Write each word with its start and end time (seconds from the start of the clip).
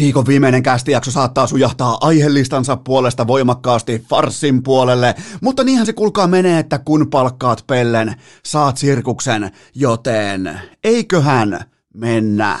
Viikon 0.00 0.26
viimeinen 0.26 0.62
kästijakso 0.62 1.10
saattaa 1.10 1.46
sujahtaa 1.46 1.98
aiheellistansa 2.00 2.76
puolesta 2.76 3.26
voimakkaasti 3.26 4.04
farsin 4.08 4.62
puolelle, 4.62 5.14
mutta 5.40 5.64
niinhän 5.64 5.86
se 5.86 5.92
kulkaa 5.92 6.26
menee, 6.26 6.58
että 6.58 6.78
kun 6.78 7.10
palkkaat 7.10 7.64
pellen, 7.66 8.14
saat 8.44 8.76
sirkuksen, 8.78 9.50
joten 9.74 10.60
eiköhän 10.84 11.60
mennä. 11.94 12.60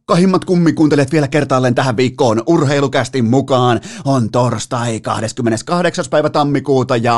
rakkahimmat 0.01 0.45
kummikuuntelijat 0.45 1.11
vielä 1.11 1.27
kertaalleen 1.27 1.75
tähän 1.75 1.97
viikkoon 1.97 2.43
urheilukästi 2.47 3.21
mukaan. 3.21 3.79
On 4.05 4.31
torstai 4.31 4.99
28. 4.99 6.05
päivä 6.09 6.29
tammikuuta 6.29 6.97
ja 6.97 7.17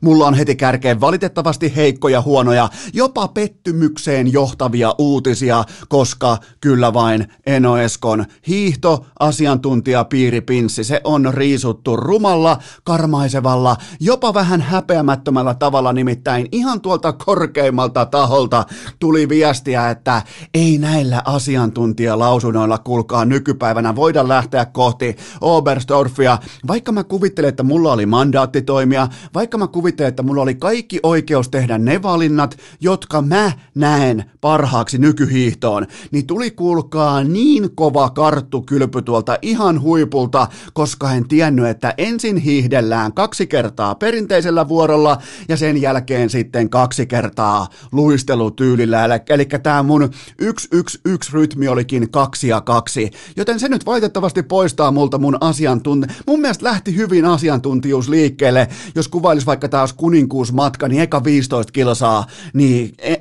mulla 0.00 0.26
on 0.26 0.34
heti 0.34 0.56
kärkeen 0.56 1.00
valitettavasti 1.00 1.76
heikkoja, 1.76 2.22
huonoja, 2.22 2.68
jopa 2.92 3.28
pettymykseen 3.28 4.32
johtavia 4.32 4.94
uutisia, 4.98 5.64
koska 5.88 6.38
kyllä 6.60 6.92
vain 6.94 7.28
Eno 7.46 7.78
Eskon 7.78 8.24
hiihto 8.48 9.06
asiantuntija 9.18 10.04
piiripinssi, 10.04 10.84
se 10.84 11.00
on 11.04 11.34
riisuttu 11.34 11.96
rumalla, 11.96 12.58
karmaisevalla, 12.84 13.76
jopa 14.00 14.34
vähän 14.34 14.60
häpeämättömällä 14.60 15.54
tavalla 15.54 15.92
nimittäin 15.92 16.48
ihan 16.52 16.80
tuolta 16.80 17.12
korkeimmalta 17.12 18.06
taholta 18.06 18.64
tuli 18.98 19.28
viestiä, 19.28 19.90
että 19.90 20.22
ei 20.54 20.78
näillä 20.78 21.22
asiantuntijalausunnoilla 21.70 22.78
kuulkaa 22.78 23.24
nykypäivänä 23.24 23.96
voida 23.96 24.28
lähteä 24.28 24.64
kohti 24.64 25.16
Oberstdorfia, 25.40 26.38
vaikka 26.68 26.92
mä 26.92 27.04
kuvittelen, 27.04 27.48
että 27.48 27.62
mulla 27.62 27.92
oli 27.92 28.06
mandaatti 28.06 28.62
toimia, 28.62 29.08
vaikka 29.34 29.58
mä 29.58 29.66
kuvittelen, 29.66 30.08
että 30.08 30.22
mulla 30.22 30.42
oli 30.42 30.54
kaikki 30.54 31.00
oikeus 31.02 31.48
tehdä 31.48 31.78
ne 31.78 32.02
valinnat, 32.02 32.56
jotka 32.80 33.22
mä 33.22 33.52
näen 33.74 34.24
parhaaksi 34.40 34.98
nykyhiihtoon, 34.98 35.86
niin 36.10 36.26
tuli 36.26 36.50
kuulkaa 36.50 37.24
niin 37.24 37.74
kova 37.74 38.10
karttu 38.10 38.62
kylpy 38.62 39.02
tuolta 39.02 39.38
ihan 39.42 39.80
huipulta, 39.80 40.46
koska 40.72 41.12
en 41.12 41.28
tiennyt, 41.28 41.66
että 41.66 41.94
ensin 41.98 42.36
hiihdellään 42.36 43.12
kaksi 43.12 43.46
kertaa 43.46 43.94
perinteisellä 43.94 44.68
vuorolla 44.68 45.18
ja 45.48 45.56
sen 45.56 45.80
jälkeen 45.80 46.30
sitten 46.30 46.70
kaksi 46.70 47.06
kertaa 47.06 47.66
luistelutyylillä, 47.92 49.04
eli 49.04 49.46
tämä 49.62 49.82
mun 49.82 50.10
111 50.40 51.30
rytmi 51.32 51.49
olikin 51.70 52.10
kaksi 52.10 52.48
ja 52.48 52.60
kaksi, 52.60 53.10
joten 53.36 53.60
se 53.60 53.68
nyt 53.68 53.86
valitettavasti 53.86 54.42
poistaa 54.42 54.90
multa 54.90 55.18
mun 55.18 55.38
asiantunti... 55.40 56.06
Mun 56.26 56.40
mielestä 56.40 56.64
lähti 56.64 56.96
hyvin 56.96 57.24
asiantuntijuus 57.24 58.08
liikkeelle, 58.08 58.68
jos 58.94 59.08
kuvailisi 59.08 59.46
vaikka 59.46 59.68
taas 59.68 59.92
kuninkuusmatka, 59.92 60.88
niin 60.88 61.02
eka 61.02 61.24
15 61.24 61.72
kilsaa, 61.72 62.26
niin 62.54 62.94
e, 62.98 63.16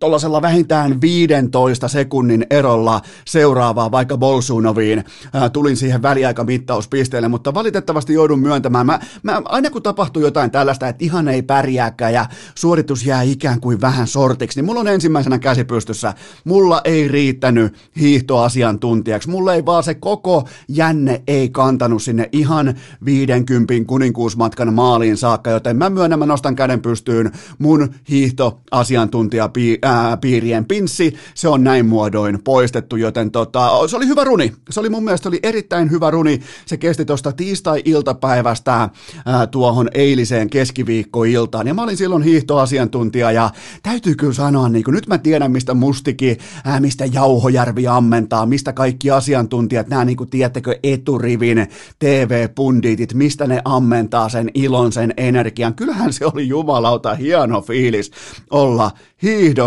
tuollaisella 0.00 0.42
vähintään 0.42 1.00
15 1.00 1.88
sekunnin 1.88 2.46
erolla 2.50 3.00
seuraavaa 3.26 3.90
vaikka 3.90 4.16
Bolsunoviin. 4.16 5.04
Ää, 5.32 5.48
tulin 5.48 5.76
siihen 5.76 6.02
väliaikamittauspisteelle, 6.02 7.28
mutta 7.28 7.54
valitettavasti 7.54 8.14
joudun 8.14 8.38
myöntämään. 8.38 8.86
Mä, 8.86 9.00
mä, 9.22 9.42
aina 9.44 9.70
kun 9.70 9.82
tapahtuu 9.82 10.22
jotain 10.22 10.50
tällaista, 10.50 10.88
että 10.88 11.04
ihan 11.04 11.28
ei 11.28 11.42
pärjääkään 11.42 12.12
ja 12.12 12.26
suoritus 12.54 13.06
jää 13.06 13.22
ikään 13.22 13.60
kuin 13.60 13.80
vähän 13.80 14.06
sortiksi, 14.06 14.58
niin 14.58 14.64
mulla 14.64 14.80
on 14.80 14.88
ensimmäisenä 14.88 15.38
käsipystyssä. 15.38 16.14
Mulla 16.44 16.80
ei 16.84 17.08
riittänyt 17.08 17.74
hiihtoasiantuntijaksi. 18.00 19.30
Mulla 19.30 19.54
ei 19.54 19.66
vaan 19.66 19.82
se 19.82 19.94
koko 19.94 20.48
jänne 20.68 21.22
ei 21.26 21.48
kantanut 21.48 22.02
sinne 22.02 22.28
ihan 22.32 22.74
50 23.04 23.74
kuninkuusmatkan 23.86 24.74
maaliin 24.74 25.16
saakka, 25.16 25.50
joten 25.50 25.76
mä 25.76 25.90
myönnän, 25.90 26.18
mä 26.18 26.26
nostan 26.26 26.56
käden 26.56 26.82
pystyyn 26.82 27.32
mun 27.58 27.94
hiihtoasiantuntija 28.10 29.48
ää, 29.84 30.16
piirien 30.16 30.64
pinssi, 30.64 31.14
se 31.34 31.48
on 31.48 31.64
näin 31.64 31.86
muodoin 31.86 32.42
poistettu, 32.44 32.96
joten 32.96 33.30
tota, 33.30 33.88
se 33.88 33.96
oli 33.96 34.06
hyvä 34.06 34.24
runi. 34.24 34.52
Se 34.70 34.80
oli 34.80 34.88
mun 34.88 35.04
mielestä 35.04 35.28
oli 35.28 35.40
erittäin 35.42 35.90
hyvä 35.90 36.10
runi. 36.10 36.40
Se 36.66 36.76
kesti 36.76 37.04
tuosta 37.04 37.32
tiistai-iltapäivästä 37.32 38.88
ää, 39.26 39.46
tuohon 39.46 39.88
eiliseen 39.94 40.50
keskiviikkoiltaan. 40.50 41.66
Ja 41.66 41.74
mä 41.74 41.82
olin 41.82 41.96
silloin 41.96 42.22
hiihtoasiantuntija 42.22 43.32
ja 43.32 43.50
täytyy 43.82 44.14
kyllä 44.14 44.32
sanoa, 44.32 44.68
niin 44.68 44.84
kuin 44.84 44.94
nyt 44.94 45.06
mä 45.06 45.18
tiedän, 45.18 45.52
mistä 45.52 45.74
Mustiki, 45.74 46.38
ää, 46.64 46.80
mistä 46.80 47.04
Jauhojärvi 47.04 47.86
ammentaa, 47.86 48.46
mistä 48.46 48.72
kaikki 48.72 49.10
asiantuntijat, 49.10 49.88
nämä 49.88 50.04
niin 50.04 50.16
kuin 50.16 50.30
tiedättekö 50.30 50.78
eturivin 50.82 51.66
TV-punditit, 51.98 53.14
mistä 53.14 53.46
ne 53.46 53.60
ammentaa 53.64 54.28
sen 54.28 54.50
ilon, 54.54 54.92
sen 54.92 55.14
energian. 55.16 55.74
Kyllähän 55.74 56.12
se 56.12 56.26
oli 56.26 56.48
jumalauta 56.48 57.14
hieno 57.14 57.60
fiilis 57.60 58.10
olla 58.50 58.90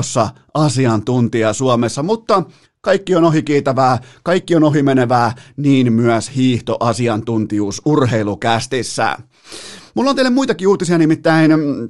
hiihdossa 0.08 0.30
asiantuntija 0.54 1.54
Suomessa, 1.54 2.04
mutta 2.04 2.44
kaikki 2.82 3.16
on 3.16 3.24
ohikiitävää, 3.24 4.00
kaikki 4.24 4.56
on 4.56 4.64
ohimenevää, 4.64 5.36
niin 5.58 5.94
myös 5.94 6.32
hiihtoasiantuntijuus 6.36 7.82
urheilukästissä. 7.86 9.18
Mulla 9.96 10.10
on 10.10 10.16
teille 10.16 10.30
muitakin 10.30 10.68
uutisia, 10.68 10.98
nimittäin 10.98 11.52
mm, 11.52 11.90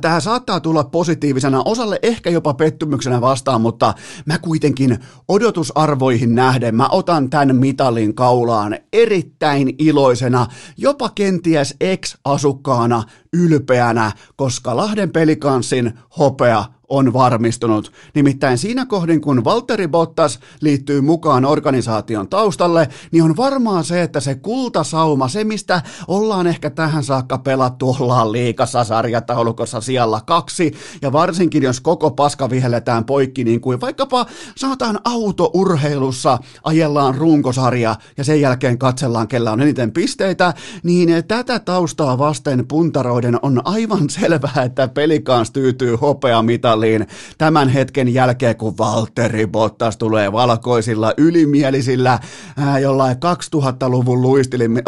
Tämä 0.00 0.20
saattaa 0.20 0.60
tulla 0.60 0.84
positiivisena, 0.84 1.62
osalle 1.64 1.98
ehkä 2.02 2.30
jopa 2.30 2.54
pettymyksenä 2.54 3.20
vastaan, 3.20 3.60
mutta 3.60 3.94
mä 4.26 4.38
kuitenkin 4.38 4.98
odotusarvoihin 5.28 6.34
nähden, 6.34 6.74
mä 6.74 6.88
otan 6.88 7.30
tämän 7.30 7.56
mitalin 7.56 8.14
kaulaan 8.14 8.76
erittäin 8.92 9.74
iloisena, 9.78 10.46
jopa 10.76 11.10
kenties 11.14 11.74
ex-asukkaana 11.80 13.02
ylpeänä, 13.32 14.12
koska 14.36 14.76
Lahden 14.76 15.10
pelikanssin 15.10 15.92
hopea 16.18 16.64
on 16.96 17.12
varmistunut. 17.12 17.92
Nimittäin 18.14 18.58
siinä 18.58 18.86
kohdin, 18.86 19.20
kun 19.20 19.44
Valtteri 19.44 19.88
Bottas 19.88 20.40
liittyy 20.60 21.00
mukaan 21.00 21.44
organisaation 21.44 22.28
taustalle, 22.28 22.88
niin 23.10 23.24
on 23.24 23.36
varmaan 23.36 23.84
se, 23.84 24.02
että 24.02 24.20
se 24.20 24.34
kultasauma, 24.34 25.28
se 25.28 25.44
mistä 25.44 25.82
ollaan 26.08 26.46
ehkä 26.46 26.70
tähän 26.70 27.04
saakka 27.04 27.38
pelattu, 27.38 27.96
ollaan 28.00 28.32
liikassa 28.32 28.84
sarjataulukossa 28.84 29.80
siellä 29.80 30.20
kaksi, 30.26 30.74
ja 31.02 31.12
varsinkin 31.12 31.62
jos 31.62 31.80
koko 31.80 32.10
paska 32.10 32.50
vihelletään 32.50 33.04
poikki, 33.04 33.44
niin 33.44 33.60
kuin 33.60 33.80
vaikkapa 33.80 34.26
sanotaan 34.56 35.00
autourheilussa 35.04 36.38
ajellaan 36.64 37.14
runkosarja, 37.14 37.96
ja 38.16 38.24
sen 38.24 38.40
jälkeen 38.40 38.78
katsellaan, 38.78 39.28
kellä 39.28 39.52
on 39.52 39.60
eniten 39.60 39.92
pisteitä, 39.92 40.54
niin 40.82 41.24
tätä 41.28 41.58
taustaa 41.58 42.18
vasten 42.18 42.66
puntaroiden 42.68 43.38
on 43.42 43.60
aivan 43.64 44.10
selvää, 44.20 44.62
että 44.64 44.88
pelikans 44.88 45.50
tyytyy 45.50 45.96
hopeamitaliin 45.96 46.83
maaliin 46.84 47.06
tämän 47.38 47.68
hetken 47.68 48.14
jälkeen, 48.14 48.56
kun 48.56 48.78
Valtteri 48.78 49.46
Bottas 49.46 49.96
tulee 49.96 50.32
valkoisilla 50.32 51.12
ylimielisillä 51.16 52.18
ää, 52.56 52.78
jollain 52.78 53.16
2000-luvun 53.16 54.22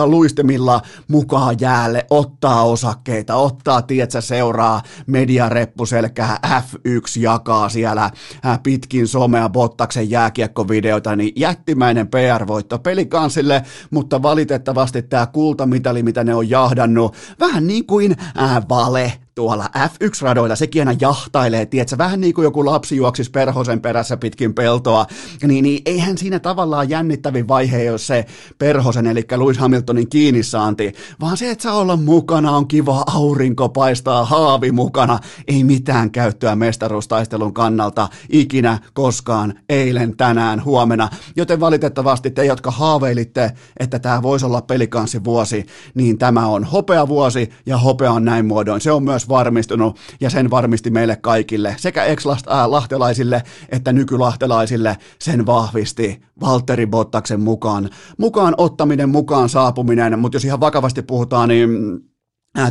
luistimilla 0.06 0.82
mukaan 1.08 1.56
jäälle, 1.60 2.06
ottaa 2.10 2.62
osakkeita, 2.64 3.34
ottaa, 3.34 3.82
tietsä, 3.82 4.20
seuraa 4.20 4.82
mediareppuselkää, 5.06 6.38
F1 6.46 7.20
jakaa 7.20 7.68
siellä 7.68 8.10
ää, 8.42 8.58
pitkin 8.62 9.08
somea 9.08 9.48
Bottaksen 9.48 10.10
jääkiekkovideota, 10.10 11.16
niin 11.16 11.32
jättimäinen 11.36 12.08
PR-voitto 12.08 12.78
pelikansille, 12.78 13.62
mutta 13.90 14.22
valitettavasti 14.22 15.02
tämä 15.02 15.26
kultamitali, 15.26 16.02
mitä 16.02 16.24
ne 16.24 16.34
on 16.34 16.50
jahdannut, 16.50 17.16
vähän 17.40 17.66
niin 17.66 17.86
kuin 17.86 18.16
ää, 18.34 18.62
vale, 18.68 19.12
tuolla 19.36 19.70
F1-radoilla, 19.76 20.56
sekin 20.56 20.88
aina 20.88 20.98
jahtailee, 21.00 21.66
tiedätkö, 21.66 21.98
vähän 21.98 22.20
niin 22.20 22.34
kuin 22.34 22.44
joku 22.44 22.66
lapsi 22.66 22.96
juoksisi 22.96 23.30
perhosen 23.30 23.80
perässä 23.80 24.16
pitkin 24.16 24.54
peltoa, 24.54 25.06
niin, 25.46 25.62
niin 25.62 25.82
eihän 25.86 26.18
siinä 26.18 26.38
tavallaan 26.38 26.90
jännittävin 26.90 27.48
vaihe 27.48 27.84
jos 27.84 28.06
se 28.06 28.26
perhosen, 28.58 29.06
eli 29.06 29.24
Lewis 29.36 29.58
Hamiltonin 29.58 30.08
kiinni 30.08 30.42
saanti, 30.42 30.92
vaan 31.20 31.36
se, 31.36 31.50
että 31.50 31.62
saa 31.62 31.74
olla 31.74 31.96
mukana, 31.96 32.50
on 32.50 32.68
kiva, 32.68 33.04
aurinko 33.06 33.68
paistaa, 33.68 34.24
haavi 34.24 34.72
mukana, 34.72 35.18
ei 35.48 35.64
mitään 35.64 36.10
käyttöä 36.10 36.56
mestaruustaistelun 36.56 37.54
kannalta 37.54 38.08
ikinä, 38.28 38.78
koskaan, 38.94 39.54
eilen, 39.68 40.16
tänään, 40.16 40.64
huomenna, 40.64 41.08
joten 41.36 41.60
valitettavasti 41.60 42.30
te, 42.30 42.44
jotka 42.44 42.70
haaveilitte, 42.70 43.52
että 43.80 43.98
tämä 43.98 44.22
voisi 44.22 44.46
olla 44.46 44.62
pelikanssi 44.62 45.24
vuosi, 45.24 45.66
niin 45.94 46.18
tämä 46.18 46.46
on 46.46 46.64
hopea 46.64 47.08
vuosi 47.08 47.50
ja 47.66 47.78
hopea 47.78 48.12
on 48.12 48.24
näin 48.24 48.46
muodoin. 48.46 48.80
Se 48.80 48.92
on 48.92 49.02
myös 49.02 49.25
varmistunut 49.28 49.98
ja 50.20 50.30
sen 50.30 50.50
varmisti 50.50 50.90
meille 50.90 51.16
kaikille, 51.16 51.74
sekä 51.78 52.04
ex-lahtelaisille 52.04 53.42
että 53.68 53.92
nykylahtelaisille 53.92 54.96
sen 55.18 55.46
vahvisti 55.46 56.22
Valtteri 56.40 56.86
Bottaksen 56.86 57.40
mukaan. 57.40 57.90
Mukaan 58.18 58.54
ottaminen, 58.56 59.08
mukaan 59.08 59.48
saapuminen, 59.48 60.18
mutta 60.18 60.36
jos 60.36 60.44
ihan 60.44 60.60
vakavasti 60.60 61.02
puhutaan, 61.02 61.48
niin 61.48 61.70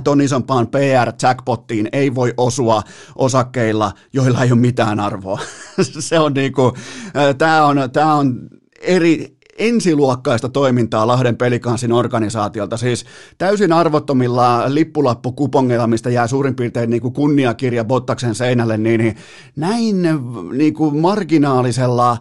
ton 0.04 0.22
isompaan 0.22 0.68
PR-jackpottiin 0.68 1.90
ei 1.92 2.16
voi 2.16 2.34
osua 2.38 2.81
osakkeilla, 3.16 3.92
joilla 4.13 4.44
ei 4.44 4.51
ole 4.51 4.60
mitään 4.60 5.00
arvoa. 5.00 5.40
se 6.00 6.19
on 6.19 6.34
niinku, 6.34 6.74
tämä 7.38 7.66
on, 7.66 7.78
tää 7.94 8.13
on 8.13 8.50
eri, 8.81 9.35
ensiluokkaista 9.56 10.50
toimintaa 10.50 11.07
Lahden 11.07 11.38
pelikansin 11.38 11.92
organisaatiolta, 11.92 12.78
siis 12.78 13.06
täysin 13.38 13.74
arvottomilla 13.74 14.63
lippulappukupongeilla, 14.74 15.88
mistä 15.88 16.10
jää 16.10 16.28
suurin 16.28 16.56
piirtein 16.56 16.90
niin 16.90 17.02
kuin 17.02 17.13
kunniakirja 17.13 17.86
Bottaksen 17.86 18.36
seinälle, 18.36 18.78
niin 18.78 19.16
näin 19.56 20.02
niin 20.52 20.74
kuin 20.74 20.98
marginaalisella 20.98 22.18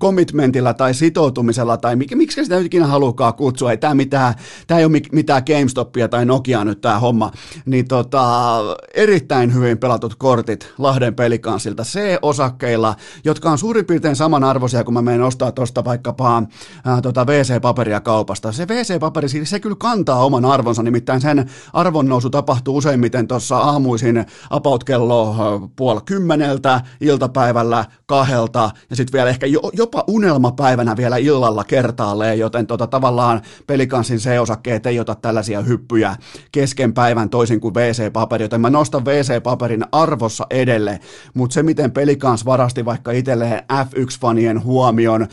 commitmentilla 0.00 0.74
tai 0.74 0.94
sitoutumisella 0.94 1.76
tai 1.76 1.96
mik, 1.96 2.14
miksi 2.14 2.42
sitä 2.44 2.58
ikinä 2.58 2.86
halukaa 2.86 3.32
kutsua, 3.32 3.70
ei 3.70 3.76
tämä, 3.76 3.94
mitään, 3.94 4.34
tämä 4.66 4.78
ei 4.78 4.84
ole 4.84 5.00
mitään 5.12 5.42
GameStopia 5.46 6.08
tai 6.08 6.26
Nokia 6.26 6.64
nyt 6.64 6.80
tämä 6.80 6.98
homma, 6.98 7.30
niin 7.66 7.88
tota, 7.88 8.58
erittäin 8.94 9.54
hyvin 9.54 9.78
pelatut 9.78 10.14
kortit 10.14 10.72
Lahden 10.78 11.14
pelikansilta. 11.14 11.82
C-osakkeilla, 11.82 12.94
jotka 13.24 13.50
on 13.50 13.58
suurin 13.58 13.86
piirtein 13.86 14.16
samanarvoisia, 14.16 14.84
kun 14.84 14.94
mä 14.94 15.02
menen 15.02 15.22
ostaa 15.22 15.52
tuosta 15.52 15.84
vaikkapa 15.84 16.42
ää, 16.84 17.00
tota 17.00 17.24
WC-paperia 17.24 18.00
kaupasta. 18.00 18.52
Se 18.52 18.64
WC-paperi, 18.64 19.44
se 19.44 19.60
kyllä 19.60 19.76
kantaa 19.78 20.24
oman 20.24 20.44
arvonsa, 20.44 20.82
nimittäin 20.82 21.20
sen 21.20 21.50
arvonnousu 21.72 22.30
tapahtuu 22.30 22.76
useimmiten 22.76 23.28
tuossa 23.28 23.58
aamuisin 23.58 24.26
about 24.50 24.84
kello 24.84 25.36
puoli 25.76 26.00
kymmeneltä, 26.04 26.80
iltapäivällä 27.00 27.84
kahdelta 28.06 28.70
ja 28.90 28.96
sitten 28.96 29.09
vielä 29.12 29.30
ehkä 29.30 29.46
jopa 29.72 30.04
unelmapäivänä 30.06 30.96
vielä 30.96 31.16
illalla 31.16 31.64
kertaalleen, 31.64 32.38
joten 32.38 32.66
tota, 32.66 32.86
tavallaan 32.86 33.40
pelikansin 33.66 34.18
C-osakkeet 34.18 34.86
ei 34.86 35.00
ota 35.00 35.14
tällaisia 35.14 35.60
hyppyjä 35.60 36.16
kesken 36.52 36.92
päivän 36.92 37.30
toisin 37.30 37.60
kuin 37.60 37.74
WC-paperi, 37.74 38.44
joten 38.44 38.60
mä 38.60 38.70
nostan 38.70 39.04
WC-paperin 39.04 39.84
arvossa 39.92 40.46
edelle, 40.50 41.00
mutta 41.34 41.54
se 41.54 41.62
miten 41.62 41.90
pelikans 41.92 42.44
varasti 42.44 42.84
vaikka 42.84 43.10
itselleen 43.12 43.62
F1-fanien 43.72 44.64
huomion 44.64 45.26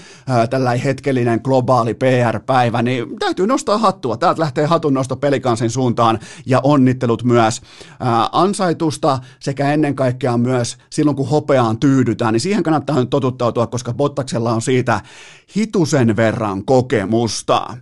tällä 0.49 0.71
hetkellinen 0.71 1.39
globaali 1.43 1.93
PR-päivä, 1.93 2.81
niin 2.81 3.19
täytyy 3.19 3.47
nostaa 3.47 3.77
hattua. 3.77 4.17
Täältä 4.17 4.41
lähtee 4.41 4.65
hatun 4.65 4.93
nosto 4.93 5.15
pelikansin 5.15 5.69
suuntaan 5.69 6.19
ja 6.45 6.59
onnittelut 6.63 7.23
myös 7.23 7.61
ää, 7.99 8.29
ansaitusta 8.31 9.19
sekä 9.39 9.73
ennen 9.73 9.95
kaikkea 9.95 10.37
myös 10.37 10.77
silloin 10.89 11.17
kun 11.17 11.29
hopeaan 11.29 11.79
tyydytään, 11.79 12.33
niin 12.33 12.41
siihen 12.41 12.63
kannattaa 12.63 12.99
nyt 12.99 13.09
totuttautua, 13.09 13.66
koska 13.67 13.93
Bottaksella 13.93 14.53
on 14.53 14.61
siitä 14.61 15.01
hitusen 15.57 16.15
verran 16.15 16.65
kokemusta. 16.65 17.77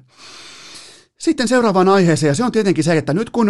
Sitten 1.20 1.48
seuraavaan 1.48 1.90
aiheeseen, 1.90 2.30
ja 2.30 2.36
se 2.36 2.44
on 2.44 2.52
tietenkin 2.52 2.84
se, 2.84 2.98
että 2.98 3.14
nyt 3.14 3.30
kun 3.30 3.50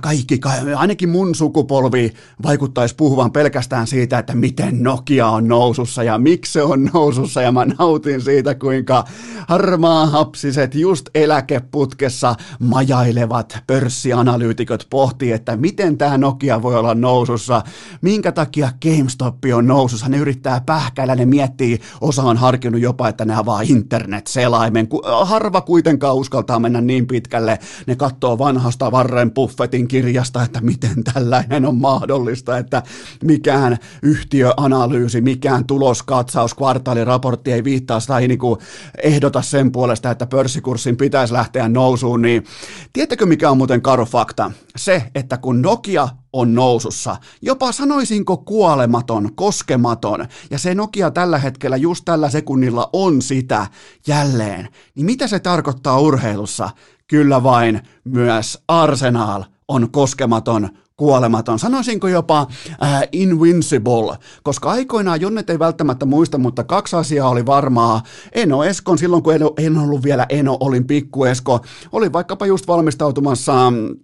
kaikki, 0.00 0.40
ainakin 0.76 1.08
mun 1.08 1.34
sukupolvi 1.34 2.12
vaikuttaisi 2.42 2.94
puhuvan 2.94 3.32
pelkästään 3.32 3.86
siitä, 3.86 4.18
että 4.18 4.34
miten 4.34 4.82
Nokia 4.82 5.28
on 5.28 5.48
nousussa 5.48 6.02
ja 6.02 6.18
miksi 6.18 6.52
se 6.52 6.62
on 6.62 6.90
nousussa. 6.94 7.42
Ja 7.42 7.52
mä 7.52 7.64
nautin 7.64 8.20
siitä, 8.20 8.54
kuinka 8.54 9.04
harmaa 9.48 10.06
hapsiset 10.06 10.74
just 10.74 11.08
eläkeputkessa 11.14 12.34
majailevat 12.58 13.58
pörssianalyytikot 13.66 14.86
pohtii, 14.90 15.32
että 15.32 15.56
miten 15.56 15.98
tämä 15.98 16.18
Nokia 16.18 16.62
voi 16.62 16.76
olla 16.76 16.94
nousussa, 16.94 17.62
minkä 18.00 18.32
takia 18.32 18.70
GameStop 18.82 19.36
on 19.54 19.66
nousussa, 19.66 20.08
ne 20.08 20.16
yrittää 20.16 20.60
pähkäillä, 20.66 21.14
ne 21.14 21.26
miettii, 21.26 21.80
osa 22.00 22.22
on 22.22 22.36
harkinnut 22.36 22.80
jopa, 22.80 23.08
että 23.08 23.24
ne 23.24 23.34
avaa 23.34 23.60
internet-selaimen, 23.60 24.88
harva 25.24 25.60
kuitenkaan 25.60 26.16
uskaltaa 26.16 26.58
mennä 26.58 26.80
niin 26.80 27.06
pitkälle, 27.06 27.58
ne 27.86 27.96
katsoo 27.96 28.38
vanhasta 28.38 28.90
Warren 28.90 29.30
Buffett 29.30 29.63
Buffettin 29.64 29.88
kirjasta, 29.88 30.42
että 30.42 30.60
miten 30.60 31.04
tällainen 31.04 31.66
on 31.66 31.76
mahdollista, 31.76 32.58
että 32.58 32.82
mikään 33.22 33.78
yhtiöanalyysi, 34.02 35.20
mikään 35.20 35.64
tuloskatsaus, 35.64 36.54
kvartaaliraportti 36.54 37.52
ei 37.52 37.64
viittaa 37.64 37.98
tai 38.06 38.28
niin 38.28 38.38
kuin 38.38 38.60
ehdota 39.02 39.42
sen 39.42 39.72
puolesta, 39.72 40.10
että 40.10 40.26
pörssikurssin 40.26 40.96
pitäisi 40.96 41.32
lähteä 41.32 41.68
nousuun, 41.68 42.22
niin 42.22 42.44
tiettäkö 42.92 43.26
mikä 43.26 43.50
on 43.50 43.56
muuten 43.56 43.82
karu 43.82 44.04
fakta? 44.04 44.50
Se, 44.76 45.02
että 45.14 45.36
kun 45.36 45.62
Nokia 45.62 46.08
on 46.32 46.54
nousussa. 46.54 47.16
Jopa 47.42 47.72
sanoisinko 47.72 48.36
kuolematon, 48.36 49.34
koskematon, 49.34 50.26
ja 50.50 50.58
se 50.58 50.74
Nokia 50.74 51.10
tällä 51.10 51.38
hetkellä 51.38 51.76
just 51.76 52.04
tällä 52.04 52.30
sekunnilla 52.30 52.90
on 52.92 53.22
sitä 53.22 53.66
jälleen. 54.06 54.68
Niin 54.94 55.06
mitä 55.06 55.26
se 55.26 55.38
tarkoittaa 55.38 56.00
urheilussa? 56.00 56.70
Kyllä 57.08 57.42
vain 57.42 57.80
myös 58.04 58.62
Arsenal 58.68 59.44
on 59.68 59.90
koskematon, 59.90 60.68
kuolematon, 60.96 61.58
sanoisinko 61.58 62.08
jopa 62.08 62.46
äh, 62.82 63.02
invincible, 63.12 64.16
koska 64.42 64.70
aikoinaan 64.70 65.20
Jonnet 65.20 65.50
ei 65.50 65.58
välttämättä 65.58 66.06
muista, 66.06 66.38
mutta 66.38 66.64
kaksi 66.64 66.96
asiaa 66.96 67.28
oli 67.28 67.46
varmaa. 67.46 68.02
Eno 68.32 68.64
Eskon 68.64 68.98
silloin, 68.98 69.22
kun 69.22 69.34
en 69.58 69.78
ollut 69.78 70.02
vielä 70.02 70.26
Eno, 70.28 70.56
olin 70.60 70.86
pikku 70.86 71.24
Esko, 71.24 71.60
oli 71.92 72.12
vaikkapa 72.12 72.46
just 72.46 72.68
valmistautumassa 72.68 73.52
Äh, 73.66 74.03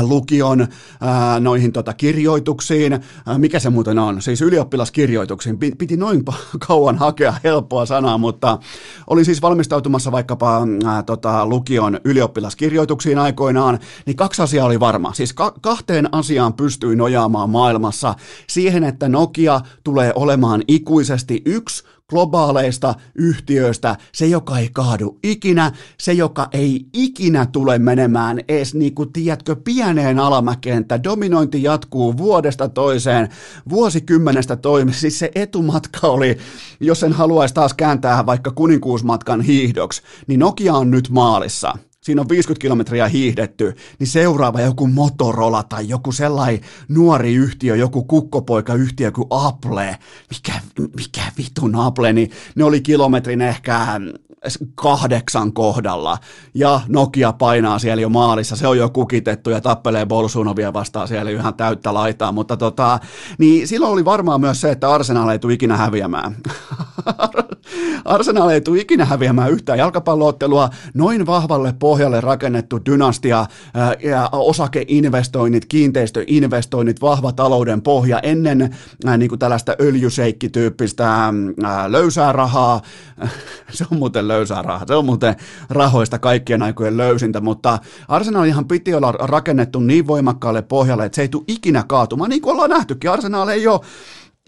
lukion 0.00 0.60
ää, 1.00 1.34
äh, 1.34 1.40
noihin 1.40 1.72
tota, 1.72 1.94
kirjoituksiin, 1.94 2.92
äh, 2.92 3.38
mikä 3.38 3.58
se 3.58 3.70
muuten 3.70 3.98
on, 3.98 4.22
siis 4.22 4.42
ylioppilaskirjoituksiin, 4.42 5.58
piti 5.58 5.96
noin 5.96 6.24
kauan 6.68 6.98
hakea 6.98 7.34
helppoa 7.44 7.86
sanaa, 7.86 8.18
mutta 8.18 8.58
olin 9.06 9.24
siis 9.24 9.42
valmistautumassa 9.42 10.12
vaikkapa 10.12 10.66
ää, 10.86 11.02
tota, 11.02 11.46
lukion 11.46 12.00
ylioppilaskirjoituksiin 12.04 13.18
aikoinaan, 13.18 13.78
niin 14.06 14.16
kaksi 14.16 14.42
asiaa 14.42 14.66
oli 14.66 14.80
varma, 14.80 15.12
siis 15.12 15.32
ka- 15.32 15.54
kahteen 15.60 16.14
asiaan 16.14 16.54
pystyi 16.54 16.96
nojaamaan 16.96 17.50
maailmassa, 17.50 18.14
siihen, 18.48 18.84
että 18.84 19.08
Nokia 19.08 19.60
tulee 19.84 20.12
olemaan 20.14 20.62
ikuisesti 20.68 21.42
yksi 21.44 21.84
globaaleista 22.08 22.94
yhtiöistä, 23.14 23.96
se 24.12 24.26
joka 24.26 24.58
ei 24.58 24.68
kaadu 24.72 25.18
ikinä, 25.22 25.72
se 25.98 26.12
joka 26.12 26.48
ei 26.52 26.86
ikinä 26.92 27.46
tule 27.46 27.78
menemään 27.78 28.40
edes 28.48 28.74
niin 28.74 28.94
kuin 28.94 29.12
tiedätkö 29.12 29.56
pieneen 29.56 30.18
alamäkeen, 30.18 30.80
että 30.80 31.02
dominointi 31.02 31.62
jatkuu 31.62 32.16
vuodesta 32.16 32.68
toiseen, 32.68 33.28
vuosikymmenestä 33.68 34.56
toimeen, 34.56 34.98
siis 34.98 35.18
se 35.18 35.30
etumatka 35.34 36.06
oli, 36.06 36.38
jos 36.80 37.00
sen 37.00 37.12
haluaisi 37.12 37.54
taas 37.54 37.74
kääntää 37.74 38.26
vaikka 38.26 38.50
kuninkuusmatkan 38.50 39.40
hiihdoksi, 39.40 40.02
niin 40.26 40.40
Nokia 40.40 40.74
on 40.74 40.90
nyt 40.90 41.08
maalissa 41.10 41.78
siinä 42.08 42.20
on 42.20 42.28
50 42.28 42.60
kilometriä 42.60 43.08
hiihdetty, 43.08 43.74
niin 43.98 44.06
seuraava 44.06 44.60
joku 44.60 44.86
Motorola 44.86 45.62
tai 45.62 45.88
joku 45.88 46.12
sellainen 46.12 46.60
nuori 46.88 47.34
yhtiö, 47.34 47.76
joku 47.76 48.04
kukkopoika 48.04 48.74
yhtiö 48.74 49.12
kuin 49.12 49.26
Apple, 49.30 49.98
mikä, 50.30 50.60
mikä 50.96 51.22
vitun 51.38 51.76
Apple, 51.76 52.12
niin 52.12 52.30
ne 52.54 52.64
oli 52.64 52.80
kilometrin 52.80 53.40
ehkä 53.40 53.86
kahdeksan 54.74 55.52
kohdalla, 55.52 56.18
ja 56.54 56.80
Nokia 56.88 57.32
painaa 57.32 57.78
siellä 57.78 58.02
jo 58.02 58.08
maalissa, 58.08 58.56
se 58.56 58.66
on 58.66 58.78
jo 58.78 58.88
kukitettu 58.88 59.50
ja 59.50 59.60
tappelee 59.60 60.06
Bolsunovia 60.06 60.72
vastaan 60.72 61.08
siellä 61.08 61.30
ihan 61.30 61.54
täyttä 61.54 61.94
laitaa, 61.94 62.32
mutta 62.32 62.56
tota, 62.56 62.98
niin 63.38 63.68
silloin 63.68 63.92
oli 63.92 64.04
varmaan 64.04 64.40
myös 64.40 64.60
se, 64.60 64.70
että 64.70 64.90
Arsenal 64.90 65.28
ei 65.28 65.38
tule 65.38 65.52
ikinä 65.52 65.76
häviämään. 65.76 66.36
Arsenal 68.04 68.48
ei 68.48 68.60
tule 68.60 68.80
ikinä 68.80 69.04
häviämään 69.04 69.50
yhtään 69.50 69.78
jalkapalloottelua, 69.78 70.70
noin 70.94 71.26
vahvalle 71.26 71.74
pohjalle 71.78 72.20
rakennettu 72.20 72.80
dynastia 72.86 73.46
ja 74.04 74.28
osakeinvestoinnit, 74.32 75.64
kiinteistöinvestoinnit, 75.64 77.00
vahva 77.00 77.32
talouden 77.32 77.82
pohja 77.82 78.20
ennen 78.20 78.76
niin 79.18 79.28
kuin 79.28 79.38
tällaista 79.38 79.74
öljyseikkityyppistä 79.80 81.34
löysää 81.88 82.32
rahaa, 82.32 82.82
se 83.70 83.84
on 83.92 83.98
muuten 83.98 84.27
löysää 84.28 84.62
rahaa, 84.62 84.86
se 84.86 84.94
on 84.94 85.04
muuten 85.04 85.36
rahoista 85.70 86.18
kaikkien 86.18 86.62
aikojen 86.62 86.96
löysintä, 86.96 87.40
mutta 87.40 87.78
Arsenalihan 88.08 88.68
piti 88.68 88.94
olla 88.94 89.12
rakennettu 89.12 89.80
niin 89.80 90.06
voimakkaalle 90.06 90.62
pohjalle, 90.62 91.04
että 91.04 91.16
se 91.16 91.22
ei 91.22 91.28
tule 91.28 91.44
ikinä 91.48 91.84
kaatumaan, 91.88 92.30
niin 92.30 92.42
kuin 92.42 92.52
ollaan 92.52 92.70
nähtykin, 92.70 93.10
Arsenal 93.10 93.48
ei 93.48 93.66
ole 93.66 93.80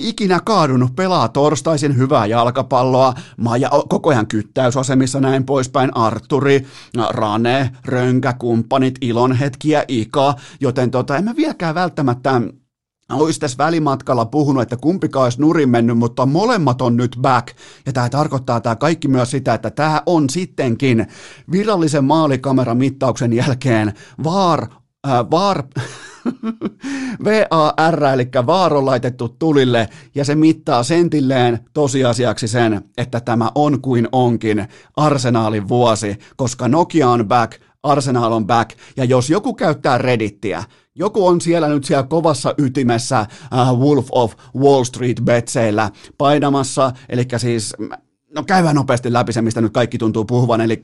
ikinä 0.00 0.40
kaadunut, 0.44 0.96
pelaa 0.96 1.28
torstaisin 1.28 1.96
hyvää 1.96 2.26
jalkapalloa, 2.26 3.14
Maja 3.36 3.70
koko 3.88 4.10
ajan 4.10 4.26
kyttäysasemissa 4.26 5.20
näin 5.20 5.46
poispäin, 5.46 5.96
Arturi, 5.96 6.66
Rane, 7.10 7.70
Rönkä, 7.84 8.32
kumppanit, 8.32 8.94
ilonhetkiä, 9.00 9.84
Ika, 9.88 10.34
joten 10.60 10.90
tota, 10.90 11.16
en 11.16 11.24
mä 11.24 11.36
vieläkään 11.36 11.74
välttämättä 11.74 12.40
olisi 13.12 13.40
tässä 13.40 13.58
välimatkalla 13.58 14.26
puhunut, 14.26 14.62
että 14.62 14.76
kumpikaan 14.76 15.24
olisi 15.24 15.40
nurin 15.40 15.68
mennyt, 15.68 15.98
mutta 15.98 16.26
molemmat 16.26 16.82
on 16.82 16.96
nyt 16.96 17.16
back. 17.20 17.48
Ja 17.86 17.92
tämä 17.92 18.08
tarkoittaa 18.08 18.60
tämä 18.60 18.76
kaikki 18.76 19.08
myös 19.08 19.30
sitä, 19.30 19.54
että 19.54 19.70
tämä 19.70 20.02
on 20.06 20.30
sittenkin 20.30 21.06
virallisen 21.52 22.04
maalikamera-mittauksen 22.04 23.32
jälkeen 23.32 23.92
VAR, 24.24 24.66
äh, 25.08 25.30
VAR 25.30 25.62
VAR, 27.24 28.04
eli 28.14 28.28
VAR 28.46 28.74
on 28.74 28.86
laitettu 28.86 29.28
tulille, 29.28 29.88
ja 30.14 30.24
se 30.24 30.34
mittaa 30.34 30.82
sentilleen 30.82 31.58
tosiasiaksi 31.72 32.48
sen, 32.48 32.82
että 32.96 33.20
tämä 33.20 33.50
on 33.54 33.80
kuin 33.80 34.08
onkin 34.12 34.68
arsenaalin 34.96 35.68
vuosi, 35.68 36.18
koska 36.36 36.68
Nokia 36.68 37.08
on 37.08 37.28
back, 37.28 37.60
Arsenal 37.82 38.32
on 38.32 38.46
back, 38.46 38.70
ja 38.96 39.04
jos 39.04 39.30
joku 39.30 39.54
käyttää 39.54 39.98
Reddittiä, 39.98 40.64
joku 40.94 41.26
on 41.26 41.40
siellä 41.40 41.68
nyt 41.68 41.84
siellä 41.84 42.06
kovassa 42.06 42.54
ytimessä 42.58 43.26
uh, 43.52 43.80
Wolf 43.80 44.08
of 44.12 44.34
Wall 44.56 44.84
Street 44.84 45.20
betseillä 45.24 45.90
painamassa, 46.18 46.92
eli 47.08 47.24
siis 47.36 47.74
no 48.34 48.42
käydään 48.42 48.74
nopeasti 48.74 49.12
läpi 49.12 49.32
se, 49.32 49.42
mistä 49.42 49.60
nyt 49.60 49.72
kaikki 49.72 49.98
tuntuu 49.98 50.24
puhuvan, 50.24 50.60
eli 50.60 50.82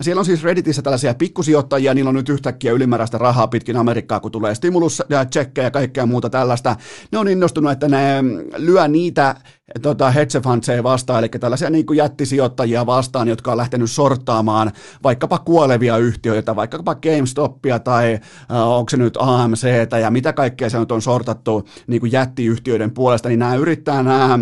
siellä 0.00 0.20
on 0.20 0.24
siis 0.24 0.42
Redditissä 0.42 0.82
tällaisia 0.82 1.14
pikkusijoittajia, 1.14 1.94
niillä 1.94 2.08
on 2.08 2.14
nyt 2.14 2.28
yhtäkkiä 2.28 2.72
ylimääräistä 2.72 3.18
rahaa 3.18 3.46
pitkin 3.46 3.76
Amerikkaa, 3.76 4.20
kun 4.20 4.32
tulee 4.32 4.54
stimulus 4.54 5.02
ja 5.08 5.24
tsekkejä 5.24 5.66
ja 5.66 5.70
kaikkea 5.70 6.06
muuta 6.06 6.30
tällaista. 6.30 6.76
Ne 7.12 7.18
on 7.18 7.28
innostunut, 7.28 7.72
että 7.72 7.88
ne 7.88 8.24
lyö 8.56 8.88
niitä 8.88 9.34
tota, 9.82 10.10
hedge 10.10 10.40
fundseja 10.40 10.82
vastaan, 10.82 11.18
eli 11.18 11.28
tällaisia 11.28 11.70
niin 11.70 11.86
kuin 11.86 11.96
jättisijoittajia 11.96 12.86
vastaan, 12.86 13.28
jotka 13.28 13.50
on 13.50 13.56
lähtenyt 13.56 13.90
sorttaamaan 13.90 14.72
vaikkapa 15.02 15.38
kuolevia 15.38 15.96
yhtiöitä, 15.96 16.56
vaikkapa 16.56 16.94
GameStopia 16.94 17.78
tai 17.78 18.18
äh, 18.52 18.68
onko 18.68 18.90
se 18.90 18.96
nyt 18.96 19.18
AMCtä 19.20 19.98
ja 19.98 20.10
mitä 20.10 20.32
kaikkea 20.32 20.70
se 20.70 20.78
nyt 20.78 20.92
on 20.92 21.02
sortattu 21.02 21.68
niin 21.86 22.00
kuin 22.00 22.12
jättiyhtiöiden 22.12 22.90
puolesta, 22.90 23.28
niin 23.28 23.38
nämä 23.38 23.54
yrittää 23.54 24.02
nämä 24.02 24.38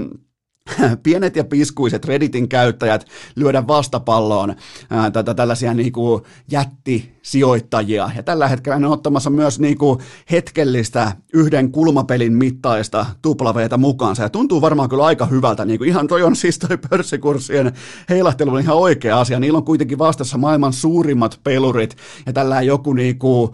pienet 1.03 1.37
ja 1.37 1.45
piskuiset 1.45 2.05
Redditin 2.05 2.49
käyttäjät 2.49 3.07
lyödä 3.37 3.67
vastapalloon 3.67 4.55
ää, 4.91 5.11
tätä 5.11 5.35
tällaisia 5.35 5.75
niin 5.75 5.93
kuin 5.93 6.23
jättisijoittajia. 6.51 8.11
Ja 8.17 8.23
tällä 8.23 8.49
hetkellä 8.49 8.79
ne 8.79 8.87
on 8.87 8.93
ottamassa 8.93 9.31
myös 9.31 9.61
niin 9.61 9.79
kuin 9.79 9.99
hetkellistä 10.31 11.13
yhden 11.33 11.73
kulmapelin 11.73 12.33
mittaista 12.33 13.07
tuplaveita 13.23 13.79
mukaansa. 13.79 14.23
Ja 14.23 14.29
tuntuu 14.29 14.61
varmaan 14.61 14.89
kyllä 14.89 15.05
aika 15.05 15.27
hyvältä. 15.27 15.65
Niin 15.65 15.79
kuin 15.79 15.89
ihan 15.89 16.07
toi 16.07 16.23
on 16.23 16.37
siis 16.37 16.59
toi 16.59 16.79
pörssikurssien 16.91 17.73
heilahtelu 18.09 18.51
on 18.51 18.61
ihan 18.61 18.77
oikea 18.77 19.21
asia. 19.21 19.41
Niillä 19.41 19.57
on 19.57 19.65
kuitenkin 19.65 19.99
vastassa 19.99 20.39
maailman 20.39 20.73
suurimmat 20.73 21.41
pelurit. 21.45 21.97
Ja 22.27 22.33
tällä 22.33 22.63
joku 22.63 22.93
niin 22.93 23.19
kuin 23.19 23.51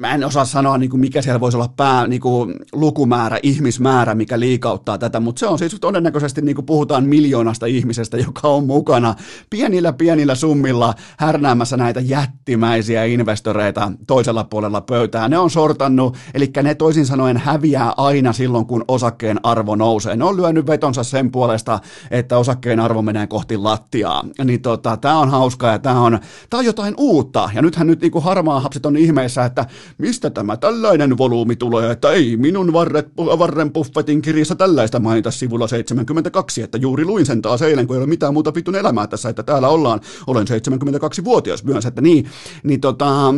mä 0.00 0.14
en 0.14 0.24
osaa 0.24 0.44
sanoa, 0.44 0.78
niin 0.78 0.90
kuin 0.90 1.00
mikä 1.00 1.22
siellä 1.22 1.40
voisi 1.40 1.56
olla 1.56 1.72
pää, 1.76 2.06
niin 2.06 2.20
kuin 2.20 2.54
lukumäärä, 2.72 3.38
ihmismäärä, 3.42 4.14
mikä 4.14 4.40
liikauttaa 4.40 4.98
tätä, 4.98 5.20
mutta 5.20 5.40
se 5.40 5.46
on 5.46 5.58
siis 5.58 5.76
todennäköisesti, 5.80 6.42
niin 6.42 6.54
kuin 6.54 6.66
puhutaan 6.66 7.04
miljoonasta 7.04 7.66
ihmisestä, 7.66 8.16
joka 8.16 8.48
on 8.48 8.66
mukana 8.66 9.14
pienillä 9.50 9.92
pienillä 9.92 10.34
summilla 10.34 10.94
härnäämässä 11.18 11.76
näitä 11.76 12.00
jättimäisiä 12.00 13.04
investoreita 13.04 13.92
toisella 14.06 14.44
puolella 14.44 14.80
pöytää. 14.80 15.28
Ne 15.28 15.38
on 15.38 15.50
sortannut, 15.50 16.16
eli 16.34 16.50
ne 16.62 16.74
toisin 16.74 17.06
sanoen 17.06 17.36
häviää 17.36 17.92
aina 17.96 18.32
silloin, 18.32 18.66
kun 18.66 18.84
osakkeen 18.88 19.40
arvo 19.42 19.76
nousee. 19.76 20.16
Ne 20.16 20.24
on 20.24 20.36
lyönyt 20.36 20.66
vetonsa 20.66 21.04
sen 21.04 21.30
puolesta, 21.30 21.78
että 22.10 22.38
osakkeen 22.38 22.80
arvo 22.80 23.02
menee 23.02 23.26
kohti 23.26 23.56
lattiaa. 23.56 24.24
Niin 24.44 24.62
tota, 24.62 24.96
tämä 24.96 25.18
on 25.18 25.30
hauskaa 25.30 25.72
ja 25.72 25.78
tämä 25.78 26.00
on, 26.00 26.18
tää 26.50 26.58
on 26.58 26.66
jotain 26.66 26.94
uutta. 26.96 27.50
Ja 27.54 27.62
nythän 27.62 27.86
nyt 27.86 28.00
niin 28.00 28.12
kuin 28.12 28.24
harmaa 28.24 28.60
hapsit 28.60 28.86
on 28.86 28.96
ihmeissä, 28.96 29.44
että 29.44 29.66
mistä 29.98 30.30
tämä 30.30 30.56
tällainen 30.56 31.18
volyymi 31.18 31.56
tulee, 31.56 31.90
että 31.90 32.10
ei 32.10 32.36
minun 32.36 32.72
varret, 32.72 33.08
Varren 33.16 33.72
Buffetin 33.72 34.22
kirjassa 34.22 34.54
tällaista 34.54 35.00
mainita 35.00 35.30
sivulla 35.30 35.68
72, 35.68 36.62
että 36.62 36.78
juuri 36.78 37.04
luin 37.04 37.26
sen 37.26 37.42
taas 37.42 37.62
eilen, 37.62 37.86
kun 37.86 37.96
ei 37.96 38.00
ole 38.00 38.08
mitään 38.08 38.34
muuta 38.34 38.54
vitun 38.54 38.76
elämää 38.76 39.06
tässä, 39.06 39.28
että 39.28 39.42
täällä 39.42 39.68
ollaan, 39.68 40.00
olen 40.26 40.46
72-vuotias 40.46 41.64
myös, 41.64 41.86
että 41.86 42.00
niin, 42.00 42.28
niin 42.62 42.80
tota, 42.80 43.34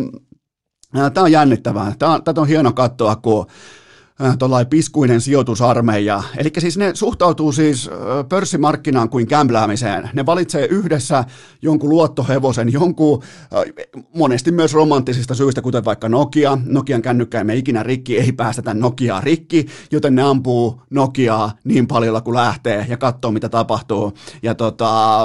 Tämä 1.15 1.25
on 1.25 1.33
jännittävää. 1.33 1.95
Tämä 1.99 2.21
tätä 2.25 2.41
on 2.41 2.49
hieno 2.49 2.73
katsoa, 2.73 3.17
kun 3.17 3.47
tuollainen 4.39 4.71
piskuinen 4.71 5.21
sijoitusarmeija. 5.21 6.23
Eli 6.37 6.51
siis 6.59 6.79
ne 6.79 6.91
suhtautuu 6.95 7.53
siis 7.53 7.89
äh, 7.89 8.29
pörssimarkkinaan 8.29 9.09
kuin 9.09 9.27
kämpläämiseen. 9.27 10.11
Ne 10.13 10.27
valitsee 10.27 10.67
yhdessä 10.67 11.25
jonkun 11.63 11.91
luottohevosen, 11.91 12.73
jonkun 12.73 13.23
äh, 13.23 13.87
monesti 14.15 14.53
myös 14.53 14.75
romanttisista 14.75 15.35
syistä, 15.35 15.63
kuten 15.63 15.85
vaikka 15.85 16.09
Nokia. 16.09 16.59
Nokian 16.65 17.03
kännykkä 17.03 17.45
me 17.45 17.57
ikinä 17.57 17.83
rikki, 17.83 18.19
ei 18.19 18.33
päästetä 18.33 18.75
Nokiaa 18.75 19.21
rikki, 19.21 19.67
joten 19.91 20.15
ne 20.15 20.23
ampuu 20.23 20.83
Nokiaa 20.91 21.53
niin 21.65 21.87
paljon 21.87 22.23
kuin 22.25 22.35
lähtee 22.35 22.87
ja 22.89 22.97
katsoo 22.97 23.31
mitä 23.31 23.49
tapahtuu. 23.49 24.13
Ja 24.43 24.55
tota, 24.55 25.21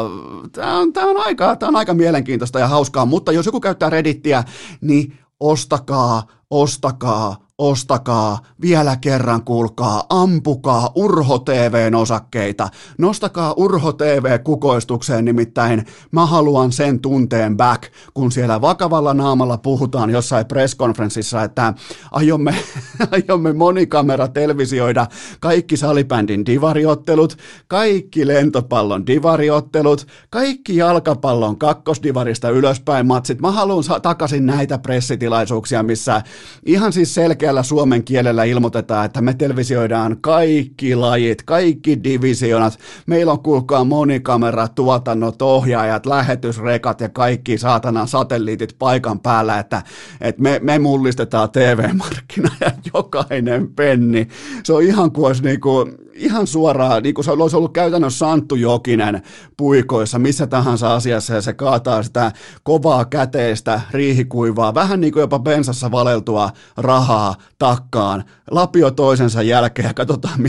tämä 0.51 0.77
on, 0.77 0.93
tää 0.93 1.05
on, 1.05 1.17
aika, 1.25 1.55
tää 1.55 1.69
on 1.69 1.75
aika 1.75 1.93
mielenkiintoista 1.93 2.59
ja 2.59 2.67
hauskaa, 2.67 3.05
mutta 3.05 3.31
jos 3.31 3.45
joku 3.45 3.59
käyttää 3.59 3.89
Reddittiä, 3.89 4.43
niin 4.81 5.17
ostakaa, 5.39 6.23
ostakaa, 6.51 7.47
ostakaa, 7.57 8.39
vielä 8.61 8.95
kerran 8.95 9.43
kuulkaa, 9.43 10.03
ampukaa 10.09 10.91
Urho 10.95 11.39
TVn 11.39 11.95
osakkeita, 11.95 12.69
nostakaa 12.97 13.53
Urho 13.57 13.93
TV 13.93 14.39
kukoistukseen, 14.43 15.25
nimittäin 15.25 15.85
mä 16.11 16.25
haluan 16.25 16.71
sen 16.71 16.99
tunteen 16.99 17.57
back, 17.57 17.83
kun 18.13 18.31
siellä 18.31 18.61
vakavalla 18.61 19.13
naamalla 19.13 19.57
puhutaan 19.57 20.09
jossain 20.09 20.45
presskonferenssissa, 20.45 21.43
että 21.43 21.73
aiomme, 22.11 22.55
aiomme 23.11 23.53
monikamera 23.53 24.27
televisioida 24.27 25.07
kaikki 25.39 25.77
salibändin 25.77 26.45
divariottelut, 26.45 27.37
kaikki 27.67 28.27
lentopallon 28.27 29.07
divariottelut, 29.07 30.07
kaikki 30.29 30.75
jalkapallon 30.75 31.59
kakkosdivarista 31.59 32.49
ylöspäin 32.49 33.07
matsit. 33.07 33.41
Mä 33.41 33.51
haluan 33.51 33.83
takaisin 34.01 34.45
näitä 34.45 34.77
pressitilaisuuksia, 34.77 35.83
missä 35.83 36.21
ihan 36.65 36.93
siis 36.93 37.13
selkeä 37.13 37.47
selkeällä 37.47 37.63
suomen 37.63 38.03
kielellä 38.03 38.43
ilmoitetaan, 38.43 39.05
että 39.05 39.21
me 39.21 39.33
televisioidaan 39.33 40.17
kaikki 40.21 40.95
lajit, 40.95 41.43
kaikki 41.43 42.03
divisionat. 42.03 42.79
Meillä 43.05 43.31
on 43.31 43.39
kuulkaa 43.39 43.83
monikamerat, 43.83 44.75
tuotannot, 44.75 45.41
ohjaajat, 45.41 46.05
lähetysrekat 46.05 47.01
ja 47.01 47.09
kaikki 47.09 47.57
saatanan 47.57 48.07
satelliitit 48.07 48.75
paikan 48.79 49.19
päällä, 49.19 49.59
että, 49.59 49.83
että 50.21 50.41
me, 50.41 50.59
me 50.63 50.79
mullistetaan 50.79 51.51
TV-markkina 51.51 52.49
ja 52.61 52.71
jokainen 52.93 53.67
penni. 53.75 54.27
Se 54.63 54.73
on 54.73 54.83
ihan 54.83 55.11
kuin 55.11 55.27
olisi 55.27 55.43
niin 55.43 55.61
kuin 55.61 55.95
ihan 56.17 56.47
suoraan, 56.47 57.03
niin 57.03 57.15
kuin 57.15 57.25
se 57.25 57.31
olisi 57.31 57.55
ollut 57.55 57.73
käytännössä 57.73 58.19
Santtu 58.19 58.55
Jokinen 58.55 59.21
puikoissa, 59.57 60.19
missä 60.19 60.47
tahansa 60.47 60.95
asiassa, 60.95 61.33
ja 61.33 61.41
se 61.41 61.53
kaataa 61.53 62.03
sitä 62.03 62.31
kovaa 62.63 63.05
käteistä 63.05 63.81
riihikuivaa, 63.91 64.73
vähän 64.73 65.01
niin 65.01 65.13
kuin 65.13 65.21
jopa 65.21 65.39
bensassa 65.39 65.91
valeltua 65.91 66.49
rahaa 66.77 67.35
takkaan, 67.59 68.23
lapio 68.51 68.91
toisensa 68.91 69.41
jälkeen, 69.41 69.87
ja 69.87 69.93
katsotaan 69.93 70.39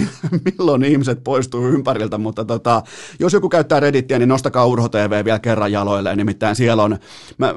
milloin 0.45 0.85
ihmiset 0.85 1.25
poistuu 1.25 1.67
ympäriltä, 1.67 2.19
mutta 2.19 2.45
tota, 2.45 2.83
jos 3.19 3.33
joku 3.33 3.49
käyttää 3.49 3.81
Reddittiä, 3.81 4.19
niin 4.19 4.29
nostakaa 4.29 4.67
Urho 4.67 4.89
TV 4.89 5.25
vielä 5.25 5.39
kerran 5.39 5.73
jaloille, 5.73 6.17
nimittäin 6.17 6.57
siellä 6.57 6.83
on, 6.83 6.99
mä, 7.39 7.55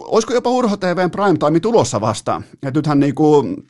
olisiko 0.00 0.34
jopa 0.34 0.50
Urho 0.50 0.76
TVn 0.76 1.10
prime 1.10 1.38
time 1.38 1.60
tulossa 1.60 2.00
vastaan, 2.00 2.44
että 2.62 2.78
nythän 2.78 3.00
niin 3.00 3.14
kuin, 3.14 3.66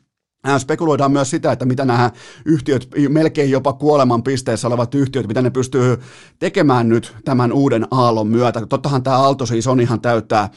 Spekuloidaan 0.57 1.11
myös 1.11 1.29
sitä, 1.29 1.51
että 1.51 1.65
mitä 1.65 1.85
nämä 1.85 2.11
yhtiöt, 2.45 2.89
melkein 3.09 3.51
jopa 3.51 3.73
kuoleman 3.73 4.23
pisteessä 4.23 4.67
olevat 4.67 4.95
yhtiöt, 4.95 5.27
mitä 5.27 5.41
ne 5.41 5.49
pystyy 5.49 5.97
tekemään 6.39 6.89
nyt 6.89 7.15
tämän 7.25 7.53
uuden 7.53 7.87
aallon 7.91 8.27
myötä. 8.27 8.65
Tottahan 8.65 9.03
tämä 9.03 9.17
aalto 9.17 9.45
siis 9.45 9.67
on 9.67 9.79
ihan 9.79 10.01
täyttää 10.01 10.49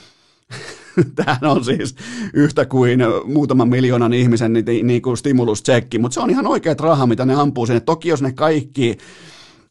Tämähän 1.17 1.45
on 1.45 1.65
siis 1.65 1.95
yhtä 2.35 2.67
kuin 2.67 3.01
muutaman 3.25 3.69
miljoonan 3.69 4.13
ihmisen 4.13 4.53
niin, 4.53 4.87
niin 4.87 5.03
kuin 5.03 5.17
stimulustsekki, 5.17 5.99
mutta 5.99 6.15
se 6.15 6.21
on 6.21 6.31
ihan 6.31 6.47
oikeat 6.47 6.81
raha, 6.81 7.07
mitä 7.07 7.25
ne 7.25 7.35
ampuu 7.35 7.67
sinne. 7.67 7.81
Toki 7.81 8.09
jos 8.09 8.23
ne 8.23 8.33
kaikki 8.33 8.99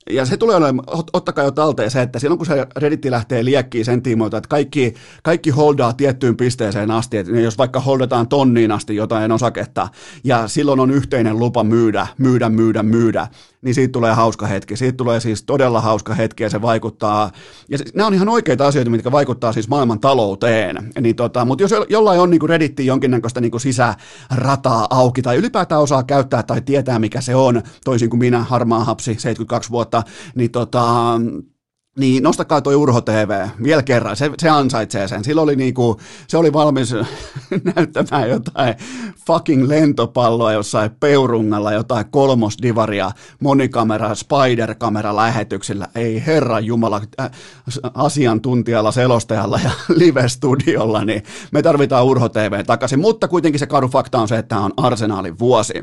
ja 0.10 0.26
se 0.26 0.38
tulee 0.38 0.56
olemaan, 0.56 0.88
ottakaa 1.14 1.44
jo 1.44 1.52
talteen 1.52 1.92
se, 1.92 2.02
että 2.02 2.20
silloin 2.20 2.38
kun 2.38 2.46
se 2.46 2.68
Redditti 2.76 3.12
lähtee 3.12 3.46
liekkiin 3.46 3.86
sen 3.86 4.02
tiimoilta, 4.02 4.38
että 4.38 4.48
kaikki, 4.48 4.94
kaikki 5.24 5.50
holdaa 5.50 5.94
tiettyyn 5.94 6.38
pisteeseen 6.38 6.92
asti, 6.92 7.18
että 7.18 7.40
jos 7.40 7.58
vaikka 7.58 7.80
holdataan 7.80 8.28
tonniin 8.28 8.72
asti 8.72 8.96
jotain 8.96 9.32
osaketta, 9.32 9.88
ja 10.24 10.48
silloin 10.48 10.80
on 10.80 10.92
yhteinen 10.92 11.40
lupa 11.40 11.64
myydä, 11.64 12.08
myydä, 12.18 12.50
myydä, 12.50 12.84
myydä, 12.84 13.28
niin 13.62 13.76
siitä 13.76 13.92
tulee 13.92 14.14
hauska 14.14 14.48
hetki. 14.48 14.76
Siitä 14.76 14.98
tulee 14.98 15.20
siis 15.20 15.44
todella 15.44 15.82
hauska 15.82 16.14
hetki 16.14 16.44
ja 16.44 16.50
se 16.50 16.62
vaikuttaa, 16.62 17.32
ja 17.70 17.78
se, 17.78 17.86
nämä 17.94 18.08
on 18.08 18.14
ihan 18.14 18.30
oikeita 18.30 18.68
asioita, 18.68 18.92
mitkä 18.92 19.12
vaikuttaa 19.12 19.54
siis 19.54 19.68
maailman 19.68 20.00
talouteen. 20.00 20.92
Niin 21.02 21.16
tota, 21.16 21.46
mutta 21.46 21.64
jos 21.64 21.72
jollain 21.90 22.20
on 22.20 22.30
niin 22.30 22.50
Redditti 22.50 22.86
jonkinnäköistä 22.86 23.42
niin 23.42 23.60
sisärataa 23.60 24.88
auki 24.90 25.22
tai 25.22 25.38
ylipäätään 25.38 25.82
osaa 25.82 26.04
käyttää 26.04 26.44
tai 26.44 26.62
tietää 26.62 27.00
mikä 27.00 27.22
se 27.22 27.36
on, 27.36 27.62
toisin 27.86 28.10
kuin 28.10 28.20
minä, 28.20 28.44
harmaa 28.44 28.84
hapsi, 28.84 29.06
72 29.06 29.70
vuotta, 29.70 30.04
niin 30.36 30.52
tota, 30.52 30.84
niin, 31.98 32.24
nostakaa 32.24 32.62
toi 32.62 32.75
Urho 32.75 33.01
TV 33.01 33.48
vielä 33.63 33.84
kerran, 33.84 34.16
se, 34.16 34.32
se 34.38 34.50
ansaitsee 34.50 35.08
sen. 35.08 35.24
Sillä 35.24 35.42
oli 35.42 35.56
niinku, 35.56 35.98
se 36.27 36.38
oli 36.38 36.54
valmis 36.54 36.94
näyttämään 37.75 38.30
jotain 38.30 38.75
fucking 39.27 39.68
lentopalloa 39.68 40.54
jossain 40.54 40.92
peurungalla, 41.00 41.72
jotain 41.72 42.06
kolmosdivaria, 42.12 43.12
monikamera, 43.39 44.16
spider-kamera 44.16 45.16
lähetyksillä. 45.16 45.88
Ei 45.96 46.24
herra 46.25 46.60
jumala, 46.60 47.01
äh, 47.22 47.32
asiantuntijalla, 47.94 48.92
selostajalla 48.92 49.60
ja 49.63 49.72
live-studiolla, 50.00 51.06
niin 51.06 51.24
me 51.51 51.62
tarvitaan 51.62 52.06
Urho 52.06 52.30
TV 52.30 52.63
takaisin. 52.66 53.00
Mutta 53.00 53.27
kuitenkin 53.27 53.60
se 53.60 53.66
karu 53.66 53.88
fakta 53.88 54.20
on 54.20 54.27
se, 54.27 54.38
että 54.38 54.50
tämä 54.50 54.66
on 54.66 54.74
arsenaalin 54.77 55.39
vuosi. 55.39 55.74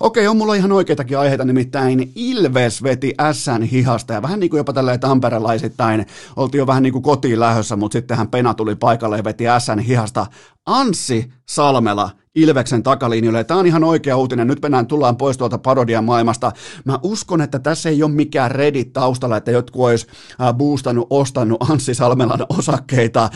Okei, 0.00 0.26
on 0.26 0.36
mulla 0.36 0.54
ihan 0.54 0.72
oikeitakin 0.72 1.18
aiheita, 1.18 1.44
nimittäin 1.44 2.12
Ilves 2.14 2.82
veti 2.82 3.14
SN 3.32 3.62
hihasta 3.62 4.12
ja 4.12 4.22
vähän 4.22 4.40
niin 4.40 4.50
kuin 4.50 4.58
jopa 4.58 4.72
tälleen 4.72 5.00
Tampereella 5.00 5.55
saamelaisittain. 5.58 6.06
Oltiin 6.36 6.58
jo 6.58 6.66
vähän 6.66 6.82
niin 6.82 6.92
kuin 6.92 7.02
kotiin 7.02 7.40
lähössä, 7.40 7.76
mutta 7.76 7.92
sittenhän 7.92 8.28
Pena 8.28 8.54
tuli 8.54 8.76
paikalle 8.76 9.16
ja 9.16 9.24
veti 9.24 9.44
SN 9.58 9.78
hihasta. 9.78 10.26
Anssi 10.66 11.32
Salmela 11.48 12.10
Ilveksen 12.36 12.82
takalinjoille. 12.82 13.44
Tämä 13.44 13.60
on 13.60 13.66
ihan 13.66 13.84
oikea 13.84 14.16
uutinen. 14.16 14.46
Nyt 14.46 14.62
mennään, 14.62 14.86
tullaan 14.86 15.16
pois 15.16 15.38
tuolta 15.38 15.58
parodian 15.58 16.04
maailmasta. 16.04 16.52
Mä 16.84 16.98
uskon, 17.02 17.40
että 17.40 17.58
tässä 17.58 17.88
ei 17.88 18.02
ole 18.02 18.10
mikään 18.10 18.50
Reddit 18.50 18.92
taustalla, 18.92 19.36
että 19.36 19.50
jotkut 19.50 19.84
olisi 19.84 20.06
boostannut, 20.54 21.06
ostanut 21.10 21.70
Anssi 21.70 21.94
Salmelan 21.94 22.46
osakkeita, 22.58 23.30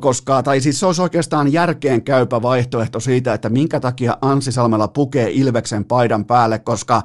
koska, 0.00 0.42
tai 0.42 0.60
siis 0.60 0.80
se 0.80 0.86
olisi 0.86 1.02
oikeastaan 1.02 1.52
järkeen 1.52 2.02
käypä 2.02 2.42
vaihtoehto 2.42 3.00
siitä, 3.00 3.34
että 3.34 3.48
minkä 3.48 3.80
takia 3.80 4.16
Anssi 4.20 4.52
Salmela 4.52 4.88
pukee 4.88 5.30
Ilveksen 5.30 5.84
paidan 5.84 6.24
päälle, 6.24 6.58
koska 6.58 7.02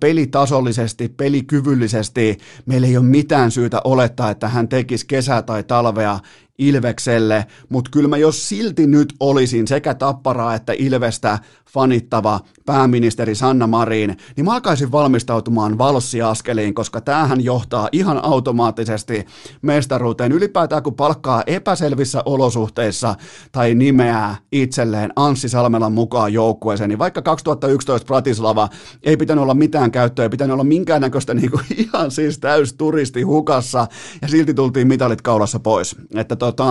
pelitasollisesti, 0.00 1.08
pelikyvyllisesti 1.08 2.38
meillä 2.66 2.86
ei 2.86 2.96
ole 2.96 3.06
mitään 3.06 3.50
syytä 3.50 3.80
olettaa, 3.84 4.30
että 4.30 4.48
hän 4.48 4.68
tekisi 4.68 5.06
kesää 5.06 5.42
tai 5.42 5.62
talvea 5.62 6.18
Ilvekselle, 6.58 7.46
mutta 7.68 7.90
kyllä 7.90 8.08
mä 8.08 8.16
jos 8.16 8.48
silti 8.48 8.86
nyt 8.86 9.14
olisin 9.20 9.68
sekä 9.68 9.94
Tapparaa 9.94 10.54
että 10.54 10.72
Ilvestä 10.78 11.38
fanittava 11.74 12.40
pääministeri 12.66 13.34
Sanna 13.34 13.66
Marin, 13.66 14.16
niin 14.36 14.44
mä 14.44 14.52
alkaisin 14.52 14.92
valmistautumaan 14.92 15.78
valssiaskeliin, 15.78 16.74
koska 16.74 17.00
tämähän 17.00 17.44
johtaa 17.44 17.88
ihan 17.92 18.24
automaattisesti 18.24 19.26
mestaruuteen. 19.62 20.32
Ylipäätään 20.32 20.82
kun 20.82 20.94
palkkaa 20.94 21.42
epäselvissä 21.46 22.22
olosuhteissa 22.24 23.14
tai 23.52 23.74
nimeää 23.74 24.36
itselleen 24.52 25.12
Anssi 25.16 25.48
Salmelan 25.48 25.92
mukaan 25.92 26.32
joukkueeseen, 26.32 26.88
niin 26.88 26.98
vaikka 26.98 27.22
2011 27.22 28.06
Bratislava 28.06 28.68
ei 29.02 29.16
pitänyt 29.16 29.42
olla 29.42 29.54
mitään 29.54 29.90
käyttöä, 29.90 30.22
ei 30.22 30.28
pitänyt 30.28 30.54
olla 30.54 30.64
minkäännäköistä 30.64 31.34
niin 31.34 31.50
kuin 31.50 31.64
ihan 31.84 32.10
siis 32.10 32.38
täys 32.38 32.74
turisti 32.74 33.22
hukassa, 33.22 33.86
ja 34.22 34.28
silti 34.28 34.54
tultiin 34.54 34.88
mitalit 34.88 35.22
kaulassa 35.22 35.60
pois. 35.60 35.96
Että 36.14 36.36
tota, 36.44 36.64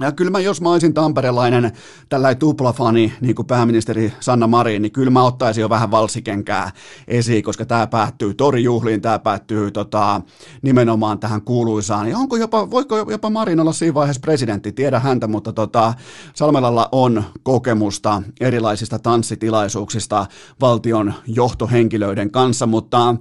ja 0.00 0.12
kyllä 0.12 0.30
mä, 0.30 0.40
jos 0.40 0.60
mä 0.60 0.72
olisin 0.72 0.94
tamperelainen 0.94 1.72
tällainen 2.08 2.38
tuplafani, 2.38 3.12
niin 3.20 3.34
kuin 3.34 3.46
pääministeri 3.46 4.12
Sanna 4.20 4.46
Marin, 4.46 4.82
niin 4.82 4.92
kyllä 4.92 5.10
mä 5.10 5.22
ottaisin 5.22 5.62
jo 5.62 5.68
vähän 5.70 5.90
valsikenkää 5.90 6.70
esiin, 7.08 7.42
koska 7.42 7.64
tämä 7.64 7.86
päättyy 7.86 8.34
torijuhliin, 8.34 9.02
tämä 9.02 9.18
päättyy 9.18 9.70
tota, 9.70 10.20
nimenomaan 10.62 11.18
tähän 11.18 11.42
kuuluisaan. 11.42 12.08
Ja 12.08 12.18
onko 12.18 12.36
jopa, 12.36 12.70
voiko 12.70 13.10
jopa 13.10 13.30
Marin 13.30 13.60
olla 13.60 13.72
siinä 13.72 13.94
vaiheessa 13.94 14.20
presidentti, 14.20 14.72
tiedä 14.72 15.00
häntä, 15.00 15.26
mutta 15.26 15.52
tota, 15.52 15.94
Salmelalla 16.34 16.88
on 16.92 17.24
kokemusta 17.42 18.22
erilaisista 18.40 18.98
tanssitilaisuuksista 18.98 20.26
valtion 20.60 21.14
johtohenkilöiden 21.26 22.30
kanssa, 22.30 22.66
mutta... 22.66 23.16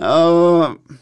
Öö, 0.00 0.96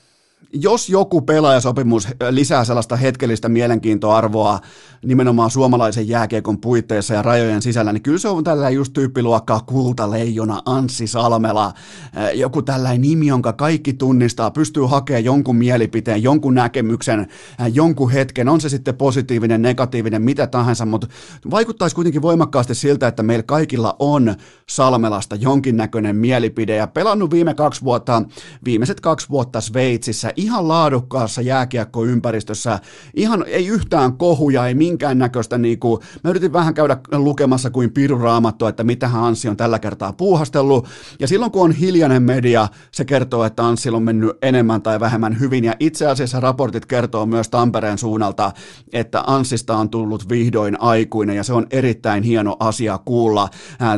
jos 0.54 0.88
joku 0.88 1.20
pelaajasopimus 1.20 2.08
lisää 2.30 2.64
sellaista 2.64 2.96
hetkellistä 2.96 3.48
mielenkiintoarvoa 3.48 4.60
nimenomaan 5.04 5.50
suomalaisen 5.50 6.08
jääkiekon 6.08 6.60
puitteissa 6.60 7.14
ja 7.14 7.22
rajojen 7.22 7.62
sisällä, 7.62 7.92
niin 7.92 8.02
kyllä 8.02 8.18
se 8.18 8.28
on 8.28 8.44
tällä 8.44 8.70
just 8.70 8.92
tyyppiluokkaa 8.92 9.60
Kultaleijona, 9.60 10.62
Anssi 10.66 11.06
Salmela, 11.06 11.72
eh, 12.16 12.38
joku 12.38 12.62
tällainen 12.62 13.00
nimi, 13.00 13.26
jonka 13.26 13.52
kaikki 13.52 13.92
tunnistaa, 13.92 14.50
pystyy 14.50 14.82
hakemaan 14.86 15.24
jonkun 15.24 15.56
mielipiteen, 15.56 16.22
jonkun 16.22 16.54
näkemyksen, 16.54 17.20
eh, 17.20 17.26
jonkun 17.74 18.10
hetken, 18.10 18.48
on 18.48 18.60
se 18.60 18.68
sitten 18.68 18.94
positiivinen, 18.94 19.62
negatiivinen, 19.62 20.22
mitä 20.22 20.46
tahansa, 20.46 20.86
mutta 20.86 21.06
vaikuttaisi 21.50 21.96
kuitenkin 21.96 22.22
voimakkaasti 22.22 22.74
siltä, 22.74 23.08
että 23.08 23.22
meillä 23.22 23.42
kaikilla 23.42 23.96
on 23.98 24.34
Salmelasta 24.68 25.36
jonkinnäköinen 25.36 26.16
mielipide. 26.16 26.76
Ja 26.76 26.86
pelannut 26.86 27.30
viime 27.30 27.54
kaksi 27.54 27.82
vuotta, 27.84 28.22
viimeiset 28.64 29.00
kaksi 29.00 29.28
vuotta 29.28 29.60
Sveitsissä, 29.60 30.32
ihan 30.44 30.68
laadukkaassa 30.68 31.40
jääkiekkoympäristössä, 31.40 32.78
ihan 33.14 33.44
ei 33.46 33.66
yhtään 33.66 34.16
kohuja, 34.16 34.66
ei 34.66 34.74
minkäännäköistä, 34.74 35.58
niin 35.58 35.78
kuin, 35.78 36.00
mä 36.24 36.30
yritin 36.30 36.52
vähän 36.52 36.74
käydä 36.74 36.96
lukemassa 37.12 37.70
kuin 37.70 37.92
piru 37.92 38.18
raamattua, 38.18 38.68
että 38.68 38.84
mitä 38.84 39.10
Anssi 39.14 39.48
on 39.48 39.56
tällä 39.56 39.78
kertaa 39.78 40.12
puuhastellut, 40.12 40.88
ja 41.20 41.28
silloin 41.28 41.52
kun 41.52 41.62
on 41.62 41.72
hiljainen 41.72 42.22
media, 42.22 42.68
se 42.92 43.04
kertoo, 43.04 43.44
että 43.44 43.66
Anssi 43.66 43.90
on 43.90 44.02
mennyt 44.02 44.30
enemmän 44.42 44.82
tai 44.82 45.00
vähemmän 45.00 45.40
hyvin, 45.40 45.64
ja 45.64 45.74
itse 45.80 46.06
asiassa 46.06 46.40
raportit 46.40 46.86
kertoo 46.86 47.26
myös 47.26 47.48
Tampereen 47.48 47.98
suunnalta, 47.98 48.52
että 48.92 49.22
Anssista 49.26 49.76
on 49.76 49.90
tullut 49.90 50.28
vihdoin 50.28 50.80
aikuinen, 50.80 51.36
ja 51.36 51.44
se 51.44 51.52
on 51.52 51.66
erittäin 51.70 52.22
hieno 52.22 52.56
asia 52.60 52.98
kuulla 53.04 53.48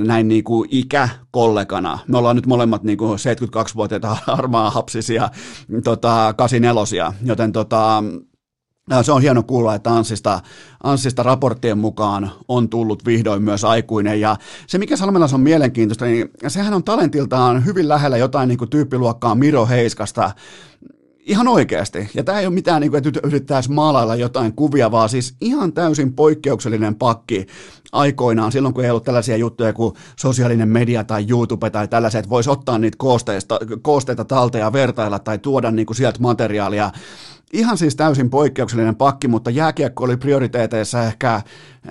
näin 0.04 0.28
niin 0.28 0.44
kuin 0.44 0.68
ikäkollegana. 0.70 1.98
Me 2.08 2.18
ollaan 2.18 2.36
nyt 2.36 2.46
molemmat 2.46 2.82
niin 2.82 2.98
kuin 2.98 3.18
72-vuotiaita 3.18 4.16
harmaa 4.26 4.70
hapsisia 4.70 5.28
tota, 5.84 6.34
84 6.36 7.12
joten 7.24 7.52
tota, 7.52 8.02
se 9.02 9.12
on 9.12 9.22
hieno 9.22 9.42
kuulla, 9.42 9.74
että 9.74 9.90
Anssista, 9.90 10.40
Anssista 10.82 11.22
raporttien 11.22 11.78
mukaan 11.78 12.30
on 12.48 12.68
tullut 12.68 13.06
vihdoin 13.06 13.42
myös 13.42 13.64
aikuinen. 13.64 14.20
Ja 14.20 14.36
se, 14.66 14.78
mikä 14.78 14.96
Salmelassa 14.96 15.36
on 15.36 15.40
mielenkiintoista, 15.40 16.04
niin 16.04 16.30
sehän 16.48 16.74
on 16.74 16.84
talentiltaan 16.84 17.64
hyvin 17.64 17.88
lähellä 17.88 18.16
jotain 18.16 18.48
niin 18.48 18.58
kuin 18.58 18.70
tyyppiluokkaa 18.70 19.34
Miro 19.34 19.66
Heiskasta. 19.66 20.30
Ihan 21.26 21.48
oikeasti. 21.48 22.10
Ja 22.14 22.24
tämä 22.24 22.40
ei 22.40 22.46
ole 22.46 22.54
mitään, 22.54 22.80
niin 22.80 22.90
kuin, 22.90 23.08
että 23.08 23.20
yrittäisi 23.24 23.72
maalailla 23.72 24.16
jotain 24.16 24.52
kuvia, 24.52 24.90
vaan 24.90 25.08
siis 25.08 25.36
ihan 25.40 25.72
täysin 25.72 26.12
poikkeuksellinen 26.12 26.94
pakki 26.94 27.46
aikoinaan, 27.92 28.52
silloin 28.52 28.74
kun 28.74 28.84
ei 28.84 28.90
ollut 28.90 29.04
tällaisia 29.04 29.36
juttuja 29.36 29.72
kuin 29.72 29.94
sosiaalinen 30.16 30.68
media 30.68 31.04
tai 31.04 31.26
YouTube 31.28 31.70
tai 31.70 31.88
tällaiset, 31.88 32.18
että 32.18 32.30
voisi 32.30 32.50
ottaa 32.50 32.78
niitä 32.78 32.96
koosteista, 32.98 33.58
koosteita 33.82 34.24
talteen 34.24 34.62
ja 34.62 34.72
vertailla 34.72 35.18
tai 35.18 35.38
tuoda 35.38 35.70
niin 35.70 35.86
kuin 35.86 35.96
sieltä 35.96 36.20
materiaalia 36.20 36.90
Ihan 37.52 37.78
siis 37.78 37.96
täysin 37.96 38.30
poikkeuksellinen 38.30 38.96
pakki, 38.96 39.28
mutta 39.28 39.50
jääkiekko 39.50 40.04
oli 40.04 40.16
prioriteeteissa 40.16 41.04
ehkä 41.04 41.42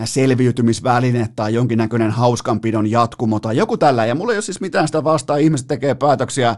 selviytymisväline 0.05 1.29
tai 1.35 1.53
jonkinnäköinen 1.53 2.11
hauskanpidon 2.11 2.91
jatkumo 2.91 3.39
tai 3.39 3.57
joku 3.57 3.77
tällä. 3.77 4.05
Ja 4.05 4.15
mulla 4.15 4.33
ei 4.33 4.37
ole 4.37 4.41
siis 4.41 4.61
mitään 4.61 4.87
sitä 4.87 5.03
vastaa, 5.03 5.37
ihmiset 5.37 5.67
tekee 5.67 5.95
päätöksiä, 5.95 6.55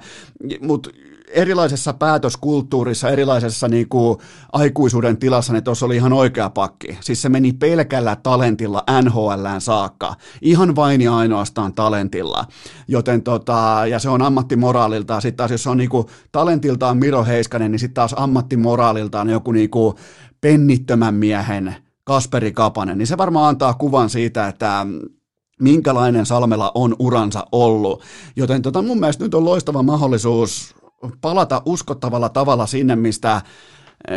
mutta 0.61 0.89
erilaisessa 1.27 1.93
päätöskulttuurissa, 1.93 3.09
erilaisessa 3.09 3.67
niin 3.67 3.89
kuin 3.89 4.17
aikuisuuden 4.53 5.17
tilassa, 5.17 5.53
niin 5.53 5.63
tuossa 5.63 5.85
oli 5.85 5.95
ihan 5.95 6.13
oikea 6.13 6.49
pakki. 6.49 6.97
Siis 7.01 7.21
se 7.21 7.29
meni 7.29 7.53
pelkällä 7.53 8.15
talentilla 8.15 8.83
NHLään 9.01 9.61
saakka. 9.61 10.15
Ihan 10.41 10.75
vain 10.75 11.01
ja 11.01 11.15
ainoastaan 11.15 11.73
talentilla. 11.73 12.45
Joten 12.87 13.23
tota, 13.23 13.81
ja 13.89 13.99
se 13.99 14.09
on 14.09 14.21
ammattimoraaliltaan. 14.21 15.21
Sitten 15.21 15.37
taas 15.37 15.51
jos 15.51 15.67
on 15.67 15.77
niin 15.77 15.89
kuin 15.89 16.07
talentiltaan 16.31 16.97
Miro 16.97 17.25
Heiskanen, 17.25 17.71
niin 17.71 17.79
sitten 17.79 17.93
taas 17.93 18.15
ammattimoraaliltaan 18.17 19.29
joku 19.29 19.51
niin 19.51 19.69
kuin 19.69 19.95
pennittömän 20.41 21.13
miehen 21.13 21.75
Kasperi 22.03 22.51
Kapanen, 22.51 22.97
niin 22.97 23.07
se 23.07 23.17
varmaan 23.17 23.49
antaa 23.49 23.73
kuvan 23.73 24.09
siitä, 24.09 24.47
että 24.47 24.85
minkälainen 25.59 26.25
Salmela 26.25 26.71
on 26.75 26.95
uransa 26.99 27.47
ollut. 27.51 28.03
Joten 28.35 28.61
tota, 28.61 28.81
mun 28.81 28.99
mielestä 28.99 29.23
nyt 29.23 29.33
on 29.33 29.45
loistava 29.45 29.83
mahdollisuus 29.83 30.75
palata 31.21 31.61
uskottavalla 31.65 32.29
tavalla 32.29 32.65
sinne, 32.65 32.95
mistä 32.95 33.41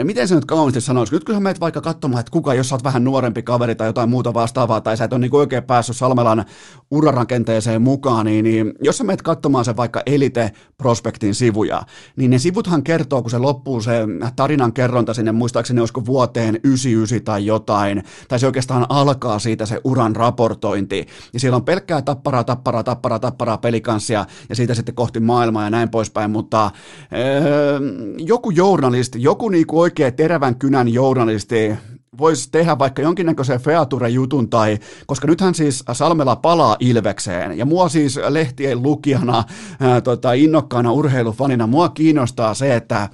miten 0.05 0.29
se 0.29 0.35
nyt 0.35 0.45
kauniisti 0.45 0.81
sanoisi, 0.81 1.15
nyt 1.15 1.25
kun 1.25 1.35
sä 1.35 1.41
meet 1.41 1.61
vaikka 1.61 1.81
katsomaan, 1.81 2.21
että 2.21 2.31
kuka, 2.31 2.55
jos 2.55 2.69
sä 2.69 2.75
oot 2.75 2.85
vähän 2.85 3.05
nuorempi 3.05 3.43
kaveri 3.43 3.75
tai 3.75 3.89
jotain 3.89 4.11
muuta 4.11 4.35
vastaavaa, 4.35 4.81
tai 4.81 4.97
sä 4.97 5.05
et 5.05 5.13
ole 5.13 5.21
niin 5.21 5.35
oikein 5.35 5.63
päässyt 5.63 5.97
Salmelan 5.97 6.45
urarakenteeseen 6.91 7.83
mukaan, 7.83 8.27
niin, 8.27 8.45
niin 8.45 8.73
jos 8.83 8.99
sä 8.99 9.05
meet 9.05 9.23
katsomaan 9.23 9.65
sen 9.65 9.77
vaikka 9.77 10.03
Elite 10.07 10.53
Prospektin 10.79 11.35
sivuja, 11.35 11.83
niin 12.17 12.31
ne 12.31 12.39
sivuthan 12.39 12.83
kertoo, 12.83 13.23
kun 13.23 13.31
se 13.31 13.39
loppuu 13.39 13.81
se 13.81 13.93
tarinan 14.37 14.73
kerronta 14.73 15.15
sinne, 15.15 15.33
muistaakseni 15.33 15.81
olisiko 15.81 16.07
vuoteen 16.07 16.61
99 16.65 17.25
tai 17.25 17.47
jotain, 17.47 18.03
tai 18.29 18.39
se 18.39 18.47
oikeastaan 18.47 18.87
alkaa 18.89 19.39
siitä 19.39 19.67
se 19.67 19.81
uran 19.85 20.17
raportointi, 20.17 21.07
ja 21.33 21.41
siellä 21.41 21.57
on 21.57 21.65
pelkkää 21.65 22.03
tapparaa, 22.03 22.45
tapparaa, 22.45 22.85
tapparaa, 22.85 23.19
tapparaa 23.19 23.59
pelikanssia, 23.59 24.27
ja 24.49 24.57
siitä 24.57 24.75
sitten 24.75 24.95
kohti 24.95 25.21
maailmaa 25.21 25.65
ja 25.65 25.71
näin 25.71 25.91
poispäin, 25.91 26.31
mutta 26.31 26.71
öö, 27.13 27.81
joku 28.19 28.51
journalisti, 28.51 29.23
joku 29.23 29.49
niinku 29.71 29.81
oikea 29.81 30.11
terävän 30.11 30.57
kynän 30.57 30.89
journalisti 30.89 31.75
voisi 32.19 32.49
tehdä 32.51 32.79
vaikka 32.79 33.03
jonkinnäköisen 33.03 33.61
feature-jutun 33.61 34.51
tai, 34.51 34.79
koska 35.07 35.27
nythän 35.27 35.55
siis 35.55 35.85
Salmela 35.93 36.37
palaa 36.37 36.77
Ilvekseen. 36.81 37.59
Ja 37.59 37.67
mua 37.67 37.89
siis 37.89 38.19
lehtien 38.29 38.83
lukijana, 38.83 39.45
ää, 39.81 40.01
tota, 40.01 40.33
innokkaana 40.33 40.93
urheilufanina, 40.93 41.67
mua 41.67 41.89
kiinnostaa 41.89 42.55
se, 42.55 42.77
että 42.77 43.09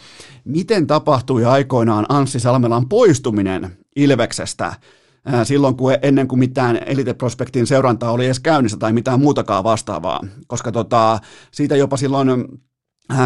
miten 0.45 0.87
tapahtui 0.87 1.45
aikoinaan 1.45 2.07
Anssi 2.09 2.41
Salmelan 2.41 2.89
poistuminen 2.89 3.77
Ilveksestä 3.97 4.75
silloin, 5.45 5.77
kun 5.77 5.93
ennen 6.03 6.29
kuin 6.29 6.39
mitään 6.39 6.79
Elite 6.87 7.15
Prospektin 7.15 7.67
seurantaa 7.67 8.13
oli 8.13 8.25
edes 8.25 8.41
käynnissä 8.41 8.79
tai 8.79 8.93
mitään 8.93 9.21
muutakaan 9.21 9.65
vastaavaa, 9.65 10.21
koska 10.47 10.73
tota, 10.73 11.19
siitä 11.51 11.77
jopa 11.77 11.97
silloin 11.97 12.29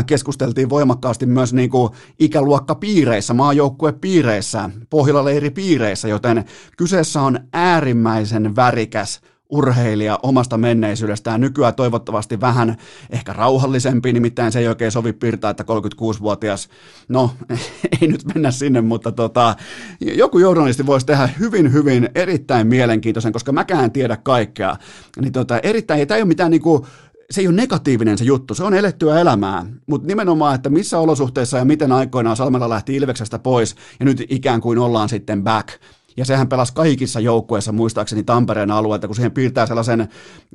keskusteltiin 0.07 0.71
voimakkaasti 0.71 1.27
myös 1.27 1.53
niin 1.53 1.71
kuin 1.71 1.93
ikäluokkapiireissä, 2.19 3.35
maajoukkuepiireissä, 3.35 4.71
pohjilaleiripiireissä, 4.91 6.09
joten 6.09 6.45
kyseessä 6.77 7.23
on 7.23 7.41
äärimmäisen 7.53 8.57
värikäs 8.57 9.21
urheilija 9.51 10.19
omasta 10.23 10.59
menneisyydestään. 10.59 11.41
Nykyään 11.41 11.75
toivottavasti 11.75 12.41
vähän 12.41 12.77
ehkä 13.11 13.33
rauhallisempi, 13.33 14.13
nimittäin 14.13 14.53
se 14.53 14.59
ei 14.59 14.69
oikein 14.69 14.93
sovi 14.93 15.13
piirtää, 15.13 15.51
että 15.51 15.65
36-vuotias, 15.65 16.69
no 17.09 17.31
ei 18.01 18.09
nyt 18.09 18.25
mennä 18.35 18.51
sinne, 18.51 18.81
mutta 18.81 19.13
tota, 19.13 19.57
joku 20.01 20.39
journalisti 20.39 20.87
voisi 20.87 21.07
tehdä 21.07 21.29
hyvin, 21.39 21.73
hyvin 21.73 22.09
erittäin 22.15 22.67
mielenkiintoisen, 22.67 23.33
koska 23.33 23.53
mäkään 23.53 23.85
en 23.85 23.93
tiedä 23.93 24.17
kaikkea. 24.17 24.77
Niin 25.21 25.33
tota, 25.33 25.59
erittäin, 25.59 26.09
tämä 26.09 26.17
ei 26.17 26.23
ole 26.23 26.29
mitään 26.29 26.51
niinku, 26.51 26.87
se 27.31 27.41
ei 27.41 27.47
ole 27.47 27.57
negatiivinen 27.57 28.19
se 28.19 28.25
juttu, 28.25 28.55
se 28.55 28.65
on 28.65 28.75
elettyä 28.75 29.21
elämää, 29.21 29.67
mutta 29.87 30.07
nimenomaan, 30.07 30.55
että 30.55 30.71
missä 30.71 30.99
olosuhteissa 30.99 31.59
ja 31.59 31.65
miten 31.65 31.93
aikoinaan 31.93 32.37
Salmella 32.37 32.69
lähti 32.69 32.97
Ilveksestä 32.97 33.39
pois 33.39 33.77
ja 34.01 34.05
nyt 34.05 34.23
ikään 34.29 34.61
kuin 34.61 34.79
ollaan 34.79 35.09
sitten 35.09 35.45
back. 35.45 35.69
Ja 36.17 36.25
sehän 36.25 36.49
pelasi 36.49 36.75
kaikissa 36.75 37.21
joukkueissa, 37.21 37.73
muistaakseni 37.73 38.23
Tampereen 38.23 38.71
alueelta, 38.71 39.07
kun 39.07 39.17
siihen 39.17 39.33
piirtää 39.33 39.67
sellaisen 39.67 40.09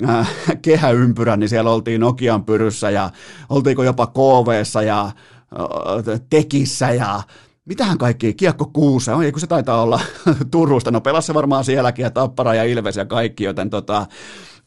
äh, 0.09 0.31
kehäympyrän, 0.61 1.39
niin 1.39 1.49
siellä 1.49 1.71
oltiin 1.71 2.01
Nokian 2.01 2.45
pyryssä 2.45 2.89
ja 2.89 3.09
oltiinko 3.49 3.83
jopa 3.83 4.07
KVssa 4.07 4.81
ja 4.81 5.05
äh, 5.05 6.21
Tekissä 6.29 6.91
ja 6.91 7.23
mitähän 7.65 7.97
kaikki, 7.97 8.33
Kiekko 8.33 8.69
Kuusa, 8.73 9.23
ei 9.23 9.31
kun 9.31 9.41
se 9.41 9.47
taitaa 9.47 9.81
olla 9.81 9.99
Turusta, 10.51 10.91
no 10.91 11.01
pelasi 11.01 11.25
se 11.25 11.33
varmaan 11.33 11.63
sielläkin 11.63 12.03
ja 12.03 12.11
Tappara 12.11 12.53
ja 12.53 12.63
Ilves 12.63 12.95
ja 12.95 13.05
kaikki, 13.05 13.43
joten 13.43 13.69
tota, 13.69 14.05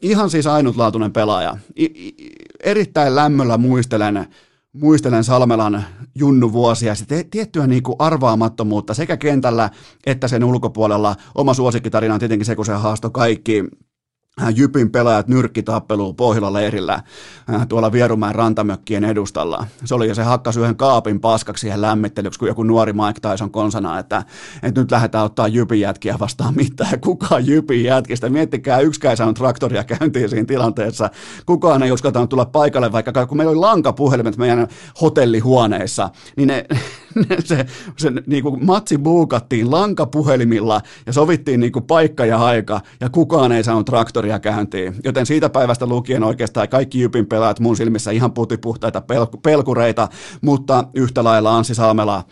ihan 0.03 0.31
siis 0.31 0.47
ainutlaatuinen 0.47 1.13
pelaaja. 1.13 1.57
I, 1.79 1.85
I, 1.85 2.15
erittäin 2.65 3.15
lämmöllä 3.15 3.59
muistelen, 3.59 4.27
muistelen 4.73 5.25
Salmelan 5.25 5.85
junnu 6.15 6.53
vuosia, 6.53 6.95
se 6.95 7.25
tiettyä 7.31 7.67
niin 7.67 7.83
kuin 7.83 7.97
arvaamattomuutta 7.99 8.95
sekä 8.95 9.17
kentällä 9.17 9.71
että 10.07 10.29
sen 10.29 10.45
ulkopuolella. 10.45 11.17
Oma 11.35 11.55
suosikkitarina 11.55 12.15
on 12.15 12.21
tietenkin 12.21 12.47
se, 12.47 12.57
kun 12.57 12.67
se 12.67 12.73
haastoi 12.73 13.11
kaikki 13.11 13.65
Jypin 14.57 14.91
pelaajat 14.91 15.29
nyrkkitappeluun 15.29 16.17
Pohjola-leirillä 16.17 16.95
äh, 17.55 17.67
tuolla 17.69 17.93
Vierumäen 17.93 18.35
rantamökkien 18.35 19.05
edustalla. 19.05 19.67
Se 19.85 19.95
oli 19.95 20.09
ja 20.09 20.15
se 20.15 20.23
hakkasi 20.23 20.61
yhden 20.61 20.77
kaapin 20.77 21.21
paskaksi 21.21 21.61
siihen 21.61 21.81
lämmittelyksi, 21.81 22.39
kun 22.39 22.49
joku 22.49 22.63
nuori 22.63 22.93
Mike 22.93 23.31
Tyson 23.31 23.51
konsana, 23.51 23.99
että, 23.99 24.25
että 24.63 24.81
nyt 24.81 24.91
lähdetään 24.91 25.25
ottaa 25.25 25.49
Jypin 25.49 25.81
jätkiä 25.81 26.17
vastaan 26.21 26.55
mitään. 26.55 27.01
Kukaan 27.05 27.47
Jypin 27.47 27.85
jätkistä? 27.85 28.29
Miettikää, 28.29 28.81
yksikään 28.81 29.17
saanut 29.17 29.37
traktoria 29.37 29.85
käyntiin 29.85 30.29
siinä 30.29 30.47
tilanteessa. 30.47 31.11
Kukaan 31.47 31.83
ei 31.83 31.93
uskaltanut 31.93 32.31
tulla 32.31 32.47
paikalle, 32.47 32.93
vaikka 32.93 33.27
kun 33.27 33.37
meillä 33.37 33.51
oli 33.51 33.61
lankapuhelimet 33.61 34.37
meidän 34.37 34.69
hotellihuoneissa, 35.01 36.11
niin 36.37 36.49
ne, 36.49 37.37
se, 37.45 37.67
se 37.97 38.13
niin 38.27 38.43
kuin 38.43 38.67
matsi 38.67 38.99
buukattiin 38.99 39.71
lankapuhelimilla 39.71 40.81
ja 41.07 41.13
sovittiin 41.13 41.61
niin 41.61 41.73
kuin 41.73 41.85
paikka 41.85 42.27
ja 42.27 42.39
aika, 42.39 42.81
ja 43.01 43.11
kukaan 43.11 43.53
ei 43.53 43.65
saanut 43.65 43.87
traktoria 43.87 44.28
käyntiin. 44.39 44.95
Joten 45.05 45.27
siitä 45.27 45.49
päivästä 45.49 45.87
lukien 45.87 46.25
oikeastaan 46.25 46.69
kaikki 46.69 47.01
Jypin 47.01 47.27
pelaat 47.27 47.61
mun 47.61 47.77
silmissä 47.77 48.11
ihan 48.11 48.33
putipuhtaita 48.33 49.01
pelk- 49.01 49.41
pelkureita, 49.43 50.09
mutta 50.41 50.85
yhtä 50.95 51.25
lailla 51.25 51.57
Anssi 51.57 51.75
Salmela 51.75 52.25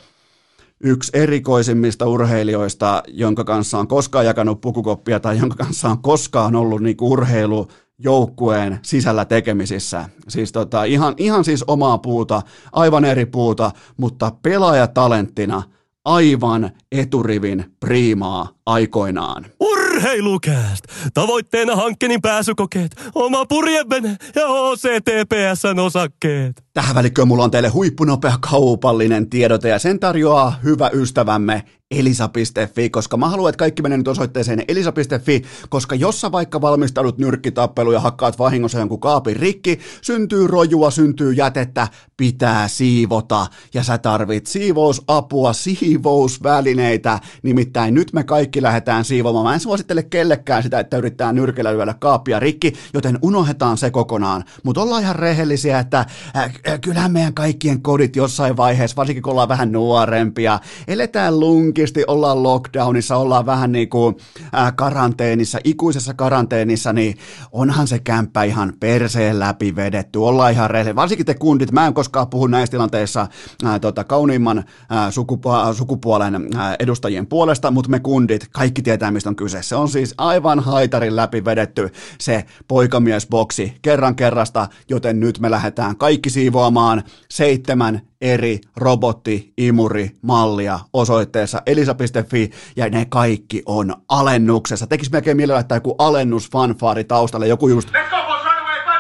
yksi 0.81 1.11
erikoisimmista 1.15 2.07
urheilijoista, 2.07 3.03
jonka 3.09 3.45
kanssa 3.45 3.79
on 3.79 3.89
koskaan 3.89 4.27
jakanut 4.27 4.61
pukukoppia 4.61 5.21
tai 5.21 5.39
jonka 5.39 5.57
kanssa 5.57 5.89
on 5.89 6.03
koskaan 6.03 6.57
ollut 6.57 6.83
niin 6.83 6.97
urheilu 7.01 7.69
joukkueen 7.99 8.79
sisällä 8.83 9.25
tekemisissä. 9.25 10.09
Siis 10.29 10.53
tota, 10.53 10.85
ihan, 10.85 11.15
ihan 11.17 11.45
siis 11.45 11.65
omaa 11.67 11.99
puuta, 11.99 12.43
aivan 12.73 13.05
eri 13.05 13.27
puuta, 13.27 13.71
mutta 13.97 14.33
pelaajatalenttina 14.43 15.63
aivan 16.05 16.71
eturivin 16.93 17.65
priimaa 17.81 18.56
aikoinaan. 18.67 19.47
Urheilukääst! 19.61 20.85
Tavoitteena 21.15 21.77
hankkeenin 21.77 22.23
pääsykokeet, 22.23 22.97
oma 23.15 23.47
purjevene 23.47 24.17
ja 24.35 24.47
OCTPSn 24.47 25.79
osakkeet. 25.79 26.65
Tähän 26.75 26.95
välikköön 26.95 27.29
mulla 27.29 27.45
on 27.45 27.51
teille 27.51 27.69
huippunopea 27.69 28.39
kaupallinen 28.51 29.31
tiedote 29.31 29.69
ja 29.69 29.79
sen 29.79 30.01
tarjoaa 30.01 30.59
hyvä 30.65 30.91
ystävämme 30.93 31.63
elisa.fi, 31.91 32.91
koska 32.91 33.17
mä 33.17 33.29
haluan, 33.29 33.49
että 33.49 33.59
kaikki 33.59 33.83
menee 33.83 33.99
nyt 33.99 34.09
osoitteeseen 34.09 34.65
elisa.fi, 34.69 35.43
koska 35.69 35.95
jos 35.95 36.21
sä 36.21 36.33
vaikka 36.33 36.61
valmistaudut 36.61 37.19
nyrkkitappelu 37.19 37.93
ja 37.93 38.01
hakkaat 38.01 38.39
vahingossa 38.39 38.79
jonkun 38.79 39.01
kaapin 39.01 39.37
rikki, 39.37 39.79
syntyy 40.03 40.47
rojua, 40.47 40.91
syntyy 40.91 41.33
jätettä, 41.33 41.89
pitää 42.17 42.69
siivota 42.69 43.47
ja 43.75 43.83
sä 43.83 43.99
tarvit 43.99 44.47
siivousapua, 44.47 45.53
siivousvälineitä, 45.53 47.21
nimittäin 47.43 47.95
nyt 47.95 48.13
me 48.13 48.25
kaikki 48.25 48.56
lähdetään 48.63 49.05
siivoamaan. 49.05 49.47
Mä 49.47 49.55
en 49.55 49.61
suosittele 49.61 50.03
kellekään 50.03 50.63
sitä, 50.63 50.81
että 50.81 50.97
yrittää 50.97 51.33
nyrkellä 51.33 51.73
lyödä 51.73 51.95
kaapia 51.95 52.41
rikki, 52.41 52.73
joten 52.95 53.19
unohdetaan 53.23 53.79
se 53.79 53.91
kokonaan, 53.91 54.45
mutta 54.63 54.83
ollaan 54.83 55.03
ihan 55.03 55.17
rehellisiä, 55.17 55.79
että 55.79 55.99
äh, 55.99 56.45
äh, 56.69 56.81
kyllähän 56.81 57.13
meidän 57.13 57.35
kaikkien 57.35 57.83
kodit 57.83 58.17
jossain 58.17 58.57
vaiheessa, 58.57 58.97
varsinkin 58.97 59.23
kun 59.23 59.31
ollaan 59.31 59.49
vähän 59.49 59.73
nuorempia, 59.73 60.61
eletään 60.89 61.41
lunk 61.41 61.77
tunkisti 61.77 62.05
ollaan 62.07 62.43
lockdownissa, 62.43 63.17
ollaan 63.17 63.47
vähän 63.47 63.73
niin 63.73 63.89
kuin 63.89 64.17
äh, 64.55 64.73
karanteenissa, 64.77 65.59
ikuisessa 65.65 66.15
karanteenissa, 66.15 66.93
niin 66.93 67.19
onhan 67.53 67.87
se 67.87 67.99
kämppä 67.99 68.43
ihan 68.43 68.73
perseen 68.81 69.39
läpi 69.39 69.77
vedetty, 69.77 70.19
ollaan 70.19 70.53
ihan 70.53 70.71
rehellisiä. 70.71 70.97
Varsinkin 70.97 71.27
te 71.27 71.35
kundit, 71.35 71.73
mä 71.73 71.87
en 71.87 71.95
koskaan 71.95 72.29
puhu 72.29 72.47
näissä 72.47 72.71
tilanteissa 72.71 73.27
äh, 73.65 73.81
tota, 73.81 74.05
kauniimman 74.05 74.59
äh, 74.59 74.65
sukupu- 75.11 75.75
sukupuolen 75.75 76.35
äh, 76.35 76.77
edustajien 76.79 77.27
puolesta, 77.27 77.71
mutta 77.71 77.91
me 77.91 78.01
kundit, 78.01 78.46
kaikki 78.53 78.83
tietää 78.83 79.11
mistä 79.11 79.31
on 79.31 79.37
kyse. 79.37 79.63
Se 79.63 79.77
on 79.77 79.89
siis 79.89 80.15
aivan 80.19 80.61
haitarin 80.61 81.17
läpi 81.17 81.45
vedetty 81.45 81.91
se 82.21 82.45
poikamiesboksi 82.69 83.77
kerran 83.83 84.17
kerrasta, 84.17 84.69
joten 84.89 85.21
nyt 85.21 85.39
me 85.39 85.51
lähdetään 85.51 85.97
kaikki 85.97 86.31
siivoamaan 86.31 87.03
seitsemän 87.31 88.01
eri 88.21 88.61
robotti-imuri-mallia 88.77 90.81
osoitteessa 90.93 91.63
elisa.fi 91.67 92.51
ja 92.77 92.89
ne 92.89 93.05
kaikki 93.05 93.63
on 93.67 93.95
alennuksessa. 94.09 94.87
Tekisi 94.87 95.11
melkein 95.11 95.37
mielellä, 95.37 95.61
että 95.61 95.75
joku 95.75 95.95
alennusfanfaari 95.99 97.05
taustalle, 97.05 97.49
joku 97.49 97.69
just 97.69 97.89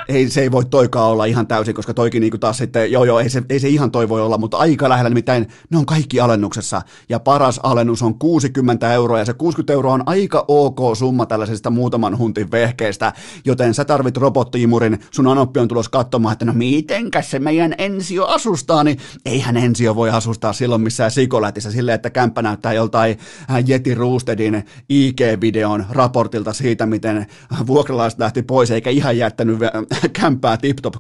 ei, 0.08 0.30
se 0.30 0.40
ei 0.40 0.50
voi 0.50 0.64
toikaa 0.64 1.08
olla 1.08 1.24
ihan 1.24 1.46
täysin, 1.46 1.74
koska 1.74 1.94
toikin 1.94 2.20
niin 2.20 2.40
taas 2.40 2.58
sitten, 2.58 2.92
joo 2.92 3.04
joo, 3.04 3.20
ei 3.20 3.30
se, 3.30 3.42
ei 3.48 3.60
se 3.60 3.68
ihan 3.68 3.90
toi 3.90 4.08
voi 4.08 4.20
olla, 4.20 4.38
mutta 4.38 4.56
aika 4.56 4.88
lähellä, 4.88 5.08
nimittäin 5.08 5.48
ne 5.70 5.78
on 5.78 5.86
kaikki 5.86 6.20
alennuksessa, 6.20 6.82
ja 7.08 7.20
paras 7.20 7.60
alennus 7.62 8.02
on 8.02 8.18
60 8.18 8.92
euroa, 8.92 9.18
ja 9.18 9.24
se 9.24 9.32
60 9.32 9.72
euroa 9.72 9.92
on 9.92 10.02
aika 10.06 10.44
ok 10.48 10.96
summa 10.96 11.26
tällaisesta 11.26 11.70
muutaman 11.70 12.18
huntin 12.18 12.50
vehkeestä, 12.50 13.12
joten 13.44 13.74
sä 13.74 13.84
tarvit 13.84 14.16
robottiimurin, 14.16 14.98
sun 15.10 15.26
anoppi 15.26 15.60
on 15.60 15.68
tulos 15.68 15.88
katsomaan, 15.88 16.32
että 16.32 16.44
no 16.44 16.52
mitenkäs 16.52 17.30
se 17.30 17.38
meidän 17.38 17.74
ensio 17.78 18.26
asustaa, 18.26 18.84
niin 18.84 18.98
eihän 19.24 19.56
ensio 19.56 19.94
voi 19.94 20.10
asustaa 20.10 20.52
silloin 20.52 20.82
missään 20.82 21.10
sikolätissä 21.10 21.70
silleen, 21.70 21.94
että 21.94 22.10
kämppä 22.10 22.42
näyttää 22.42 22.72
joltain 22.72 23.18
Jeti 23.66 23.94
Roostedin 23.94 24.64
IG-videon 24.88 25.84
raportilta 25.90 26.52
siitä, 26.52 26.86
miten 26.86 27.26
vuokralaiset 27.66 28.18
lähti 28.18 28.42
pois, 28.42 28.70
eikä 28.70 28.90
ihan 28.90 29.18
jättänyt 29.18 29.58
kämpää 30.20 30.56
tip-top 30.56 30.94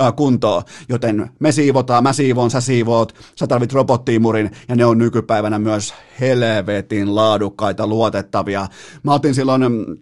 äh, 0.00 0.14
kuntoon, 0.16 0.62
joten 0.88 1.30
me 1.38 1.52
siivotaan, 1.52 2.02
mä 2.02 2.12
siivoon, 2.12 2.50
sä 2.50 2.60
siivoot, 2.60 3.14
sä 3.36 3.46
tarvit 3.46 3.72
robottiimurin. 3.72 4.50
Ja 4.68 4.76
ne 4.76 4.84
on 4.84 4.98
nykypäivänä 4.98 5.58
myös 5.58 5.94
helvetin 6.20 7.14
laadukkaita, 7.14 7.86
luotettavia. 7.86 8.66
Mä 9.02 9.14
otin 9.14 9.34
silloin 9.34 9.62
mm, 9.62 9.96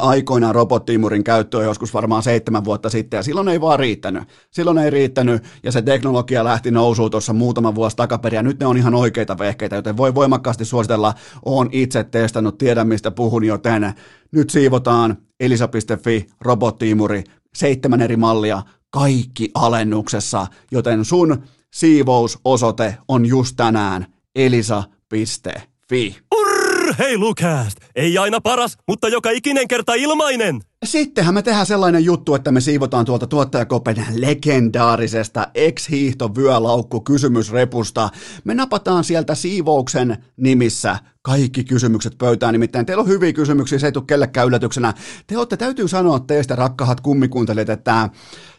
aikoinaan 0.00 0.54
robottiimurin 0.54 1.24
käyttöön 1.24 1.64
joskus 1.64 1.94
varmaan 1.94 2.22
seitsemän 2.22 2.64
vuotta 2.64 2.90
sitten, 2.90 3.18
ja 3.18 3.22
silloin 3.22 3.48
ei 3.48 3.60
vaan 3.60 3.78
riittänyt. 3.78 4.22
Silloin 4.50 4.78
ei 4.78 4.90
riittänyt, 4.90 5.42
ja 5.62 5.72
se 5.72 5.82
teknologia 5.82 6.44
lähti 6.44 6.70
nousuun 6.70 7.10
tuossa 7.10 7.32
muutama 7.32 7.74
vuosi 7.74 7.96
takaperin, 7.96 8.36
ja 8.36 8.42
nyt 8.42 8.60
ne 8.60 8.66
on 8.66 8.76
ihan 8.76 8.94
oikeita 8.94 9.38
vehkeitä, 9.38 9.76
joten 9.76 9.96
voi 9.96 10.14
voimakkaasti 10.14 10.64
suositella, 10.64 11.14
on 11.44 11.68
itse 11.72 12.04
testannut, 12.04 12.58
tiedän 12.58 12.88
mistä 12.88 13.10
puhun, 13.10 13.44
joten 13.44 13.94
nyt 14.32 14.50
siivotaan 14.50 15.16
elisa.fi, 15.40 16.26
robottiimuri, 16.40 17.24
seitsemän 17.54 18.02
eri 18.02 18.16
mallia, 18.16 18.62
kaikki 18.90 19.50
alennuksessa, 19.54 20.46
joten 20.72 21.04
sun 21.04 21.42
siivousosoite 21.74 22.96
on 23.08 23.26
just 23.26 23.56
tänään 23.56 24.06
elisa.fi. 24.34 26.16
Urheilukääst! 26.86 27.78
Ei 27.94 28.18
aina 28.18 28.40
paras, 28.40 28.78
mutta 28.88 29.08
joka 29.08 29.30
ikinen 29.30 29.68
kerta 29.68 29.94
ilmainen! 29.94 30.60
Sittenhän 30.84 31.34
me 31.34 31.42
tehdään 31.42 31.66
sellainen 31.66 32.04
juttu, 32.04 32.34
että 32.34 32.52
me 32.52 32.60
siivotaan 32.60 33.04
tuolta 33.04 33.26
tuottajakopen 33.26 34.06
legendaarisesta 34.14 35.46
ex-hiihto-vyölaukku 35.54 37.00
kysymysrepusta. 37.00 38.08
Me 38.44 38.54
napataan 38.54 39.04
sieltä 39.04 39.34
siivouksen 39.34 40.24
nimissä 40.36 40.98
kaikki 41.22 41.64
kysymykset 41.64 42.18
pöytään, 42.18 42.52
nimittäin 42.52 42.86
teillä 42.86 43.00
on 43.00 43.08
hyviä 43.08 43.32
kysymyksiä, 43.32 43.78
se 43.78 43.86
ei 43.86 43.92
tule 43.92 44.04
kellekään 44.06 44.46
yllätyksenä. 44.46 44.94
Te 45.26 45.38
olette, 45.38 45.56
täytyy 45.56 45.88
sanoa 45.88 46.20
teistä 46.20 46.56
rakkahat 46.56 47.00
kummikuuntelijat, 47.00 47.68
että 47.68 48.08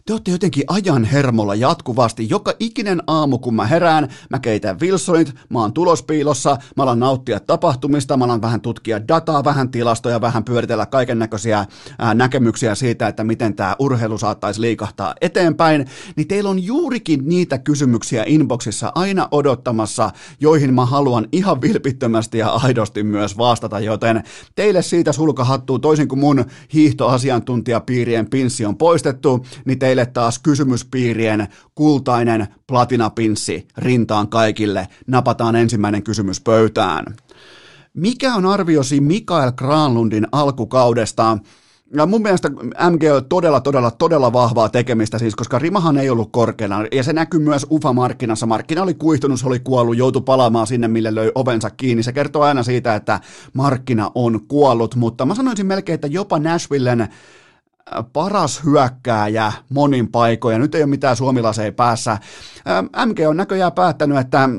te 0.07 0.13
olette 0.13 0.31
jotenkin 0.31 0.63
ajan 0.67 1.03
hermolla 1.03 1.55
jatkuvasti. 1.55 2.29
Joka 2.29 2.53
ikinen 2.59 3.03
aamu, 3.07 3.37
kun 3.37 3.55
mä 3.55 3.65
herään, 3.65 4.07
mä 4.29 4.39
keitän 4.39 4.79
Wilsonit, 4.79 5.35
mä 5.49 5.59
oon 5.59 5.73
tulospiilossa, 5.73 6.57
mä 6.77 6.83
alan 6.83 6.99
nauttia 6.99 7.39
tapahtumista, 7.39 8.17
mä 8.17 8.25
alan 8.25 8.41
vähän 8.41 8.61
tutkia 8.61 9.07
dataa, 9.07 9.43
vähän 9.43 9.71
tilastoja, 9.71 10.21
vähän 10.21 10.43
pyöritellä 10.43 10.85
kaiken 10.85 11.19
näköisiä 11.19 11.65
näkemyksiä 12.13 12.75
siitä, 12.75 13.07
että 13.07 13.23
miten 13.23 13.55
tämä 13.55 13.75
urheilu 13.79 14.17
saattaisi 14.17 14.61
liikahtaa 14.61 15.15
eteenpäin, 15.21 15.85
niin 16.15 16.27
teillä 16.27 16.49
on 16.49 16.63
juurikin 16.63 17.21
niitä 17.25 17.57
kysymyksiä 17.57 18.23
inboxissa 18.27 18.91
aina 18.95 19.27
odottamassa, 19.31 20.11
joihin 20.39 20.73
mä 20.73 20.85
haluan 20.85 21.27
ihan 21.31 21.61
vilpittömästi 21.61 22.37
ja 22.37 22.49
aidosti 22.49 23.03
myös 23.03 23.37
vastata, 23.37 23.79
joten 23.79 24.23
teille 24.55 24.81
siitä 24.81 25.11
sulkahattuu 25.11 25.79
toisin 25.79 26.07
kuin 26.07 26.19
mun 26.19 26.45
hiihtoasiantuntijapiirien 26.73 28.29
pinssi 28.29 28.65
on 28.65 28.77
poistettu, 28.77 29.45
niin 29.65 29.79
teille 29.79 29.96
taas 30.05 30.39
kysymyspiirien 30.39 31.47
kultainen 31.75 32.47
platinapinssi 32.67 33.67
rintaan 33.77 34.27
kaikille. 34.27 34.87
Napataan 35.07 35.55
ensimmäinen 35.55 36.03
kysymys 36.03 36.41
pöytään. 36.41 37.05
Mikä 37.93 38.35
on 38.35 38.45
arviosi 38.45 39.01
Mikael 39.01 39.51
Granlundin 39.51 40.27
alkukaudesta? 40.31 41.37
Ja 41.93 42.05
mun 42.05 42.21
mielestä 42.21 42.49
MG 42.89 43.03
on 43.15 43.25
todella, 43.29 43.61
todella, 43.61 43.91
todella 43.91 44.33
vahvaa 44.33 44.69
tekemistä 44.69 45.19
siis, 45.19 45.35
koska 45.35 45.59
rimahan 45.59 45.97
ei 45.97 46.09
ollut 46.09 46.31
korkeana, 46.31 46.85
ja 46.91 47.03
se 47.03 47.13
näkyy 47.13 47.39
myös 47.39 47.65
UFA-markkinassa. 47.69 48.45
Markkina 48.45 48.81
oli 48.83 48.93
kuihtunut, 48.93 49.39
se 49.39 49.47
oli 49.47 49.59
kuollut, 49.59 49.97
joutui 49.97 50.21
palaamaan 50.21 50.67
sinne, 50.67 50.87
mille 50.87 51.15
löi 51.15 51.31
ovensa 51.35 51.69
kiinni. 51.69 52.03
Se 52.03 52.13
kertoo 52.13 52.41
aina 52.41 52.63
siitä, 52.63 52.95
että 52.95 53.19
markkina 53.53 54.11
on 54.15 54.39
kuollut, 54.47 54.95
mutta 54.95 55.25
mä 55.25 55.35
sanoisin 55.35 55.65
melkein, 55.65 55.95
että 55.95 56.07
jopa 56.07 56.39
Nashvillen 56.39 57.07
paras 58.13 58.63
hyökkääjä 58.65 59.51
monin 59.69 60.11
paikoin, 60.11 60.61
nyt 60.61 60.75
ei 60.75 60.83
ole 60.83 60.89
mitään 60.89 61.15
suomilaseja 61.15 61.71
päässä. 61.71 62.17
MG 63.05 63.19
on 63.27 63.37
näköjään 63.37 63.73
päättänyt, 63.73 64.17
että 64.17 64.49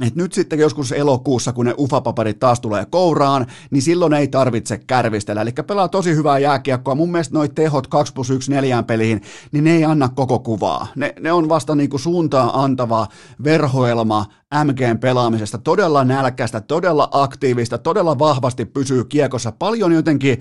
et 0.00 0.14
nyt 0.14 0.32
sitten 0.32 0.58
joskus 0.58 0.92
elokuussa, 0.92 1.52
kun 1.52 1.66
ne 1.66 1.74
ufapaperit 1.78 2.38
taas 2.38 2.60
tulee 2.60 2.86
kouraan, 2.90 3.46
niin 3.70 3.82
silloin 3.82 4.12
ei 4.12 4.28
tarvitse 4.28 4.78
kärvistellä. 4.78 5.42
Eli 5.42 5.52
pelaa 5.66 5.88
tosi 5.88 6.14
hyvää 6.14 6.38
jääkiekkoa. 6.38 6.94
Mun 6.94 7.12
mielestä 7.12 7.34
noi 7.34 7.48
tehot 7.48 7.86
2 7.86 8.12
plus 8.12 8.30
1 8.30 8.50
neljään 8.50 8.84
peliin, 8.84 9.22
niin 9.52 9.64
ne 9.64 9.76
ei 9.76 9.84
anna 9.84 10.08
koko 10.08 10.38
kuvaa. 10.38 10.86
Ne, 10.96 11.14
ne 11.20 11.32
on 11.32 11.48
vasta 11.48 11.74
niinku 11.74 11.98
suuntaa 11.98 12.62
antava 12.62 13.06
verhoelma 13.44 14.26
MGn 14.64 14.98
pelaamisesta. 14.98 15.58
Todella 15.58 16.04
nälkäistä, 16.04 16.60
todella 16.60 17.08
aktiivista, 17.12 17.78
todella 17.78 18.18
vahvasti 18.18 18.64
pysyy 18.64 19.04
kiekossa. 19.04 19.52
Paljon 19.52 19.92
jotenkin 19.92 20.40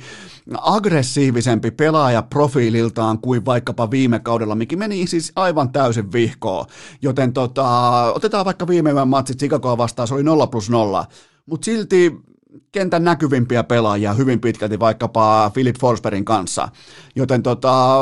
aggressiivisempi 0.61 1.71
pelaaja 1.71 2.21
profiililtaan 2.21 3.19
kuin 3.19 3.45
vaikkapa 3.45 3.91
viime 3.91 4.19
kaudella, 4.19 4.55
mikä 4.55 4.75
meni 4.75 5.07
siis 5.07 5.31
aivan 5.35 5.71
täysin 5.71 6.11
vihkoon. 6.11 6.65
Joten 7.01 7.33
tota, 7.33 8.01
otetaan 8.15 8.45
vaikka 8.45 8.67
viime 8.67 8.91
yön 8.91 9.07
matsit 9.07 9.40
Chicagoa 9.41 9.77
vastaan, 9.77 10.07
se 10.07 10.13
oli 10.13 10.23
0 10.23 10.47
plus 10.47 10.69
0. 10.69 11.05
Mutta 11.45 11.65
silti 11.65 12.21
kentän 12.71 13.03
näkyvimpiä 13.03 13.63
pelaajia 13.63 14.13
hyvin 14.13 14.39
pitkälti 14.39 14.79
vaikkapa 14.79 15.51
Philip 15.53 15.75
Forsbergin 15.79 16.25
kanssa. 16.25 16.69
Joten 17.15 17.43
tota, 17.43 17.97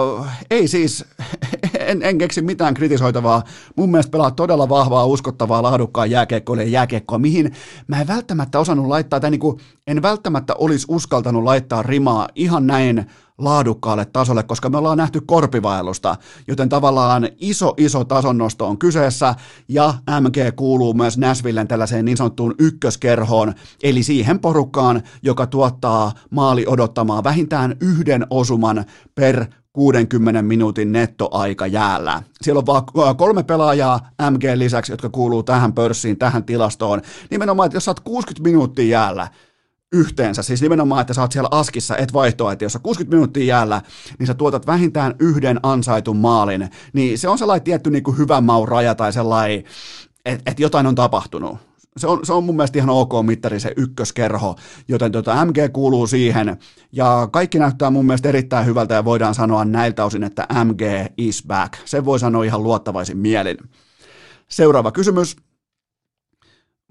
ei 0.51 0.67
siis, 0.67 1.05
en, 1.79 2.03
en 2.03 2.17
keksi 2.17 2.41
mitään 2.41 2.73
kritisoitavaa. 2.73 3.43
Mun 3.75 3.91
mielestä 3.91 4.11
pelaa 4.11 4.31
todella 4.31 4.69
vahvaa, 4.69 5.05
uskottavaa, 5.05 5.63
laadukkaan 5.63 6.11
jääkiekkoille 6.11 6.63
jääkiekkoa, 6.63 7.19
mihin 7.19 7.55
mä 7.87 8.01
en 8.01 8.07
välttämättä 8.07 8.59
osannut 8.59 8.87
laittaa, 8.87 9.19
tai 9.19 9.31
niin 9.31 9.39
kuin, 9.39 9.59
en 9.87 10.01
välttämättä 10.01 10.55
olisi 10.55 10.85
uskaltanut 10.89 11.43
laittaa 11.43 11.83
rimaa 11.83 12.27
ihan 12.35 12.67
näin 12.67 13.05
laadukkaalle 13.39 14.05
tasolle, 14.05 14.43
koska 14.43 14.69
me 14.69 14.77
ollaan 14.77 14.97
nähty 14.97 15.21
korpivaellusta, 15.25 16.15
joten 16.47 16.69
tavallaan 16.69 17.27
iso, 17.37 17.73
iso 17.77 18.03
tasonnosto 18.03 18.67
on 18.67 18.77
kyseessä, 18.77 19.35
ja 19.67 19.93
MG 20.21 20.55
kuuluu 20.55 20.93
myös 20.93 21.17
Nashvillen 21.17 21.67
tällaiseen 21.67 22.05
niin 22.05 22.17
sanottuun 22.17 22.55
ykköskerhoon, 22.59 23.53
eli 23.83 24.03
siihen 24.03 24.39
porukkaan, 24.39 25.03
joka 25.23 25.47
tuottaa 25.47 26.11
maali 26.29 26.65
odottamaan 26.67 27.23
vähintään 27.23 27.75
yhden 27.81 28.27
osuman 28.29 28.85
per 29.15 29.45
60 29.73 30.41
minuutin 30.41 30.91
nettoaika 30.91 31.67
jäällä. 31.67 32.23
Siellä 32.41 32.59
on 32.59 32.65
vaan 32.65 32.83
kolme 33.17 33.43
pelaajaa 33.43 34.09
MG 34.31 34.43
lisäksi, 34.55 34.93
jotka 34.93 35.09
kuuluu 35.09 35.43
tähän 35.43 35.73
pörssiin, 35.73 36.17
tähän 36.17 36.43
tilastoon. 36.43 37.01
Nimenomaan, 37.31 37.65
että 37.65 37.75
jos 37.75 37.85
sä 37.85 37.91
oot 37.91 37.99
60 37.99 38.49
minuuttia 38.49 38.85
jäällä, 38.85 39.27
yhteensä, 39.93 40.43
siis 40.43 40.61
nimenomaan, 40.61 41.01
että 41.01 41.13
sä 41.13 41.21
oot 41.21 41.31
siellä 41.31 41.49
askissa, 41.51 41.97
et 41.97 42.13
vaihtoa, 42.13 42.51
että 42.51 42.65
jos 42.65 42.73
sä 42.73 42.79
60 42.79 43.15
minuuttia 43.15 43.43
jäällä, 43.43 43.81
niin 44.19 44.27
sä 44.27 44.33
tuotat 44.33 44.67
vähintään 44.67 45.15
yhden 45.19 45.59
ansaitun 45.63 46.17
maalin, 46.17 46.69
niin 46.93 47.17
se 47.17 47.29
on 47.29 47.37
sellainen 47.37 47.63
tietty 47.63 47.89
niin 47.89 48.03
kuin 48.03 48.17
hyvän 48.17 48.43
maun 48.43 48.67
raja 48.67 48.95
tai 48.95 49.13
sellainen, 49.13 49.63
että 50.25 50.51
et 50.51 50.59
jotain 50.59 50.87
on 50.87 50.95
tapahtunut. 50.95 51.57
Se 51.97 52.07
on, 52.07 52.19
se 52.23 52.33
on 52.33 52.43
mun 52.43 52.55
mielestä 52.55 52.79
ihan 52.79 52.89
ok 52.89 53.11
mittari 53.25 53.59
se 53.59 53.73
ykköskerho, 53.77 54.55
joten 54.87 55.11
tota 55.11 55.45
MG 55.45 55.57
kuuluu 55.73 56.07
siihen, 56.07 56.57
ja 56.91 57.29
kaikki 57.31 57.59
näyttää 57.59 57.89
mun 57.89 58.05
mielestä 58.05 58.29
erittäin 58.29 58.65
hyvältä, 58.65 58.93
ja 58.93 59.05
voidaan 59.05 59.35
sanoa 59.35 59.65
näiltä 59.65 60.05
osin, 60.05 60.23
että 60.23 60.47
MG 60.63 60.81
is 61.17 61.43
back. 61.47 61.73
Sen 61.85 62.05
voi 62.05 62.19
sanoa 62.19 62.43
ihan 62.43 62.63
luottavaisin 62.63 63.17
mielin. 63.17 63.57
Seuraava 64.47 64.91
kysymys. 64.91 65.35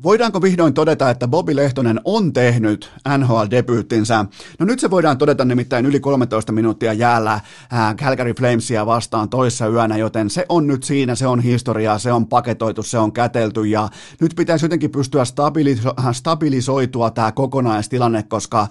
Voidaanko 0.03 0.43
vihdoin 0.43 0.75
todeta, 0.75 1.11
että 1.11 1.29
Bobby 1.29 1.57
Lehtonen 1.57 2.01
on 2.05 2.33
tehnyt 2.33 2.91
NHL-debyyttinsä? 3.19 4.25
No 4.59 4.67
nyt 4.67 4.81
se 4.81 4.91
voidaan 4.91 5.19
todeta 5.19 5.45
nimittäin 5.45 5.87
yli 5.87 6.01
13 6.01 6.53
minuuttia 6.53 6.93
jäällä 6.93 7.41
ää, 7.71 7.95
Calgary 7.95 8.35
Flamesia 8.35 8.87
vastaan 8.87 9.29
toissa 9.29 9.69
yönä, 9.69 9.97
joten 9.97 10.31
se 10.31 10.47
on 10.49 10.67
nyt 10.67 10.83
siinä, 10.83 11.15
se 11.15 11.27
on 11.27 11.41
historiaa, 11.41 11.99
se 11.99 12.13
on 12.13 12.27
paketoitu, 12.27 12.83
se 12.83 12.99
on 12.99 13.13
kätelty 13.13 13.67
ja 13.67 13.89
nyt 14.21 14.33
pitäisi 14.37 14.65
jotenkin 14.65 14.91
pystyä 14.91 15.25
stabiliso- 15.25 16.13
stabilisoitua 16.13 17.11
tämä 17.11 17.33
kokonaistilanne, 17.33 18.23
koska 18.23 18.69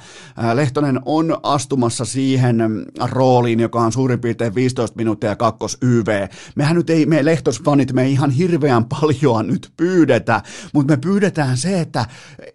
Lehtonen 0.53 0.99
on 1.05 1.37
astumassa 1.43 2.05
siihen 2.05 2.85
rooliin, 3.11 3.59
joka 3.59 3.81
on 3.81 3.91
suurin 3.91 4.19
piirtein 4.19 4.55
15 4.55 4.97
minuuttia 4.97 5.35
kakkos 5.35 5.77
YV. 5.81 6.27
Mehän 6.55 6.75
nyt 6.75 6.89
ei, 6.89 7.05
me 7.05 7.25
Lehtosfanit, 7.25 7.93
me 7.93 8.03
ei 8.03 8.11
ihan 8.11 8.31
hirveän 8.31 8.85
paljon 8.85 9.47
nyt 9.47 9.71
pyydetä, 9.77 10.41
mutta 10.73 10.93
me 10.93 10.97
pyydetään 10.97 11.16
pyydetään 11.17 11.57
se, 11.57 11.81
että 11.81 12.05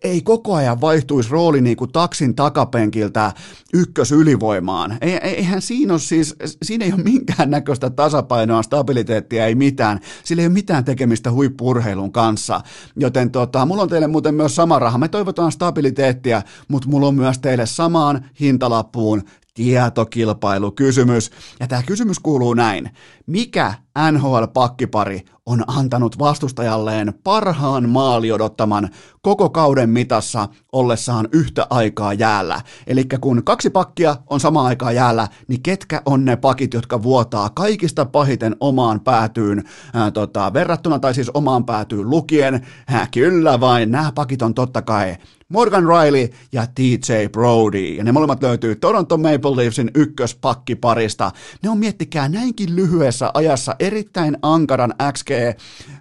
ei 0.03 0.20
koko 0.20 0.55
ajan 0.55 0.81
vaihtuisi 0.81 1.31
rooli 1.31 1.61
niin 1.61 1.77
kuin 1.77 1.92
taksin 1.92 2.35
takapenkiltä 2.35 3.33
ykkös 3.75 4.12
ylivoimaan. 4.12 4.98
Eihän 5.01 5.62
siinä 5.62 5.92
ole 5.92 6.01
siis, 6.01 6.37
siinä 6.62 6.85
ei 6.85 6.92
ole 6.92 7.03
minkään 7.03 7.51
näköistä 7.51 7.90
tasapainoa, 7.90 8.62
stabiliteettia, 8.62 9.46
ei 9.46 9.55
mitään. 9.55 10.01
Sillä 10.25 10.40
ei 10.40 10.46
ole 10.46 10.53
mitään 10.53 10.85
tekemistä 10.85 11.33
huippurheilun 11.33 12.12
kanssa. 12.12 12.61
Joten 12.96 13.31
tota, 13.31 13.66
mulla 13.66 13.83
on 13.83 13.88
teille 13.88 14.07
muuten 14.07 14.35
myös 14.35 14.57
sama 14.57 14.79
raha. 14.79 14.98
Me 14.98 15.09
toivotaan 15.09 15.53
stabiliteettia, 15.53 16.42
mutta 16.68 16.88
mulla 16.88 17.07
on 17.07 17.14
myös 17.14 17.38
teille 17.38 17.66
samaan 17.66 18.25
hintalappuun 18.40 19.22
tietokilpailukysymys. 19.55 21.31
Ja 21.61 21.66
tämä 21.66 21.83
kysymys 21.83 22.18
kuuluu 22.18 22.55
näin. 22.55 22.90
Mikä 23.27 23.75
NHL-pakkipari 23.98 25.20
on 25.46 25.64
antanut 25.66 26.18
vastustajalleen 26.18 27.14
parhaan 27.24 27.88
maali 27.88 28.33
odottaman 28.33 28.88
koko 29.22 29.50
kauden 29.50 29.90
mitassa 29.90 30.48
ollessaan 30.72 31.28
yhtä 31.33 31.66
aikaa 31.70 32.12
jäällä? 32.12 32.61
Eli 32.87 33.05
kun 33.20 33.44
kaksi 33.44 33.70
pakkia 33.70 34.16
on 34.31 34.40
samaan 34.40 34.66
aikaa 34.66 34.92
jäällä, 34.92 35.28
niin 35.48 35.62
ketkä 35.62 36.02
on 36.07 36.24
ne 36.24 36.37
pakit, 36.37 36.74
jotka 36.74 37.02
vuotaa 37.02 37.50
kaikista 37.50 38.05
pahiten 38.05 38.57
omaan 38.61 39.00
päätyyn 39.00 39.64
ää, 39.94 40.11
tota, 40.11 40.52
verrattuna, 40.52 40.98
tai 40.98 41.14
siis 41.14 41.31
omaan 41.31 41.64
päätyyn 41.64 42.11
lukien? 42.11 42.66
Hä, 42.87 43.07
kyllä 43.14 43.61
vain, 43.61 43.90
nämä 43.90 44.12
pakit 44.14 44.42
on 44.42 44.55
totta 44.55 44.83
kai 44.83 45.16
Morgan 45.52 45.85
Riley 45.87 46.28
ja 46.52 46.66
TJ 46.74 47.28
Brody. 47.33 47.78
Ja 47.78 48.05
ne 48.05 48.12
molemmat 48.12 48.42
löytyy 48.42 48.76
Toronto 48.76 49.18
Maple 49.18 49.57
Leafsin 49.57 49.90
ykköspakkiparista. 49.94 51.31
Ne 51.62 51.70
on 51.70 51.78
miettikää 51.78 52.28
näinkin 52.28 52.76
lyhyessä 52.76 53.31
ajassa 53.35 53.76
erittäin 53.83 54.37
ankaran 54.42 54.95
XG 55.12 55.31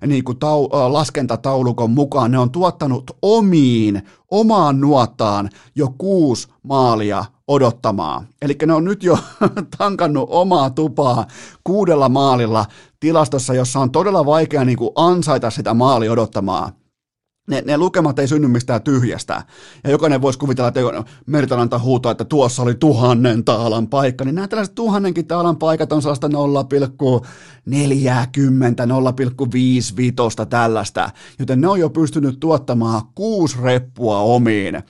niin 0.05 0.23
kuin 0.23 0.39
tau, 0.39 0.69
laskentataulukon 0.71 1.91
mukaan. 1.91 2.31
Ne 2.31 2.39
on 2.39 2.51
tuottanut 2.51 3.11
omiin, 3.21 4.01
omaan 4.31 4.81
nuottaan 4.81 5.49
jo 5.75 5.93
kuusi 5.97 6.47
maalia 6.63 7.25
odottamaan. 7.47 8.27
Eli 8.41 8.57
ne 8.65 8.73
on 8.73 8.83
nyt 8.83 9.03
jo 9.03 9.17
tankannut 9.77 10.29
omaa 10.31 10.69
tupaa 10.69 11.25
kuudella 11.63 12.09
maalilla 12.09 12.65
tilastossa, 12.99 13.53
jossa 13.53 13.79
on 13.79 13.91
todella 13.91 14.25
vaikea 14.25 14.65
niin 14.65 14.77
kuin 14.77 14.91
ansaita 14.95 15.49
sitä 15.49 15.73
maali 15.73 16.09
odottamaa 16.09 16.80
ne, 17.51 17.63
ne 17.65 17.77
lukemat 17.77 18.19
ei 18.19 18.27
synny 18.27 18.47
mistään 18.47 18.81
tyhjästä. 18.81 19.43
Ja 19.83 19.91
jokainen 19.91 20.21
voisi 20.21 20.39
kuvitella, 20.39 20.67
että 20.67 20.81
Mertalanta 21.25 21.79
huutaa, 21.79 22.11
että 22.11 22.25
tuossa 22.25 22.61
oli 22.61 22.75
tuhannen 22.75 23.43
taalan 23.43 23.87
paikka. 23.87 24.25
Niin 24.25 24.35
nämä 24.35 24.47
tällaiset 24.47 24.75
tuhannenkin 24.75 25.27
taalan 25.27 25.57
paikat 25.57 25.93
on 25.93 26.01
sellaista 26.01 26.27
0,40, 26.27 26.33
0,55 30.41 30.45
tällaista. 30.49 31.09
Joten 31.39 31.61
ne 31.61 31.67
on 31.67 31.79
jo 31.79 31.89
pystynyt 31.89 32.39
tuottamaan 32.39 33.01
kuusi 33.15 33.57
reppua 33.61 34.19
omiin. 34.19 34.83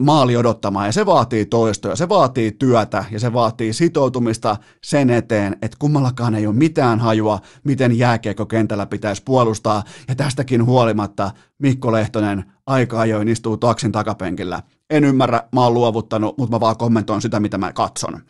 Maali 0.00 0.36
odottamaan 0.36 0.86
ja 0.86 0.92
se 0.92 1.06
vaatii 1.06 1.46
toistoja, 1.46 1.96
se 1.96 2.08
vaatii 2.08 2.52
työtä 2.52 3.04
ja 3.10 3.20
se 3.20 3.32
vaatii 3.32 3.72
sitoutumista 3.72 4.56
sen 4.84 5.10
eteen, 5.10 5.56
että 5.62 5.76
kummallakaan 5.80 6.34
ei 6.34 6.46
ole 6.46 6.54
mitään 6.54 7.00
hajua, 7.00 7.40
miten 7.64 7.98
jääkiekko 7.98 8.46
kentällä 8.46 8.86
pitäisi 8.86 9.22
puolustaa 9.24 9.82
ja 10.08 10.14
tästäkin 10.14 10.64
huolimatta 10.64 11.30
Mikko 11.58 11.92
Lehtonen 11.92 12.44
aika 12.66 13.00
ajoin 13.00 13.28
istuu 13.28 13.56
taksin 13.56 13.92
takapenkillä. 13.92 14.62
En 14.90 15.04
ymmärrä, 15.04 15.42
mä 15.52 15.64
oon 15.64 15.74
luovuttanut, 15.74 16.38
mutta 16.38 16.56
mä 16.56 16.60
vaan 16.60 16.76
kommentoin 16.76 17.22
sitä, 17.22 17.40
mitä 17.40 17.58
mä 17.58 17.72
katson. 17.72 18.20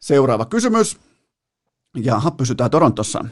Seuraava 0.00 0.44
kysymys. 0.44 0.98
Jaha, 1.96 2.30
pysytään 2.30 2.70
Torontossa. 2.70 3.24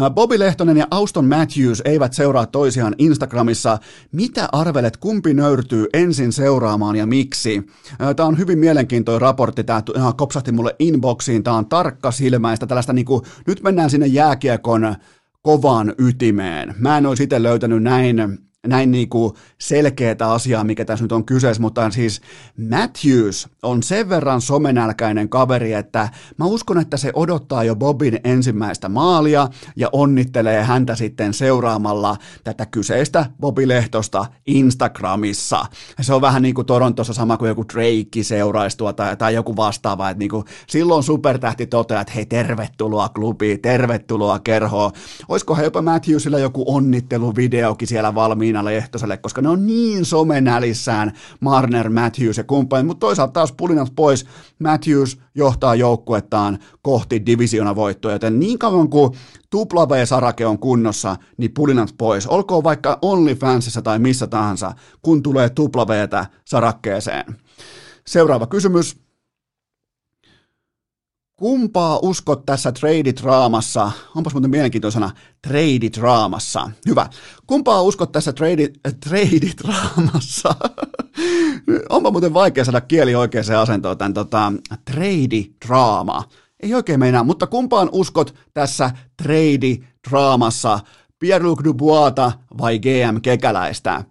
Äh, 0.00 0.10
Bobby 0.10 0.38
Lehtonen 0.38 0.76
ja 0.76 0.86
Auston 0.90 1.24
Matthews 1.24 1.82
eivät 1.84 2.12
seuraa 2.12 2.46
toisiaan 2.46 2.94
Instagramissa. 2.98 3.78
Mitä 4.12 4.48
arvelet, 4.52 4.96
kumpi 4.96 5.34
nöyrtyy 5.34 5.86
ensin 5.92 6.32
seuraamaan 6.32 6.96
ja 6.96 7.06
miksi? 7.06 7.62
Äh, 8.02 8.14
tämä 8.16 8.26
on 8.26 8.38
hyvin 8.38 8.58
mielenkiintoinen 8.58 9.20
raportti, 9.20 9.64
tämä 9.64 9.82
äh, 9.96 10.14
kopsahti 10.16 10.52
mulle 10.52 10.76
inboxiin, 10.78 11.42
tämä 11.42 11.56
on 11.56 11.66
tarkka 11.66 12.10
silmäistä, 12.10 12.66
tällaista 12.66 12.92
niin 12.92 13.04
kuin, 13.04 13.22
nyt 13.46 13.62
mennään 13.62 13.90
sinne 13.90 14.06
jääkiekon 14.06 14.94
kovaan 15.42 15.94
ytimeen. 15.98 16.74
Mä 16.78 16.98
en 16.98 17.06
olisi 17.06 17.22
itse 17.22 17.42
löytänyt 17.42 17.82
näin 17.82 18.38
näin 18.66 18.90
niin 18.90 19.08
kuin 19.08 19.34
selkeätä 19.58 20.32
asiaa, 20.32 20.64
mikä 20.64 20.84
tässä 20.84 21.04
nyt 21.04 21.12
on 21.12 21.24
kyseessä, 21.24 21.62
mutta 21.62 21.90
siis 21.90 22.20
Matthews 22.70 23.48
on 23.62 23.82
sen 23.82 24.08
verran 24.08 24.40
somenälkäinen 24.40 25.28
kaveri, 25.28 25.72
että 25.72 26.08
mä 26.38 26.44
uskon, 26.44 26.78
että 26.78 26.96
se 26.96 27.10
odottaa 27.14 27.64
jo 27.64 27.76
Bobin 27.76 28.20
ensimmäistä 28.24 28.88
maalia 28.88 29.48
ja 29.76 29.88
onnittelee 29.92 30.62
häntä 30.62 30.94
sitten 30.94 31.34
seuraamalla 31.34 32.16
tätä 32.44 32.66
kyseistä 32.66 33.26
Bobi 33.40 33.68
Lehtosta 33.68 34.26
Instagramissa. 34.46 35.66
Se 36.00 36.14
on 36.14 36.20
vähän 36.20 36.42
niin 36.42 36.54
kuin 36.54 36.66
Torontossa 36.66 37.12
sama 37.12 37.36
kuin 37.36 37.48
joku 37.48 37.64
Drake 37.74 38.22
seuraisi 38.22 38.78
tai, 38.96 39.16
tai 39.16 39.34
joku 39.34 39.56
vastaava, 39.56 40.10
että 40.10 40.18
niin 40.18 40.30
kuin 40.30 40.44
silloin 40.66 41.02
supertähti 41.02 41.66
toteaa, 41.66 42.00
että 42.00 42.12
hei 42.12 42.26
tervetuloa 42.26 43.08
klubiin, 43.08 43.60
tervetuloa 43.60 44.38
kerhoon. 44.38 44.90
Olisiko 45.28 45.56
jopa 45.62 45.82
Matthewsilla 45.82 46.38
joku 46.38 46.64
onnitteluvideokin 46.66 47.88
siellä 47.88 48.14
valmiina 48.14 48.51
Niina 48.52 48.64
Lehtoselle, 48.64 49.16
koska 49.16 49.42
ne 49.42 49.48
on 49.48 49.66
niin 49.66 50.04
somenälissään 50.04 51.12
Marner, 51.40 51.90
Matthews 51.90 52.36
ja 52.36 52.44
kumppanit, 52.44 52.86
mutta 52.86 53.00
toisaalta 53.06 53.32
taas 53.32 53.52
pulinat 53.52 53.92
pois, 53.96 54.26
Matthews 54.58 55.18
johtaa 55.34 55.74
joukkuettaan 55.74 56.58
kohti 56.82 57.26
divisiona 57.26 57.76
voittoa, 57.76 58.12
joten 58.12 58.40
niin 58.40 58.58
kauan 58.58 58.90
kuin 58.90 59.12
tupla 59.50 59.88
V-sarake 59.88 60.46
on 60.46 60.58
kunnossa, 60.58 61.16
niin 61.36 61.54
pulinat 61.54 61.94
pois. 61.98 62.26
Olkoon 62.26 62.64
vaikka 62.64 62.98
OnlyFansissa 63.02 63.82
tai 63.82 63.98
missä 63.98 64.26
tahansa, 64.26 64.72
kun 65.02 65.22
tulee 65.22 65.50
tupla 65.50 65.86
sarakkeeseen. 66.44 67.24
Seuraava 68.06 68.46
kysymys. 68.46 69.01
Kumpaa 71.42 71.98
uskot 72.02 72.46
tässä 72.46 72.72
trade-draamassa? 72.72 73.90
Onpas 74.14 74.32
muuten 74.34 74.50
mielenkiintoisena 74.50 75.10
trade-draamassa. 75.48 76.70
Hyvä. 76.88 77.06
Kumpaa 77.46 77.82
uskot 77.82 78.12
tässä 78.12 78.32
trade, 78.32 78.68
trade-draamassa? 79.08 80.54
Onpa 81.88 82.10
muuten 82.10 82.34
vaikea 82.34 82.64
saada 82.64 82.80
kieli 82.80 83.14
oikeaan 83.14 83.58
asentoon 83.60 83.98
tämän 83.98 84.14
tota, 84.14 84.52
trade-draama. 84.90 86.24
Ei 86.62 86.74
oikein 86.74 87.00
meinaa, 87.00 87.24
mutta 87.24 87.46
kumpaan 87.46 87.88
uskot 87.92 88.34
tässä 88.54 88.90
trade-draamassa? 89.22 90.80
Pierre-Luc 91.18 91.60
vai 92.58 92.78
GM 92.78 93.20
Kekäläistä? 93.22 94.04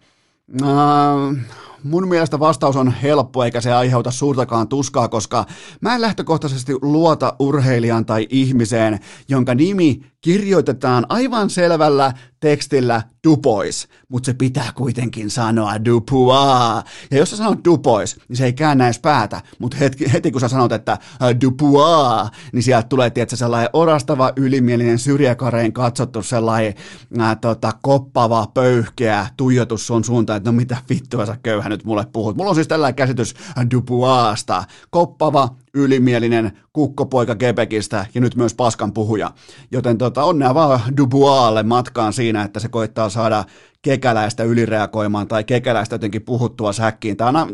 Uh, 0.61 1.37
mun 1.83 2.07
mielestä 2.07 2.39
vastaus 2.39 2.75
on 2.75 2.91
helppo 2.91 3.43
eikä 3.43 3.61
se 3.61 3.73
aiheuta 3.73 4.11
suurtakaan 4.11 4.67
tuskaa, 4.67 5.07
koska 5.07 5.45
mä 5.81 5.95
en 5.95 6.01
lähtökohtaisesti 6.01 6.73
luota 6.81 7.35
urheilijan 7.39 8.05
tai 8.05 8.27
ihmiseen, 8.29 8.99
jonka 9.29 9.55
nimi 9.55 10.11
kirjoitetaan 10.21 11.05
aivan 11.09 11.49
selvällä 11.49 12.13
tekstillä 12.39 13.01
Dupois, 13.27 13.87
mutta 14.09 14.25
se 14.25 14.33
pitää 14.33 14.71
kuitenkin 14.75 15.29
sanoa 15.29 15.85
Dupois. 15.85 16.85
Ja 17.11 17.17
jos 17.17 17.29
sä 17.29 17.37
sanot 17.37 17.65
Dupois, 17.65 18.19
niin 18.29 18.37
se 18.37 18.45
ei 18.45 18.53
käännä 18.53 18.85
edes 18.85 18.99
päätä, 18.99 19.41
mutta 19.59 19.77
heti, 19.77 20.13
heti 20.13 20.31
kun 20.31 20.41
sä 20.41 20.47
sanot, 20.47 20.71
että 20.71 20.97
Dupois, 21.41 22.31
niin 22.53 22.63
sieltä 22.63 22.87
tulee 22.87 23.09
tietysti 23.09 23.37
sellainen 23.37 23.69
orastava, 23.73 24.33
ylimielinen, 24.35 24.99
syrjäkareen 24.99 25.73
katsottu 25.73 26.23
sellainen 26.23 26.73
ää, 27.19 27.35
tota, 27.35 27.73
koppava, 27.81 28.47
pöyhkeä 28.53 29.27
tuijotus 29.37 29.87
sun 29.87 30.03
suuntaan, 30.03 30.37
että 30.37 30.51
no 30.51 30.55
mitä 30.55 30.77
vittua 30.89 31.25
sä 31.25 31.37
köyhä 31.43 31.69
nyt 31.71 31.83
mulle 31.83 32.05
puhut. 32.13 32.37
Mulla 32.37 32.49
on 32.49 32.55
siis 32.55 32.67
tällainen 32.67 32.95
käsitys 32.95 33.33
Dupoista. 33.71 34.63
Koppava, 34.89 35.49
ylimielinen 35.73 36.51
kukkopoika 36.73 37.35
Quebecistä 37.43 38.05
ja 38.13 38.21
nyt 38.21 38.35
myös 38.35 38.53
paskan 38.53 38.93
puhuja. 38.93 39.31
Joten 39.71 39.97
tota, 39.97 40.23
onnea 40.23 40.53
vaan 40.53 40.81
Duboislle 40.97 41.63
matkaan 41.63 42.13
siinä, 42.13 42.43
että 42.43 42.59
se 42.59 42.67
koittaa 42.67 43.09
saada 43.09 43.43
kekäläistä 43.81 44.43
ylireagoimaan 44.43 45.27
tai 45.27 45.43
kekäläistä 45.43 45.95
jotenkin 45.95 46.21
puhuttua 46.21 46.73
säkkiin. 46.73 47.17
Tämä 47.17 47.47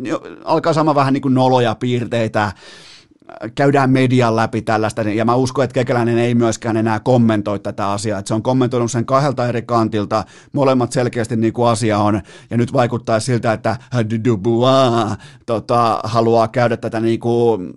alkaa 0.44 0.74
sama 0.74 0.96
vähän 0.96 1.14
niin 1.14 1.22
kuin 1.22 1.34
noloja 1.34 1.76
piirteitä, 1.76 2.52
käydään 3.56 3.90
median 3.90 4.36
läpi 4.36 4.62
tällaista, 4.62 5.02
ja 5.02 5.26
mä 5.26 5.36
uskon, 5.36 5.64
että 5.64 5.74
Kekäläinen 5.74 6.18
ei 6.18 6.36
myöskään 6.36 6.78
enää 6.78 7.00
kommentoi 7.00 7.60
tätä 7.60 7.92
asiaa, 7.92 8.20
että 8.20 8.28
se 8.28 8.34
on 8.34 8.44
kommentoinut 8.44 8.92
sen 8.92 9.06
kahdelta 9.06 9.48
eri 9.48 9.62
kantilta, 9.62 10.24
molemmat 10.54 10.92
selkeästi 10.92 11.36
niin 11.36 11.54
kuin 11.54 11.70
asia 11.70 12.00
on, 12.00 12.22
ja 12.50 12.58
nyt 12.58 12.74
vaikuttaa 12.74 13.20
siltä, 13.20 13.54
että 13.54 13.78
Dubois 14.26 15.18
tota, 15.46 16.00
haluaa 16.04 16.48
käydä 16.48 16.78
tätä 16.78 17.00
niin 17.00 17.20
kuin 17.20 17.74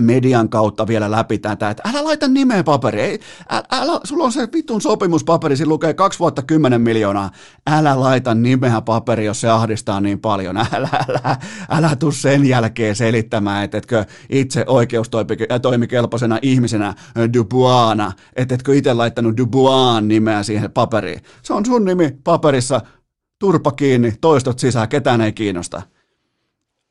median 0.00 0.48
kautta 0.48 0.86
vielä 0.86 1.10
läpi 1.10 1.38
tätä, 1.38 1.70
että 1.70 1.82
älä 1.88 2.04
laita 2.04 2.28
nimeä 2.28 2.64
paperiin, 2.64 3.20
älä, 3.48 3.62
älä, 3.72 4.00
sulla 4.04 4.24
on 4.24 4.32
se 4.32 4.48
vitun 4.52 4.80
sopimuspaperi, 4.80 5.56
siinä 5.56 5.68
lukee 5.68 5.94
kaksi 5.94 6.18
vuotta 6.18 6.42
kymmenen 6.42 6.80
miljoonaa, 6.80 7.30
älä 7.66 8.00
laita 8.00 8.34
nimeä 8.34 8.80
paperi, 8.80 9.24
jos 9.24 9.40
se 9.40 9.48
ahdistaa 9.48 10.00
niin 10.00 10.20
paljon, 10.20 10.56
älä, 10.72 10.88
älä, 11.08 11.36
älä 11.70 11.96
tuu 11.96 12.12
sen 12.12 12.44
jälkeen 12.44 12.96
selittämään, 12.96 13.64
että 13.64 13.78
etkö 13.78 14.04
itse 14.30 14.64
oikeustoimikelpoisena 14.68 16.38
ihmisenä 16.42 16.94
Dubuana, 17.34 18.12
että 18.36 18.54
etkö 18.54 18.74
itse 18.74 18.94
laittanut 18.94 19.36
Dubuan 19.36 20.08
nimeä 20.08 20.42
siihen 20.42 20.72
paperiin, 20.72 21.20
se 21.42 21.52
on 21.52 21.66
sun 21.66 21.84
nimi 21.84 22.16
paperissa, 22.24 22.80
turpa 23.38 23.72
kiinni, 23.72 24.12
toistot 24.20 24.58
sisään, 24.58 24.88
ketään 24.88 25.20
ei 25.20 25.32
kiinnosta. 25.32 25.82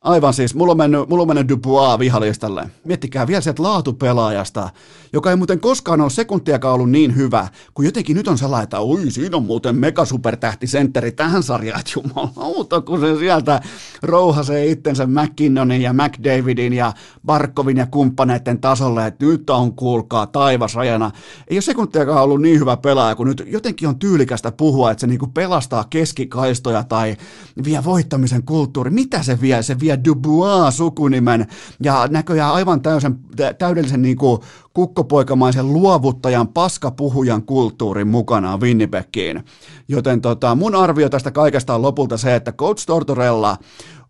Aivan 0.06 0.34
siis, 0.34 0.56
mulla 0.56 0.72
on 0.72 0.78
mennyt, 0.78 1.10
mulla 1.10 1.22
on 1.22 1.28
mennyt 1.28 1.50
Dubois 1.50 2.00
vihalistalle. 2.00 2.70
Miettikää 2.84 3.28
vielä 3.28 3.42
sieltä 3.42 3.64
laatupelaajasta, 3.64 4.70
joka 5.14 5.30
ei 5.30 5.36
muuten 5.36 5.60
koskaan 5.60 6.02
ole 6.02 6.10
sekuntiakaan 6.10 6.74
ollut 6.74 6.90
niin 6.90 7.16
hyvä, 7.16 7.48
kun 7.74 7.86
jotenkin 7.86 8.16
nyt 8.16 8.28
on 8.28 8.38
sellainen, 8.38 8.64
että 8.64 8.80
oi, 8.80 9.12
siinä 9.12 9.38
on 9.38 9.44
muuten 9.44 9.76
megasupertähtisentteri 9.76 11.12
tähän 11.12 11.44
sarjaan, 11.44 11.80
että 11.80 11.92
jumalauta, 11.96 12.82
kun 12.82 13.00
se 13.00 13.18
sieltä 13.18 13.62
rouhasee 14.04 14.66
itsensä 14.66 15.08
McKinnonin 15.08 15.82
ja 15.82 15.94
McDavidin 15.94 16.74
ja 16.74 16.94
Barkovin 17.26 17.78
ja 17.78 17.86
kumppaneiden 17.86 18.60
tasolle, 18.62 19.08
että 19.08 19.26
nyt 19.26 19.50
on 19.50 19.74
kuulkaa 19.74 20.28
taivas 20.28 20.76
rajana. 20.76 21.12
Ei 21.48 21.56
ole 21.56 21.62
sekuntiakaan 21.62 22.24
ollut 22.24 22.42
niin 22.42 22.60
hyvä 22.60 22.78
pelaaja, 22.78 23.16
kun 23.16 23.28
nyt 23.28 23.44
jotenkin 23.48 23.88
on 23.88 24.00
tyylikästä 24.00 24.52
puhua, 24.52 24.92
että 24.92 25.02
se 25.02 25.08
niinku 25.08 25.28
pelastaa 25.28 25.86
keskikaistoja 25.90 26.84
tai 26.84 27.18
vie 27.64 27.84
voittamisen 27.84 28.44
kulttuuri. 28.44 28.92
Mitä 28.92 29.24
se 29.24 29.42
vie? 29.42 29.64
Se 29.64 29.80
vie 29.80 29.95
Dubois-sukunimen 30.04 31.48
ja 31.84 32.08
näköjään 32.10 32.54
aivan 32.54 32.82
täysin, 32.82 33.16
täydellisen 33.58 34.02
niin 34.02 34.18
kuin 34.18 34.42
kukkopoikamaisen 34.74 35.74
luovuttajan, 35.74 36.48
paskapuhujan 36.48 37.44
kulttuurin 37.44 38.08
mukanaan 38.08 38.62
Winnipegkiin. 38.62 39.44
Joten 39.88 40.22
tota, 40.22 40.56
mun 40.56 40.76
arvio 40.76 41.10
tästä 41.10 41.32
kaikesta 41.32 41.76
on 41.76 41.82
lopulta 41.82 42.18
se, 42.18 42.36
että 42.36 42.52
Coach 42.52 42.86
Tortorella 42.86 43.58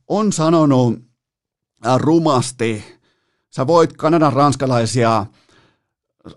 on 0.08 0.34
sanonut 0.34 1.00
äh, 1.88 1.98
rumasti, 1.98 2.84
sä 3.56 3.68
voit 3.68 3.94
Kanadan 3.94 4.34
ranskalaisia 4.34 5.26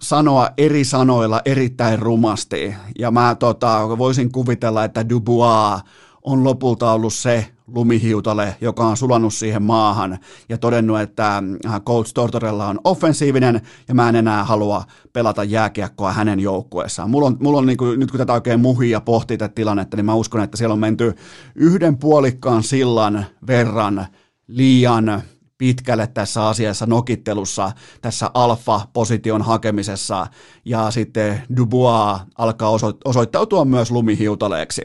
sanoa 0.01 0.49
eri 0.57 0.85
sanoilla 0.85 1.41
erittäin 1.45 1.99
rumasti, 1.99 2.75
ja 2.99 3.11
mä 3.11 3.37
tota, 3.39 3.99
voisin 3.99 4.33
kuvitella, 4.33 4.85
että 4.85 5.09
Dubois 5.09 5.83
on 6.23 6.45
lopulta 6.45 6.93
ollut 6.93 7.15
se 7.15 7.47
lumihiutale, 7.75 8.57
joka 8.61 8.87
on 8.87 8.97
sulannut 8.97 9.35
siihen 9.35 9.63
maahan 9.63 10.19
ja 10.49 10.59
todennut, 10.59 11.01
että 11.01 11.43
äh, 11.67 11.81
Coach 11.83 12.15
Tortorella 12.15 12.67
on 12.67 12.81
offensiivinen 12.85 13.61
ja 13.89 13.95
mä 13.95 14.09
en 14.09 14.17
enää 14.17 14.45
halua 14.45 14.85
pelata 15.13 15.45
jääkiekkoa 15.45 16.13
hänen 16.13 16.41
joukkueessaan. 16.41 17.11
Mulla 17.11 17.27
on, 17.27 17.37
mulla 17.41 17.59
on 17.59 17.67
niin 17.67 17.77
kuin, 17.77 18.01
nyt 18.01 18.11
kun 18.11 18.19
tätä 18.19 18.33
oikein 18.33 18.61
muhii 18.61 18.91
ja 18.91 19.01
pohtii 19.01 19.39
tätä 19.39 19.55
tilannetta, 19.55 19.97
niin 19.97 20.07
mä 20.07 20.15
uskon, 20.15 20.41
että 20.41 20.57
siellä 20.57 20.73
on 20.73 20.79
menty 20.79 21.15
yhden 21.55 21.99
puolikkaan 21.99 22.63
sillan 22.63 23.27
verran 23.47 24.07
liian 24.47 25.23
pitkälle 25.59 26.07
tässä 26.07 26.49
asiassa 26.49 26.87
nokittelussa, 26.87 27.73
tässä 28.01 28.31
alfa-position 28.35 29.43
hakemisessa, 29.43 30.27
ja 30.65 30.91
sitten 30.91 31.43
Dubois 31.57 32.21
alkaa 32.39 32.71
osoittautua 33.05 33.65
myös 33.65 33.91
lumihiutaleeksi. 33.91 34.83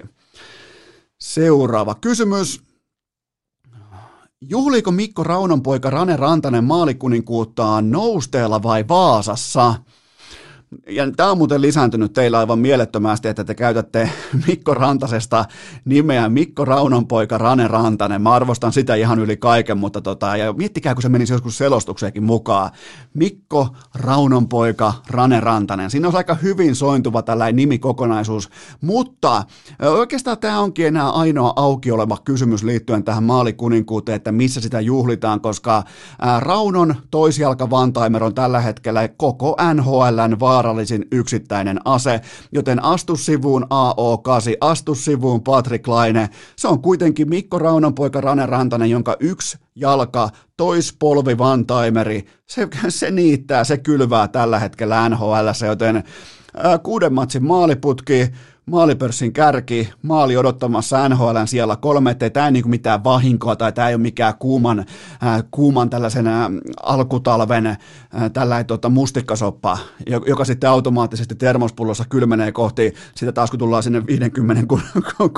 Seuraava 1.23 1.95
kysymys. 1.95 2.61
Juhliiko 4.41 4.91
Mikko 4.91 5.23
Raunonpoika 5.23 5.89
Rane 5.89 6.17
Rantanen 6.17 6.63
maalikuninkuuttaan 6.63 7.91
nousteella 7.91 8.63
vai 8.63 8.87
Vaasassa? 8.87 9.75
Ja 10.89 11.11
tämä 11.11 11.31
on 11.31 11.37
muuten 11.37 11.61
lisääntynyt 11.61 12.13
teillä 12.13 12.39
aivan 12.39 12.59
mielettömästi, 12.59 13.27
että 13.27 13.43
te 13.43 13.55
käytätte 13.55 14.09
Mikko 14.47 14.73
Rantasesta 14.73 15.45
nimeä 15.85 16.29
Mikko 16.29 16.65
Raunonpoika 16.65 17.37
Rane 17.37 17.67
Rantanen. 17.67 18.21
Mä 18.21 18.31
arvostan 18.31 18.73
sitä 18.73 18.95
ihan 18.95 19.19
yli 19.19 19.37
kaiken, 19.37 19.77
mutta 19.77 20.01
tota, 20.01 20.37
ja 20.37 20.53
miettikää, 20.53 20.93
kun 20.93 21.01
se 21.01 21.09
menisi 21.09 21.33
joskus 21.33 21.57
selostukseenkin 21.57 22.23
mukaan. 22.23 22.71
Mikko 23.13 23.67
Raunonpoika 23.95 24.93
Rane 25.09 25.39
Rantanen. 25.39 25.91
Siinä 25.91 26.07
on 26.07 26.15
aika 26.15 26.35
hyvin 26.35 26.75
sointuva 26.75 27.21
tällainen 27.21 27.55
nimikokonaisuus, 27.55 28.49
mutta 28.81 29.43
oikeastaan 29.79 30.37
tämä 30.37 30.59
onkin 30.59 30.87
enää 30.87 31.09
ainoa 31.09 31.53
auki 31.55 31.91
oleva 31.91 32.17
kysymys 32.25 32.63
liittyen 32.63 33.03
tähän 33.03 33.23
maalikuninkuuteen, 33.23 34.15
että 34.15 34.31
missä 34.31 34.61
sitä 34.61 34.79
juhlitaan, 34.79 35.41
koska 35.41 35.83
Raunon 36.39 36.95
toisjalka 37.11 37.69
Vantaimer 37.69 38.23
on 38.23 38.35
tällä 38.35 38.59
hetkellä 38.59 39.07
koko 39.07 39.55
NHLn 39.73 40.39
vaara 40.39 40.62
vaarallisin 40.63 41.05
yksittäinen 41.11 41.79
ase, 41.85 42.21
joten 42.51 42.83
astu 42.83 43.15
sivuun 43.15 43.63
AO8, 43.63 44.57
astu 44.61 44.95
sivuun 44.95 45.43
Patrick 45.43 45.87
Laine. 45.87 46.29
Se 46.55 46.67
on 46.67 46.81
kuitenkin 46.81 47.29
Mikko 47.29 47.59
Raunan 47.59 47.95
poika 47.95 48.21
Rane 48.21 48.45
Rantanen, 48.45 48.89
jonka 48.89 49.17
yksi 49.19 49.57
jalka, 49.75 50.29
toispolvi 50.57 51.37
Vantaimeri, 51.37 52.25
se, 52.45 52.67
se 52.89 53.11
niittää, 53.11 53.63
se 53.63 53.77
kylvää 53.77 54.27
tällä 54.27 54.59
hetkellä 54.59 55.09
NHL, 55.09 55.65
joten 55.67 56.03
kuuden 56.83 57.13
matsin 57.13 57.43
maaliputki, 57.43 58.31
maalipörssin 58.65 59.33
kärki, 59.33 59.89
maali 60.01 60.37
odottamassa 60.37 61.09
NHLn 61.09 61.47
siellä 61.47 61.75
kolme, 61.75 62.11
ettei 62.11 62.29
tämä 62.29 62.45
ei 62.45 62.51
niin 62.51 62.69
mitään 62.69 63.03
vahinkoa 63.03 63.55
tai 63.55 63.71
tämä 63.71 63.89
ei 63.89 63.95
ole 63.95 64.01
mikään 64.01 64.33
kuuman, 64.39 64.79
äh, 64.79 65.43
kuuman 65.51 65.89
tällaisen 65.89 66.27
äh, 66.27 66.47
alkutalven 66.83 67.67
äh, 67.67 67.77
tällainen 68.33 68.65
tota, 68.65 68.89
mustikkasoppa, 68.89 69.77
joka 70.27 70.45
sitten 70.45 70.69
automaattisesti 70.69 71.35
termospullossa 71.35 72.05
kylmenee 72.09 72.51
kohti, 72.51 72.93
sitä 73.15 73.31
taas 73.31 73.49
kun 73.49 73.59
tullaan 73.59 73.83
sinne 73.83 74.05
50 74.07 74.75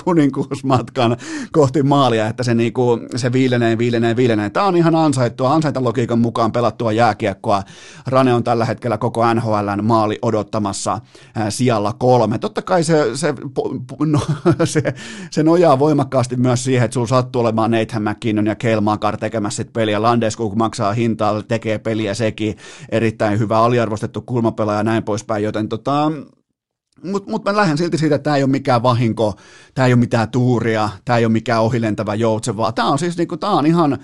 kuninkuusmatkan 0.04 1.18
kohti 1.52 1.84
maalia, 1.84 2.28
että 2.28 2.44
se, 2.44 2.54
niin 2.54 2.74
kuin, 2.74 3.02
se 3.16 3.32
viilenee, 3.32 3.78
viilenee, 3.78 4.16
viilenee. 4.16 4.50
Tämä 4.50 4.66
on 4.66 4.78
ihan 4.78 4.96
ansaittua, 4.96 5.54
ansaita 5.54 5.84
logiikan 5.84 6.20
mukaan 6.20 6.52
pelattua 6.52 6.92
jääkiekkoa. 6.92 7.64
Rane 8.08 8.34
on 8.34 8.44
tällä 8.44 8.66
hetkellä 8.66 8.98
koko 8.98 9.34
NHLn 9.34 9.84
maali 9.84 10.20
odottamassa 10.22 10.94
äh, 10.94 11.46
sijalla 11.50 11.94
kolme. 11.94 12.38
Totta 12.38 12.62
kai 12.62 12.84
se, 12.84 13.15
se, 13.18 13.34
no, 14.06 14.22
se, 14.66 14.94
se 15.32 15.44
nojaa 15.44 15.80
voimakkaasti 15.80 16.36
myös 16.36 16.64
siihen, 16.64 16.86
että 16.86 16.94
sulla 16.94 17.08
sattuu 17.08 17.42
olemaan 17.42 17.72
Nathan 17.72 18.04
McKinnon 18.04 18.48
ja 18.48 18.56
Kale 18.56 18.82
Makar 18.82 19.18
tekemässä 19.18 19.64
sit 19.64 19.74
peliä. 19.74 20.02
Landeskog 20.02 20.56
maksaa 20.56 20.94
hintaa, 20.94 21.42
tekee 21.42 21.78
peliä 21.78 22.14
sekin. 22.14 22.58
Erittäin 22.90 23.40
hyvä 23.40 23.60
aliarvostettu 23.60 24.22
kulmapelaaja 24.22 24.80
ja 24.80 24.84
näin 24.84 25.04
poispäin, 25.04 25.44
joten 25.44 25.70
tota, 25.70 26.12
mutta 27.04 27.32
mut 27.32 27.46
mä 27.46 27.56
lähden 27.56 27.78
silti 27.78 27.98
siitä, 27.98 28.16
että 28.16 28.24
tämä 28.24 28.36
ei 28.36 28.44
ole 28.44 28.52
mikään 28.52 28.84
vahinko, 28.84 29.34
tämä 29.74 29.86
ei 29.86 29.94
ole 29.94 30.00
mitään 30.00 30.30
tuuria, 30.30 30.90
tämä 31.06 31.18
ei 31.18 31.26
ole 31.26 31.32
mikään 31.32 31.62
ohilentävä 31.62 32.16
joutse, 32.16 32.58
vaan 32.58 32.74
tämä 32.74 32.90
on 32.90 33.00
siis 33.00 33.18
niinku, 33.18 33.38
tää 33.38 33.50
on 33.50 33.66
ihan 33.66 33.98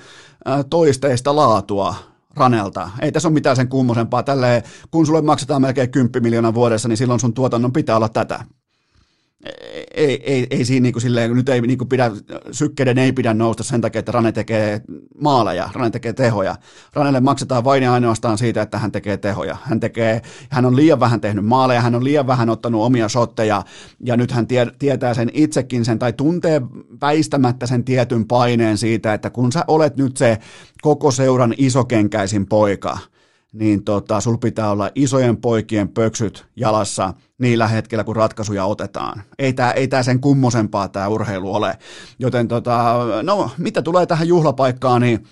toisteista 0.70 1.36
laatua 1.36 1.96
Ranelta. 2.36 2.90
Ei 3.02 3.12
tässä 3.12 3.28
ole 3.28 3.34
mitään 3.34 3.56
sen 3.56 3.68
kummosempaa. 3.68 4.24
Tälleen, 4.24 4.64
kun 4.92 5.06
sulle 5.06 5.22
maksetaan 5.22 5.62
melkein 5.62 5.92
10 5.92 6.24
miljoonaa 6.24 6.54
vuodessa, 6.54 6.88
niin 6.88 6.98
silloin 6.98 7.20
sun 7.20 7.34
tuotannon 7.34 7.74
pitää 7.74 7.96
olla 7.96 8.10
tätä 8.10 8.46
ei, 9.96 10.34
ei, 10.34 10.48
ei 10.50 10.66
siinä 10.66 10.84
niin 10.84 10.94
kuin 10.94 11.02
silleen, 11.02 11.34
nyt 11.34 11.50
ei 11.50 11.62
niin 11.62 11.78
kuin 11.78 11.88
pidä, 11.88 12.12
sykkeiden 12.52 12.98
ei 12.98 13.12
pidä 13.12 13.34
nousta 13.34 13.64
sen 13.64 13.82
takia, 13.82 14.00
että 14.00 14.12
Rane 14.12 14.32
tekee 14.32 14.82
maaleja, 15.22 15.70
Rane 15.74 15.90
tekee 15.90 16.14
tehoja. 16.14 16.56
Ranelle 16.94 17.20
maksetaan 17.20 17.64
vain 17.64 17.84
ja 17.84 17.94
ainoastaan 17.94 18.38
siitä, 18.38 18.62
että 18.62 18.78
hän 18.78 18.92
tekee 18.92 19.18
tehoja. 19.18 19.58
Hän, 19.64 19.80
tekee, 19.80 20.22
hän 20.50 20.66
on 20.66 20.76
liian 20.76 21.00
vähän 21.00 21.22
tehnyt 21.22 21.46
maaleja, 21.46 21.82
hän 21.82 21.96
on 21.96 22.04
liian 22.04 22.28
vähän 22.28 22.50
ottanut 22.50 22.86
omia 22.86 23.10
shotteja, 23.10 23.64
ja 24.06 24.18
nyt 24.18 24.32
hän 24.32 24.48
tie, 24.48 24.68
tietää 24.80 25.14
sen 25.14 25.30
itsekin 25.34 25.86
sen, 25.86 26.00
tai 26.00 26.14
tuntee 26.14 26.62
väistämättä 27.02 27.68
sen 27.68 27.84
tietyn 27.84 28.28
paineen 28.28 28.78
siitä, 28.78 29.14
että 29.14 29.30
kun 29.30 29.52
sä 29.52 29.66
olet 29.68 29.98
nyt 29.98 30.18
se 30.18 30.38
koko 30.82 31.12
seuran 31.12 31.54
isokenkäisin 31.58 32.46
poika, 32.46 32.98
niin 33.54 33.84
tota, 33.84 34.22
sul 34.22 34.38
pitää 34.38 34.72
olla 34.72 34.90
isojen 34.96 35.38
poikien 35.38 35.90
pöksyt 35.90 36.46
jalassa 36.56 37.14
niillä 37.38 37.68
hetkellä, 37.68 38.04
kun 38.04 38.16
ratkaisuja 38.16 38.66
otetaan. 38.66 39.22
Ei 39.40 39.54
tämä 39.54 39.72
ei 39.72 39.88
tää 39.88 40.04
sen 40.04 40.20
kummosempaa 40.20 40.88
tämä 40.88 41.08
urheilu 41.08 41.56
ole. 41.56 41.78
Joten 42.20 42.48
tota, 42.48 42.96
no, 43.24 43.52
mitä 43.58 43.82
tulee 43.82 44.06
tähän 44.06 44.28
juhlapaikkaan, 44.28 45.02
niin 45.02 45.24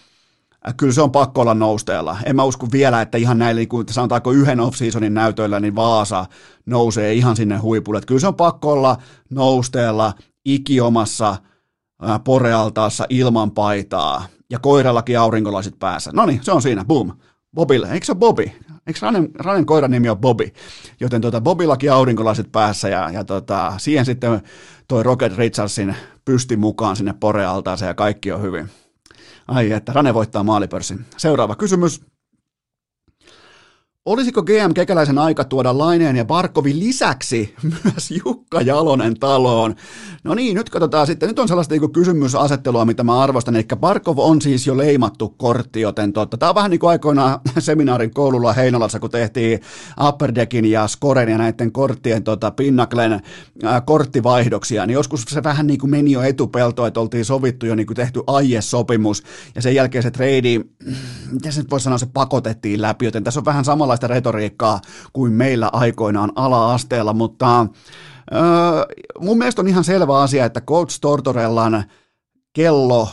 äh, 0.67 0.73
kyllä 0.77 0.93
se 0.93 1.01
on 1.01 1.11
pakko 1.11 1.41
olla 1.41 1.53
nousteella. 1.53 2.17
En 2.25 2.35
mä 2.35 2.43
usko 2.43 2.67
vielä, 2.71 3.01
että 3.01 3.17
ihan 3.17 3.39
näillä, 3.39 3.59
niin 3.59 3.69
sanotaanko 3.89 4.31
yhden 4.31 4.59
off-seasonin 4.59 5.13
näytöillä, 5.13 5.59
niin 5.59 5.75
Vaasa 5.75 6.25
nousee 6.65 7.13
ihan 7.13 7.35
sinne 7.35 7.57
huipulle. 7.57 7.97
Että 7.97 8.07
kyllä 8.07 8.21
se 8.21 8.27
on 8.27 8.35
pakko 8.35 8.71
olla 8.71 8.97
nousteella 9.29 10.13
ikiomassa 10.45 11.29
äh, 11.29 12.23
porealtaassa 12.23 13.05
ilman 13.09 13.51
paitaa 13.51 14.23
ja 14.49 14.59
koirallakin 14.59 15.19
aurinkolaiset 15.19 15.79
päässä. 15.79 16.11
No 16.13 16.25
niin, 16.25 16.39
se 16.43 16.51
on 16.51 16.61
siinä, 16.61 16.85
boom. 16.85 17.11
Bobille, 17.55 17.91
eikö 17.91 18.05
se 18.05 18.11
ole 18.11 18.19
Bobi? 18.19 18.55
Eikö 18.87 18.99
Ranen, 19.01 19.29
Ranen 19.35 19.65
koiran 19.65 19.91
nimi 19.91 20.09
ole 20.09 20.17
Bobi? 20.17 20.53
Joten 20.99 21.21
tota, 21.21 21.41
Bobillakin 21.41 21.91
aurinkolaiset 21.91 22.51
päässä 22.51 22.89
ja, 22.89 23.09
ja 23.09 23.23
tota, 23.23 23.73
siihen 23.77 24.05
sitten 24.05 24.41
toi 24.87 25.03
Rocket 25.03 25.37
Richardsin 25.37 25.95
pysti 26.25 26.57
mukaan 26.57 26.95
sinne 26.95 27.13
porealtaaseen 27.19 27.87
ja 27.87 27.93
kaikki 27.93 28.31
on 28.31 28.41
hyvin. 28.41 28.69
Ai 29.47 29.71
että, 29.71 29.93
Rane 29.93 30.13
voittaa 30.13 30.43
maalipörssin. 30.43 31.05
Seuraava 31.17 31.55
kysymys. 31.55 32.01
Olisiko 34.05 34.43
GM 34.43 34.73
Kekäläisen 34.75 35.17
aika 35.17 35.43
tuoda 35.43 35.77
Laineen 35.77 36.15
ja 36.15 36.25
Barkovin 36.25 36.79
lisäksi 36.79 37.55
myös 37.63 38.11
Jukka 38.25 38.61
Jalonen 38.61 39.19
taloon? 39.19 39.75
No 40.23 40.35
niin, 40.35 40.55
nyt 40.55 40.69
katsotaan 40.69 41.07
sitten. 41.07 41.27
Nyt 41.27 41.39
on 41.39 41.47
sellaista 41.47 41.75
niin 41.75 41.91
kysymysasettelua, 41.91 42.85
mitä 42.85 43.03
mä 43.03 43.19
arvostan. 43.19 43.55
Eli 43.55 43.65
Barkov 43.75 44.17
on 44.19 44.41
siis 44.41 44.67
jo 44.67 44.77
leimattu 44.77 45.29
kortti, 45.29 45.81
joten 45.81 46.13
totta. 46.13 46.37
Tämä 46.37 46.49
on 46.49 46.55
vähän 46.55 46.71
niin 46.71 46.79
kuin 46.79 46.89
aikoinaan 46.89 47.39
seminaarin 47.59 48.13
koululla 48.13 48.53
Heinolassa, 48.53 48.99
kun 48.99 49.09
tehtiin 49.09 49.59
Upperdeckin 50.07 50.65
ja 50.65 50.87
Skoren 50.87 51.29
ja 51.29 51.37
näiden 51.37 51.71
korttien 51.71 52.23
tota, 52.23 52.51
Pinnaklen 52.51 53.13
äh, 53.13 53.21
korttivaihdoksia. 53.85 54.85
Niin 54.85 54.93
joskus 54.93 55.21
se 55.21 55.43
vähän 55.43 55.67
niin 55.67 55.79
kuin 55.79 55.91
meni 55.91 56.11
jo 56.11 56.21
etupeltoon, 56.21 56.87
että 56.87 56.99
oltiin 56.99 57.25
sovittu 57.25 57.65
jo 57.65 57.75
niin 57.75 57.87
kuin 57.87 57.95
tehty 57.95 58.21
aiesopimus. 58.27 59.23
Ja 59.55 59.61
sen 59.61 59.75
jälkeen 59.75 60.03
se 60.03 60.11
trade, 60.11 60.59
miten 61.31 61.53
se 61.53 61.61
nyt 61.61 61.71
voisi 61.71 61.83
sanoa, 61.83 61.97
se 61.97 62.07
pakotettiin 62.13 62.81
läpi. 62.81 63.05
Joten 63.05 63.23
tässä 63.23 63.39
on 63.39 63.45
vähän 63.45 63.65
samalla 63.65 63.98
samanlaista 63.99 64.07
retoriikkaa 64.07 64.81
kuin 65.13 65.33
meillä 65.33 65.69
aikoinaan 65.73 66.31
ala-asteella, 66.35 67.13
mutta 67.13 67.67
öö, 68.33 68.41
mun 69.19 69.37
mielestä 69.37 69.61
on 69.61 69.67
ihan 69.67 69.83
selvä 69.83 70.21
asia, 70.21 70.45
että 70.45 70.61
Coach 70.61 70.99
Tortorellan 71.01 71.83
kello 72.53 73.07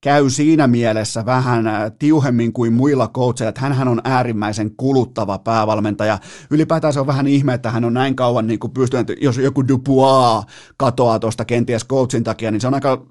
käy 0.00 0.30
siinä 0.30 0.66
mielessä 0.66 1.26
vähän 1.26 1.64
tiuhemmin 1.98 2.52
kuin 2.52 2.72
muilla 2.72 3.08
coacheilla, 3.08 3.48
että 3.48 3.60
hän 3.60 3.88
on 3.88 4.00
äärimmäisen 4.04 4.70
kuluttava 4.76 5.38
päävalmentaja. 5.38 6.18
Ylipäätään 6.50 6.92
se 6.92 7.00
on 7.00 7.06
vähän 7.06 7.26
ihme, 7.26 7.54
että 7.54 7.70
hän 7.70 7.84
on 7.84 7.94
näin 7.94 8.16
kauan 8.16 8.46
niin 8.46 8.58
kuin 8.58 8.72
pystynyt, 8.72 9.12
jos 9.20 9.38
joku 9.38 9.68
Dupuis 9.68 10.46
katoaa 10.76 11.18
tuosta 11.18 11.44
kenties 11.44 11.86
coachin 11.86 12.24
takia, 12.24 12.50
niin 12.50 12.60
se 12.60 12.66
on 12.66 12.74
aika 12.74 13.06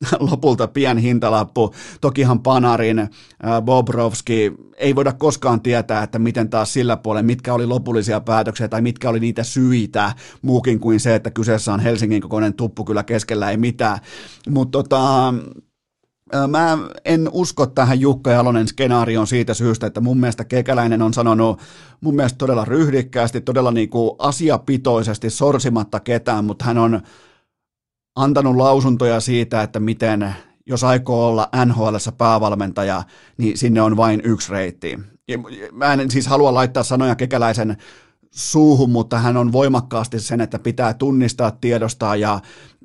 lopulta 0.30 0.68
pien 0.68 0.98
hintalappu. 0.98 1.74
Tokihan 2.00 2.40
Panarin, 2.40 2.98
äh, 2.98 3.08
Bobrovski, 3.64 4.52
ei 4.76 4.94
voida 4.94 5.12
koskaan 5.12 5.60
tietää, 5.60 6.02
että 6.02 6.18
miten 6.18 6.50
taas 6.50 6.72
sillä 6.72 6.96
puolella, 6.96 7.26
mitkä 7.26 7.54
oli 7.54 7.66
lopullisia 7.66 8.20
päätöksiä 8.20 8.68
tai 8.68 8.82
mitkä 8.82 9.08
oli 9.10 9.20
niitä 9.20 9.42
syitä 9.42 10.12
muukin 10.42 10.80
kuin 10.80 11.00
se, 11.00 11.14
että 11.14 11.30
kyseessä 11.30 11.72
on 11.72 11.80
Helsingin 11.80 12.22
kokoinen 12.22 12.54
tuppu 12.54 12.84
kyllä 12.84 13.02
keskellä 13.02 13.50
ei 13.50 13.56
mitään. 13.56 13.98
Mutta 14.48 14.78
tota, 14.78 15.28
äh, 15.28 16.48
Mä 16.48 16.78
en 17.04 17.28
usko 17.32 17.66
tähän 17.66 18.00
Jukka 18.00 18.30
Jalonen 18.30 18.68
skenaarioon 18.68 19.26
siitä 19.26 19.54
syystä, 19.54 19.86
että 19.86 20.00
mun 20.00 20.20
mielestä 20.20 20.44
Kekäläinen 20.44 21.02
on 21.02 21.14
sanonut 21.14 21.60
mun 22.00 22.16
mielestä 22.16 22.38
todella 22.38 22.64
ryhdikkäästi, 22.64 23.40
todella 23.40 23.70
niin 23.70 23.90
kuin 23.90 24.10
asiapitoisesti, 24.18 25.30
sorsimatta 25.30 26.00
ketään, 26.00 26.44
mutta 26.44 26.64
hän 26.64 26.78
on 26.78 27.00
antanut 28.22 28.56
lausuntoja 28.56 29.20
siitä, 29.20 29.62
että 29.62 29.80
miten 29.80 30.34
jos 30.66 30.84
aikoo 30.84 31.26
olla 31.26 31.48
nhl 31.64 31.96
päävalmentaja, 32.18 33.02
niin 33.36 33.58
sinne 33.58 33.82
on 33.82 33.96
vain 33.96 34.20
yksi 34.24 34.52
reitti. 34.52 34.98
Mä 35.72 35.92
en 35.92 36.10
siis 36.10 36.26
halua 36.26 36.54
laittaa 36.54 36.82
sanoja 36.82 37.14
kekäläisen 37.14 37.76
suuhun, 38.30 38.90
mutta 38.90 39.18
hän 39.18 39.36
on 39.36 39.52
voimakkaasti 39.52 40.20
sen, 40.20 40.40
että 40.40 40.58
pitää 40.58 40.94
tunnistaa, 40.94 41.50
tiedostaa 41.50 42.16
ja 42.16 42.40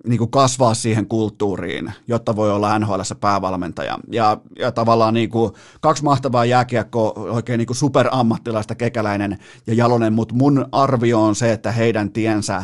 niin 0.08 0.18
kuin 0.18 0.32
kasvaa 0.32 0.74
siihen 0.74 1.08
kulttuuriin, 1.08 1.94
jotta 2.08 2.36
voi 2.36 2.52
olla 2.52 2.80
nhl 2.80 3.00
päävalmentaja. 3.20 4.00
Ja, 4.12 4.38
ja 4.60 4.72
tavallaan 4.72 5.14
niin 5.14 5.30
kuin 5.30 5.52
kaksi 5.82 6.04
mahtavaa 6.04 6.46
jääkiekko, 6.46 7.14
oikein 7.16 7.58
niin 7.58 7.68
kuin 7.68 7.78
superammattilaista 7.78 8.76
kekäläinen 8.76 9.40
ja 9.68 9.74
Jalonen, 9.74 10.14
mutta 10.14 10.36
mun 10.36 10.66
arvio 10.72 11.24
on 11.24 11.36
se, 11.36 11.52
että 11.52 11.72
heidän 11.72 12.12
tiensä 12.12 12.64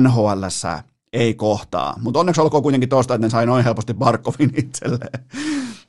nhl 0.00 0.44
ei 1.14 1.34
kohtaa. 1.34 1.98
Mutta 2.00 2.20
onneksi 2.20 2.40
olkoon 2.40 2.62
kuitenkin 2.62 2.88
tuosta, 2.88 3.14
että 3.14 3.26
ne 3.26 3.30
sai 3.30 3.46
noin 3.46 3.64
helposti 3.64 3.94
Barkovin 3.94 4.52
itselleen. 4.56 5.24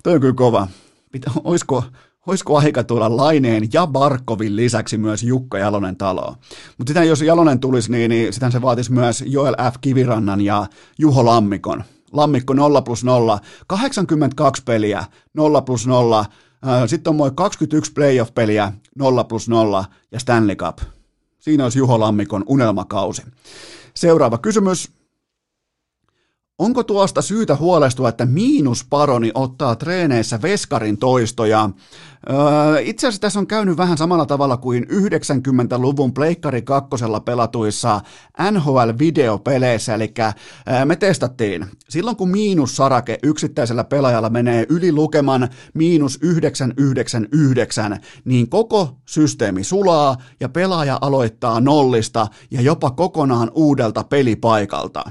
Toi 0.03 0.13
on 0.13 0.21
kyllä 0.21 0.33
kova. 0.33 0.67
Pitä, 1.11 1.31
oisko, 1.43 1.83
oisko 2.27 2.57
aika 2.57 2.83
tulla 2.83 3.17
Laineen 3.17 3.67
ja 3.73 3.87
Barkovin 3.87 4.55
lisäksi 4.55 4.97
myös 4.97 5.23
Jukka 5.23 5.57
Jalonen 5.57 5.95
taloon? 5.95 6.35
Mutta 6.77 6.89
sitä 6.89 7.03
jos 7.03 7.21
Jalonen 7.21 7.59
tulisi, 7.59 7.91
niin, 7.91 8.09
niin 8.09 8.33
sitä 8.33 8.51
se 8.51 8.61
vaatisi 8.61 8.91
myös 8.91 9.23
Joel 9.27 9.55
F. 9.71 9.75
Kivirannan 9.81 10.41
ja 10.41 10.67
Juho 10.99 11.25
Lammikon. 11.25 11.83
Lammikko 12.13 12.53
0 12.53 12.81
plus 12.81 13.03
0, 13.03 13.39
82 13.67 14.63
peliä, 14.65 15.05
0 15.33 15.61
plus 15.61 15.87
0, 15.87 16.25
sitten 16.87 17.11
on 17.11 17.17
noin 17.17 17.35
21 17.35 17.93
playoff-peliä, 17.93 18.71
0 18.95 19.23
plus 19.23 19.49
0 19.49 19.85
ja 20.11 20.19
Stanley 20.19 20.55
Cup. 20.55 20.77
Siinä 21.39 21.63
olisi 21.63 21.79
Juho 21.79 21.99
Lammikon 21.99 22.43
unelmakausi. 22.47 23.21
Seuraava 23.95 24.37
kysymys. 24.37 24.91
Onko 26.59 26.83
tuosta 26.83 27.21
syytä 27.21 27.55
huolestua, 27.55 28.09
että 28.09 28.25
miinusparoni 28.25 29.31
ottaa 29.33 29.75
treeneissä 29.75 30.41
veskarin 30.41 30.97
toistoja? 30.97 31.69
Öö, 32.29 32.79
itse 32.79 33.07
asiassa 33.07 33.21
tässä 33.21 33.39
on 33.39 33.47
käynyt 33.47 33.77
vähän 33.77 33.97
samalla 33.97 34.25
tavalla 34.25 34.57
kuin 34.57 34.83
90-luvun 34.83 36.13
Pleikkari 36.13 36.61
kakkosella 36.61 37.19
pelatuissa 37.19 38.01
NHL-videopeleissä, 38.51 39.93
eli 39.93 40.13
öö, 40.19 40.85
me 40.85 40.95
testattiin. 40.95 41.65
Silloin 41.89 42.17
kun 42.17 42.29
miinussarake 42.29 43.19
yksittäisellä 43.23 43.83
pelaajalla 43.83 44.29
menee 44.29 44.65
yli 44.69 44.91
lukeman 44.91 45.49
miinus 45.73 46.19
999, 46.21 47.99
niin 48.25 48.49
koko 48.49 48.97
systeemi 49.05 49.63
sulaa 49.63 50.17
ja 50.39 50.49
pelaaja 50.49 50.97
aloittaa 51.01 51.59
nollista 51.61 52.27
ja 52.51 52.61
jopa 52.61 52.91
kokonaan 52.91 53.51
uudelta 53.55 54.03
pelipaikalta. 54.03 55.03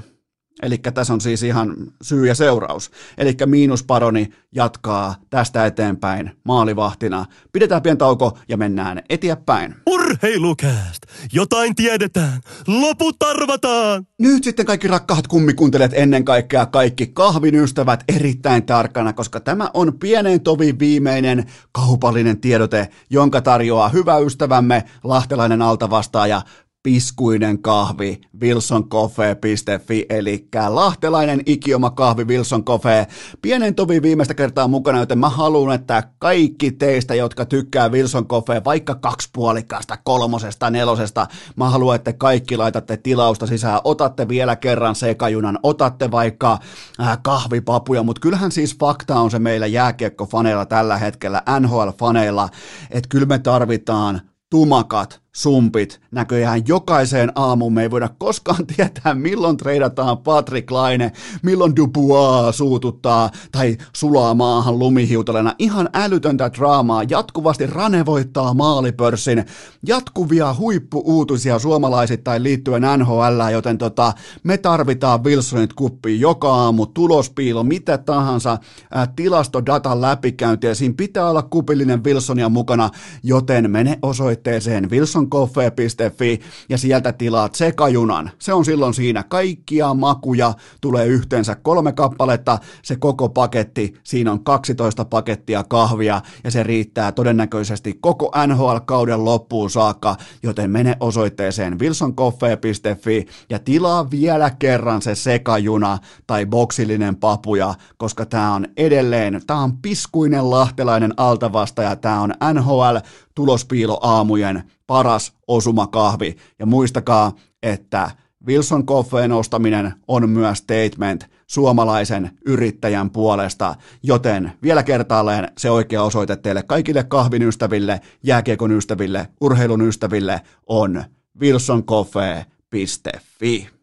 Eli 0.61 0.77
tässä 0.77 1.13
on 1.13 1.21
siis 1.21 1.43
ihan 1.43 1.75
syy 2.01 2.27
ja 2.27 2.35
seuraus. 2.35 2.91
Eli 3.17 3.35
miinusparoni 3.45 4.29
jatkaa 4.51 5.15
tästä 5.29 5.65
eteenpäin 5.65 6.31
maalivahtina. 6.43 7.25
Pidetään 7.51 7.81
pieni 7.81 7.97
tauko 7.97 8.37
ja 8.49 8.57
mennään 8.57 9.01
eteenpäin. 9.09 9.75
Urheilukääst! 9.89 11.01
Jotain 11.33 11.75
tiedetään! 11.75 12.41
Loput 12.67 13.23
arvataan! 13.23 14.07
Nyt 14.19 14.43
sitten 14.43 14.65
kaikki 14.65 14.87
rakkaat 14.87 15.27
kummikuuntelijat, 15.27 15.91
ennen 15.93 16.25
kaikkea 16.25 16.65
kaikki 16.65 17.07
kahvin 17.07 17.55
ystävät 17.55 18.03
erittäin 18.07 18.65
tarkkana, 18.65 19.13
koska 19.13 19.39
tämä 19.39 19.69
on 19.73 19.99
pienen 19.99 20.41
tovi 20.41 20.79
viimeinen 20.79 21.45
kaupallinen 21.71 22.41
tiedote, 22.41 22.89
jonka 23.09 23.41
tarjoaa 23.41 23.89
hyvä 23.89 24.17
ystävämme 24.17 24.83
lahtelainen 25.03 25.61
altavastaaja 25.61 26.41
piskuinen 26.85 27.61
kahvi 27.61 28.21
wilsoncoffee.fi, 28.41 30.05
eli 30.09 30.47
lahtelainen 30.67 31.41
ikioma 31.45 31.89
kahvi 31.89 32.23
Wilson 32.23 32.65
Coffee. 32.65 33.07
Pienen 33.41 33.75
tovi 33.75 34.01
viimeistä 34.01 34.33
kertaa 34.33 34.67
mukana, 34.67 34.99
joten 34.99 35.17
mä 35.17 35.29
haluan, 35.29 35.75
että 35.75 36.03
kaikki 36.19 36.71
teistä, 36.71 37.15
jotka 37.15 37.45
tykkää 37.45 37.89
Wilson 37.89 38.27
Coffee, 38.27 38.61
vaikka 38.63 38.95
kaksipuolikkaasta, 38.95 39.97
kolmosesta, 40.03 40.69
nelosesta, 40.69 41.27
mä 41.55 41.69
haluan, 41.69 41.95
että 41.95 42.13
kaikki 42.13 42.57
laitatte 42.57 42.97
tilausta 42.97 43.47
sisään, 43.47 43.81
otatte 43.83 44.27
vielä 44.27 44.55
kerran 44.55 44.95
sekajunan, 44.95 45.59
otatte 45.63 46.11
vaikka 46.11 46.59
äh, 47.01 47.19
kahvipapuja, 47.23 48.03
mutta 48.03 48.19
kyllähän 48.19 48.51
siis 48.51 48.77
fakta 48.79 49.19
on 49.19 49.31
se 49.31 49.39
meillä 49.39 49.67
jääkiekkofaneilla 49.67 50.65
tällä 50.65 50.97
hetkellä, 50.97 51.41
NHL-faneilla, 51.59 52.49
että 52.91 53.09
kyllä 53.09 53.25
me 53.25 53.39
tarvitaan 53.39 54.21
tumakat, 54.49 55.24
sumpit 55.35 56.01
näköjään 56.11 56.61
jokaiseen 56.67 57.31
aamuun. 57.35 57.73
Me 57.73 57.81
ei 57.81 57.91
voida 57.91 58.09
koskaan 58.17 58.67
tietää, 58.75 59.13
milloin 59.13 59.57
treidataan 59.57 60.17
Patrick 60.17 60.71
Laine, 60.71 61.11
milloin 61.43 61.75
Dubois 61.75 62.57
suututtaa 62.57 63.29
tai 63.51 63.77
sulaa 63.95 64.33
maahan 64.33 64.79
lumihiutalena. 64.79 65.55
Ihan 65.59 65.89
älytöntä 65.93 66.51
draamaa. 66.53 67.03
Jatkuvasti 67.09 67.67
Rane 67.67 68.05
voittaa 68.05 68.53
maalipörssin. 68.53 69.45
Jatkuvia 69.87 70.55
huippuuutisia 70.59 71.59
suomalaisittain 71.59 72.43
liittyen 72.43 72.83
NHL, 72.97 73.51
joten 73.51 73.77
tota, 73.77 74.13
me 74.43 74.57
tarvitaan 74.57 75.23
Wilsonit 75.23 75.73
kuppi 75.73 76.19
joka 76.19 76.53
aamu, 76.53 76.85
tulospiilo, 76.85 77.63
mitä 77.63 77.97
tahansa, 77.97 78.57
ää, 78.91 79.07
tilastodatan 79.15 80.01
läpikäyntiä. 80.01 80.73
Siinä 80.73 80.95
pitää 80.97 81.29
olla 81.29 81.41
kupillinen 81.41 82.03
Wilsonia 82.03 82.49
mukana, 82.49 82.89
joten 83.23 83.71
mene 83.71 83.99
osoitteeseen 84.01 84.89
Wilson 84.89 85.24
wilsoncoffee.fi 85.25 86.39
ja 86.69 86.77
sieltä 86.77 87.13
tilaat 87.13 87.55
sekajunan. 87.55 88.31
Se 88.39 88.53
on 88.53 88.65
silloin 88.65 88.93
siinä. 88.93 89.23
Kaikkia 89.23 89.93
makuja 89.93 90.53
tulee 90.81 91.05
yhteensä 91.05 91.55
kolme 91.55 91.93
kappaletta, 91.93 92.59
se 92.81 92.95
koko 92.95 93.29
paketti, 93.29 93.93
siinä 94.03 94.31
on 94.31 94.43
12 94.43 95.05
pakettia 95.05 95.63
kahvia 95.63 96.21
ja 96.43 96.51
se 96.51 96.63
riittää 96.63 97.11
todennäköisesti 97.11 97.97
koko 98.01 98.31
NHL-kauden 98.47 99.25
loppuun 99.25 99.69
saakka, 99.69 100.15
joten 100.43 100.71
mene 100.71 100.97
osoitteeseen 100.99 101.79
wilsoncoffee.fi 101.79 103.25
ja 103.49 103.59
tilaa 103.59 104.11
vielä 104.11 104.49
kerran 104.49 105.01
se 105.01 105.15
sekajuna 105.15 105.97
tai 106.27 106.45
boksillinen 106.45 107.15
papuja, 107.15 107.73
koska 107.97 108.25
tämä 108.25 108.53
on 108.53 108.67
edelleen, 108.77 109.41
tämä 109.47 109.59
on 109.59 109.77
piskuinen 109.77 110.49
lahtelainen 110.49 111.13
altavastaja, 111.17 111.95
tämä 111.95 112.21
on 112.21 112.33
NHL 112.53 112.97
tulospiiloaamujen 113.35 114.63
paras 114.87 115.33
osumakahvi. 115.47 116.35
Ja 116.59 116.65
muistakaa, 116.65 117.31
että 117.63 118.11
Wilson 118.47 118.85
Coffeen 118.85 119.31
ostaminen 119.31 119.93
on 120.07 120.29
myös 120.29 120.57
statement 120.57 121.25
suomalaisen 121.47 122.31
yrittäjän 122.45 123.09
puolesta, 123.09 123.75
joten 124.03 124.51
vielä 124.63 124.83
kertaalleen 124.83 125.51
se 125.57 125.71
oikea 125.71 126.03
osoite 126.03 126.35
teille 126.35 126.63
kaikille 126.63 127.03
kahvin 127.03 127.43
ystäville, 127.43 128.01
jääkiekon 128.23 128.71
ystäville, 128.71 129.27
urheilun 129.41 129.81
ystäville 129.81 130.41
on 130.67 131.03
wilsoncoffee.fi. 131.39 133.74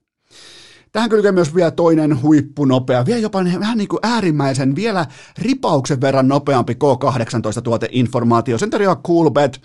Tähän 0.92 1.10
kylkee 1.10 1.32
myös 1.32 1.54
vielä 1.54 1.70
toinen 1.70 2.22
huippunopea, 2.22 3.06
vielä 3.06 3.20
jopa 3.20 3.44
vähän 3.60 3.78
niin 3.78 3.88
kuin 3.88 4.00
äärimmäisen, 4.02 4.76
vielä 4.76 5.06
ripauksen 5.38 6.00
verran 6.00 6.28
nopeampi 6.28 6.72
K18-tuoteinformaatio. 6.74 8.58
Sen 8.58 8.70
tarjoaa 8.70 9.00
Coolbet. 9.06 9.60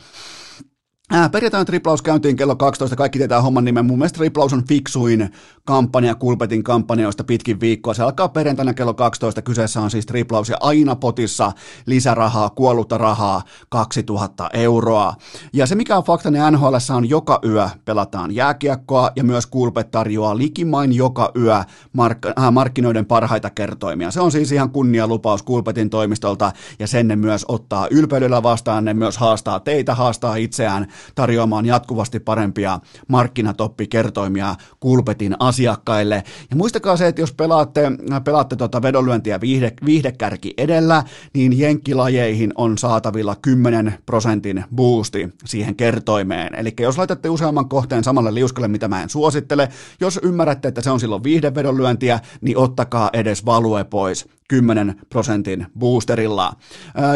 Ää, 1.12 1.30
perjantaina 1.30 1.66
triplaus 1.66 2.02
käyntiin 2.02 2.36
kello 2.36 2.56
12, 2.56 2.96
kaikki 2.96 3.20
tietää 3.20 3.42
homman 3.42 3.66
nimen. 3.66 3.86
Mun 3.86 3.98
mielestä 3.98 4.18
triplaus 4.18 4.54
on 4.54 4.64
fiksuin 4.68 5.30
kampanja 5.66 6.16
Kulpetin 6.16 6.64
kampanjoista 6.64 7.24
pitkin 7.24 7.60
viikkoa. 7.60 7.94
Se 7.94 8.04
alkaa 8.04 8.30
perjantaina 8.30 8.74
kello 8.74 8.94
12, 8.94 9.42
kyseessä 9.42 9.82
on 9.82 9.92
siis 9.92 10.06
triplaus 10.06 10.50
ja 10.50 10.58
aina 10.60 10.96
potissa 10.96 11.52
lisärahaa, 11.86 12.50
kuollutta 12.50 12.98
rahaa, 12.98 13.42
2000 13.70 14.50
euroa. 14.54 15.14
Ja 15.54 15.66
se 15.66 15.76
mikä 15.76 15.98
on 15.98 16.04
fakta, 16.04 16.32
niin 16.32 16.44
NHL 16.52 16.76
on 16.96 17.10
joka 17.10 17.40
yö 17.46 17.70
pelataan 17.86 18.36
jääkiekkoa 18.36 19.12
ja 19.16 19.24
myös 19.24 19.46
Kulpet 19.46 19.92
tarjoaa 19.92 20.38
likimain 20.38 20.94
joka 20.94 21.32
yö 21.36 21.64
mark- 21.94 22.34
äh, 22.40 22.52
markkinoiden 22.52 23.06
parhaita 23.06 23.50
kertoimia. 23.50 24.12
Se 24.12 24.22
on 24.22 24.32
siis 24.32 24.52
ihan 24.52 24.70
kunnialupaus 24.70 25.44
Kulpetin 25.44 25.90
toimistolta 25.90 26.52
ja 26.80 26.88
sen 26.88 27.08
ne 27.08 27.16
myös 27.16 27.46
ottaa 27.48 27.88
ylpeydellä 27.92 28.44
vastaan, 28.44 28.86
ne 28.86 28.94
myös 28.94 29.18
haastaa 29.18 29.60
teitä, 29.60 29.96
haastaa 29.96 30.36
itseään 30.36 30.88
tarjoamaan 31.16 31.66
jatkuvasti 31.66 32.20
parempia 32.20 32.80
markkinatoppikertoimia 33.08 34.56
Kulpetin 34.80 35.36
asiakkaille. 35.40 36.24
Ja 36.50 36.56
muistakaa 36.56 36.98
se, 36.98 37.08
että 37.08 37.22
jos 37.22 37.34
pelaatte, 37.34 37.92
pelaatte 38.24 38.56
tuota 38.56 38.82
vedonlyöntiä 38.82 39.42
viihde, 39.42 39.74
viihdekärki 39.86 40.54
edellä, 40.58 41.04
niin 41.34 41.60
jenkkilajeihin 41.60 42.54
on 42.56 42.78
saatavilla 42.78 43.36
10 43.36 43.94
prosentin 44.06 44.64
boosti 44.76 45.30
siihen 45.46 45.76
kertoimeen. 45.76 46.56
Eli 46.56 46.74
jos 46.80 46.98
laitatte 46.98 47.30
useamman 47.30 47.70
kohteen 47.70 48.04
samalle 48.04 48.34
liuskalle, 48.34 48.68
mitä 48.68 48.88
mä 48.88 49.04
en 49.04 49.10
suosittele, 49.10 49.70
jos 50.00 50.20
ymmärrätte, 50.24 50.68
että 50.68 50.82
se 50.82 50.92
on 50.92 51.00
silloin 51.00 51.24
viihdevedonlyöntiä, 51.24 52.20
niin 52.42 52.58
ottakaa 52.58 53.10
edes 53.14 53.46
value 53.46 53.84
pois 53.84 54.30
10 54.48 54.96
prosentin 55.10 55.68
boosterilla. 55.80 56.54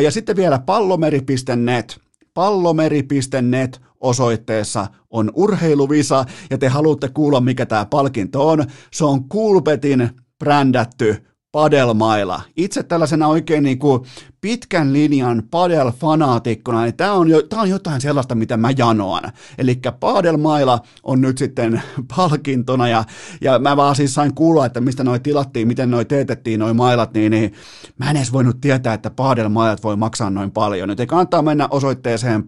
Ja 0.04 0.12
sitten 0.12 0.36
vielä 0.36 0.60
pallomeri.net 0.60 2.02
pallomeri.net 2.34 3.82
osoitteessa 4.00 4.88
on 5.10 5.32
urheiluvisa 5.36 6.26
ja 6.50 6.58
te 6.58 6.68
haluatte 6.68 7.10
kuulla, 7.10 7.42
mikä 7.42 7.66
tämä 7.66 7.86
palkinto 7.86 8.50
on. 8.50 8.66
Se 8.92 9.06
on 9.06 9.30
Coolbetin 9.30 10.10
brändätty 10.40 11.31
padelmaila. 11.52 12.42
Itse 12.58 12.84
tällaisena 12.84 13.28
oikein 13.28 13.64
niin 13.64 13.80
kuin 13.80 14.02
pitkän 14.42 14.94
linjan 14.94 15.44
padel-fanaatikkona, 15.52 16.84
niin 16.84 16.98
tämä 16.98 17.14
on, 17.14 17.30
jo, 17.30 17.42
tää 17.42 17.62
on 17.62 17.70
jotain 17.70 18.02
sellaista, 18.02 18.36
mitä 18.36 18.58
mä 18.58 18.70
janoan. 18.78 19.24
Eli 19.58 19.80
padelmaila 20.00 20.80
on 21.04 21.22
nyt 21.22 21.38
sitten 21.38 21.82
palkintona, 22.16 22.88
ja, 22.88 23.04
ja 23.42 23.60
mä 23.60 23.78
vaan 23.78 23.96
siis 23.96 24.14
sain 24.14 24.36
kuulla, 24.36 24.66
että 24.66 24.82
mistä 24.82 25.04
noi 25.04 25.20
tilattiin, 25.20 25.68
miten 25.68 25.92
noi 25.92 26.06
teetettiin 26.06 26.60
noi 26.60 26.74
mailat, 26.74 27.14
niin, 27.14 27.32
niin 27.32 27.54
mä 27.98 28.10
en 28.10 28.18
edes 28.18 28.34
voinut 28.34 28.62
tietää, 28.62 28.94
että 28.94 29.10
padelmailat 29.10 29.84
voi 29.84 29.96
maksaa 29.96 30.30
noin 30.30 30.52
paljon. 30.52 30.90
Nyt 30.90 31.00
kannattaa 31.08 31.42
mennä 31.42 31.68
osoitteeseen 31.72 32.44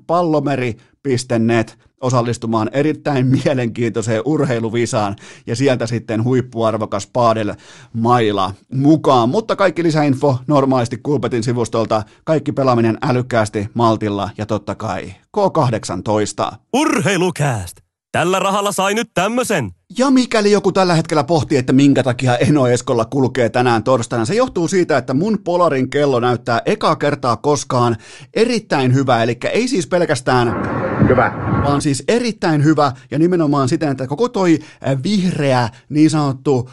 pallomeri.net 1.03 1.77
osallistumaan 2.01 2.69
erittäin 2.73 3.27
mielenkiintoiseen 3.27 4.21
urheiluvisaan 4.25 5.15
ja 5.47 5.55
sieltä 5.55 5.87
sitten 5.87 6.23
huippuarvokas 6.23 7.07
Paadel 7.07 7.53
Maila 7.93 8.53
mukaan. 8.73 9.29
Mutta 9.29 9.55
kaikki 9.55 9.83
lisäinfo 9.83 10.37
normaalisti 10.47 10.97
Kulpetin 10.97 11.43
sivustolta, 11.43 12.03
kaikki 12.23 12.51
pelaaminen 12.51 12.97
älykkäästi, 13.01 13.69
maltilla 13.73 14.29
ja 14.37 14.45
totta 14.45 14.75
kai 14.75 15.13
K18. 15.37 16.55
Urheilukääst! 16.73 17.77
Tällä 18.11 18.39
rahalla 18.39 18.71
sai 18.71 18.93
nyt 18.93 19.09
tämmösen. 19.13 19.71
Ja 19.97 20.11
mikäli 20.11 20.51
joku 20.51 20.71
tällä 20.71 20.93
hetkellä 20.95 21.23
pohtii, 21.23 21.57
että 21.57 21.73
minkä 21.73 22.03
takia 22.03 22.37
Eno 22.37 22.67
Eskolla 22.67 23.05
kulkee 23.05 23.49
tänään 23.49 23.83
torstaina, 23.83 24.25
se 24.25 24.35
johtuu 24.35 24.67
siitä, 24.67 24.97
että 24.97 25.13
mun 25.13 25.39
Polarin 25.43 25.89
kello 25.89 26.19
näyttää 26.19 26.61
eka 26.65 26.95
kertaa 26.95 27.37
koskaan 27.37 27.97
erittäin 28.33 28.93
hyvä, 28.93 29.23
eli 29.23 29.37
ei 29.51 29.67
siis 29.67 29.87
pelkästään 29.87 30.82
Hyvä. 31.09 31.31
vaan 31.63 31.81
siis 31.81 32.03
erittäin 32.07 32.63
hyvä 32.63 32.91
ja 33.11 33.19
nimenomaan 33.19 33.69
siten, 33.69 33.89
että 33.89 34.07
koko 34.07 34.29
toi 34.29 34.59
vihreä 35.03 35.69
niin 35.89 36.09
sanottu 36.09 36.69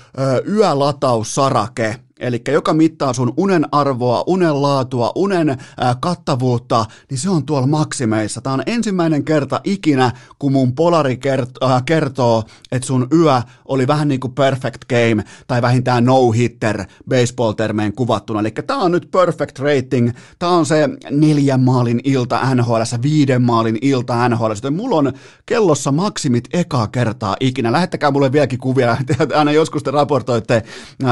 yölataussarake, 0.49 1.97
eli 2.21 2.43
joka 2.49 2.75
mittaa 2.75 3.13
sun 3.13 3.35
unen 3.37 3.67
arvoa, 3.73 4.25
unen 4.27 4.63
laatua, 4.63 5.13
unen 5.15 5.59
kattavuutta, 6.01 6.85
niin 7.11 7.19
se 7.19 7.31
on 7.31 7.47
tuolla 7.47 7.67
maksimeissa. 7.67 8.41
Tämä 8.41 8.55
on 8.55 8.63
ensimmäinen 8.67 9.25
kerta 9.25 9.61
ikinä, 9.65 10.13
kun 10.39 10.53
mun 10.53 10.75
polari 10.75 11.15
kert- 11.15 11.83
kertoo, 11.87 12.45
että 12.73 12.87
sun 12.87 13.09
yö 13.13 13.43
oli 13.65 13.87
vähän 13.87 14.09
niin 14.09 14.21
kuin 14.21 14.33
perfect 14.33 14.85
game, 14.89 15.25
tai 15.47 15.63
vähintään 15.63 16.05
no-hitter 16.05 16.85
baseball-termeen 17.09 17.93
kuvattuna. 17.93 18.41
Eli 18.41 18.51
tämä 18.51 18.81
on 18.81 18.93
nyt 18.93 19.11
perfect 19.11 19.59
rating, 19.59 20.11
tämä 20.39 20.53
on 20.53 20.67
se 20.67 20.89
neljän 21.11 21.61
maalin 21.61 22.01
ilta 22.05 22.55
NHL, 22.55 22.81
viiden 23.03 23.43
maalin 23.43 23.79
ilta 23.83 24.29
NHL, 24.29 24.51
joten 24.51 24.75
mulla 24.75 24.97
on 24.97 25.13
kellossa 25.47 25.93
maksimit 25.93 26.49
ekaa 26.53 26.87
kertaa 26.87 27.37
ikinä. 27.41 27.73
Lähettäkää 27.73 28.11
mulle 28.11 28.33
vieläkin 28.33 28.59
kuvia, 28.59 28.97
aina 29.35 29.53
joskus 29.53 29.83
te 29.83 29.91
raportoitte 29.91 30.63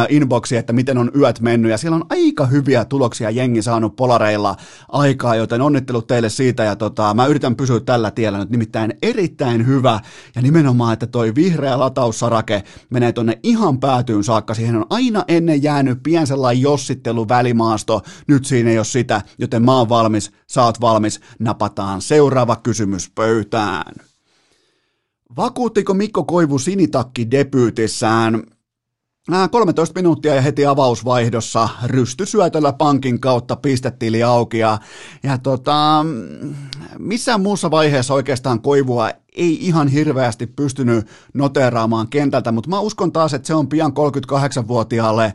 inboxia, 0.08 0.60
että 0.60 0.72
miten 0.72 0.97
on 0.98 1.10
yöt 1.16 1.40
mennyt, 1.40 1.70
ja 1.70 1.78
siellä 1.78 1.96
on 1.96 2.06
aika 2.10 2.46
hyviä 2.46 2.84
tuloksia 2.84 3.30
jengi 3.30 3.62
saanut 3.62 3.96
polareilla 3.96 4.56
aikaa, 4.88 5.36
joten 5.36 5.60
onnittelut 5.60 6.06
teille 6.06 6.28
siitä, 6.28 6.64
ja 6.64 6.76
tota, 6.76 7.14
mä 7.14 7.26
yritän 7.26 7.56
pysyä 7.56 7.80
tällä 7.80 8.10
tiellä 8.10 8.38
nyt, 8.38 8.50
nimittäin 8.50 8.94
erittäin 9.02 9.66
hyvä, 9.66 10.00
ja 10.34 10.42
nimenomaan, 10.42 10.92
että 10.92 11.06
toi 11.06 11.34
vihreä 11.34 11.78
lataussarake 11.78 12.62
menee 12.90 13.12
tonne 13.12 13.38
ihan 13.42 13.80
päätyyn 13.80 14.24
saakka, 14.24 14.54
siihen 14.54 14.76
on 14.76 14.86
aina 14.90 15.24
ennen 15.28 15.62
jäänyt 15.62 16.02
pien 16.02 16.26
sellainen 16.26 16.62
jossittelu 16.62 17.28
välimaasto, 17.28 18.02
nyt 18.26 18.44
siinä 18.44 18.70
ei 18.70 18.78
ole 18.78 18.84
sitä, 18.84 19.22
joten 19.38 19.62
mä 19.62 19.76
oon 19.76 19.88
valmis, 19.88 20.32
sä 20.46 20.64
oot 20.64 20.80
valmis, 20.80 21.20
napataan 21.38 22.02
seuraava 22.02 22.56
kysymys 22.56 23.10
pöytään. 23.10 23.94
Vakuuttiko 25.36 25.94
Mikko 25.94 26.24
Koivu 26.24 26.58
sinitakki 26.58 27.30
debyytissään 27.30 28.42
13 29.50 29.98
minuuttia 29.98 30.34
ja 30.34 30.40
heti 30.40 30.66
avausvaihdossa. 30.66 31.68
Rystysyötöllä 31.84 32.72
pankin 32.72 33.20
kautta 33.20 33.56
pistetili 33.56 34.22
auki 34.22 34.58
ja, 34.58 34.78
ja 35.22 35.38
tota, 35.38 36.06
missään 36.98 37.40
muussa 37.40 37.70
vaiheessa 37.70 38.14
oikeastaan 38.14 38.62
Koivua 38.62 39.10
ei 39.36 39.66
ihan 39.66 39.88
hirveästi 39.88 40.46
pystynyt 40.46 41.06
noteeraamaan 41.34 42.08
kentältä, 42.08 42.52
mutta 42.52 42.70
mä 42.70 42.80
uskon 42.80 43.12
taas, 43.12 43.34
että 43.34 43.46
se 43.46 43.54
on 43.54 43.68
pian 43.68 43.92
38-vuotiaalle 43.92 45.32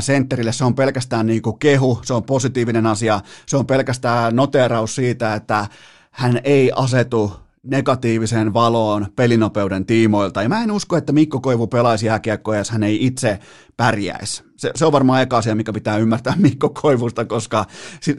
sentterille, 0.00 0.52
se 0.52 0.64
on 0.64 0.74
pelkästään 0.74 1.26
niin 1.26 1.42
kuin 1.42 1.58
kehu, 1.58 2.00
se 2.04 2.14
on 2.14 2.22
positiivinen 2.22 2.86
asia, 2.86 3.20
se 3.46 3.56
on 3.56 3.66
pelkästään 3.66 4.36
noteeraus 4.36 4.94
siitä, 4.94 5.34
että 5.34 5.66
hän 6.10 6.40
ei 6.44 6.72
asetu 6.76 7.32
negatiiviseen 7.62 8.54
valoon 8.54 9.06
pelinopeuden 9.16 9.86
tiimoilta. 9.86 10.42
Ja 10.42 10.48
mä 10.48 10.62
en 10.62 10.70
usko, 10.70 10.96
että 10.96 11.12
Mikko 11.12 11.40
Koivu 11.40 11.66
pelaisi 11.66 12.06
jääkiekkoa, 12.06 12.56
jos 12.56 12.70
hän 12.70 12.82
ei 12.82 13.06
itse 13.06 13.38
pärjäisi. 13.76 14.44
Se, 14.56 14.70
se 14.74 14.86
on 14.86 14.92
varmaan 14.92 15.22
eka 15.22 15.36
asia, 15.36 15.54
mikä 15.54 15.72
pitää 15.72 15.96
ymmärtää 15.96 16.34
Mikko 16.48 16.68
Koivusta, 16.68 17.24
koska 17.24 17.64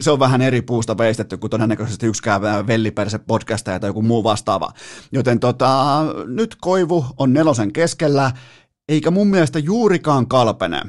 se 0.00 0.10
on 0.10 0.18
vähän 0.18 0.42
eri 0.42 0.62
puusta 0.62 0.98
veistetty 0.98 1.36
kuin 1.36 1.50
todennäköisesti 1.50 2.06
yksikään 2.06 2.42
velliperse 2.66 3.18
podcastaja 3.18 3.80
tai 3.80 3.88
joku 3.88 4.02
muu 4.02 4.24
vastaava. 4.24 4.72
Joten 5.12 5.40
tota, 5.40 6.02
nyt 6.26 6.56
Koivu 6.60 7.06
on 7.18 7.32
nelosen 7.32 7.72
keskellä, 7.72 8.32
eikä 8.88 9.10
mun 9.10 9.26
mielestä 9.26 9.58
juurikaan 9.58 10.28
kalpene. 10.28 10.82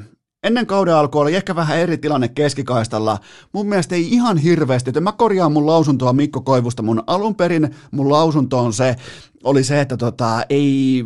Ennen 0.44 0.66
kauden 0.66 0.94
alkua 0.94 1.22
oli 1.22 1.34
ehkä 1.34 1.56
vähän 1.56 1.78
eri 1.78 1.98
tilanne 1.98 2.28
keskikaistalla. 2.28 3.18
Mun 3.52 3.66
mielestä 3.66 3.94
ei 3.94 4.08
ihan 4.12 4.36
hirveästi, 4.36 4.88
joten 4.88 5.02
mä 5.02 5.12
korjaan 5.12 5.52
mun 5.52 5.66
lausuntoa 5.66 6.12
Mikko 6.12 6.40
Koivusta. 6.40 6.82
Mun 6.82 7.02
alun 7.06 7.34
perin 7.34 7.74
mun 7.90 8.12
lausunto 8.12 8.58
on 8.58 8.72
se, 8.72 8.96
oli 9.44 9.64
se, 9.64 9.80
että 9.80 9.96
tota, 9.96 10.42
ei, 10.50 11.04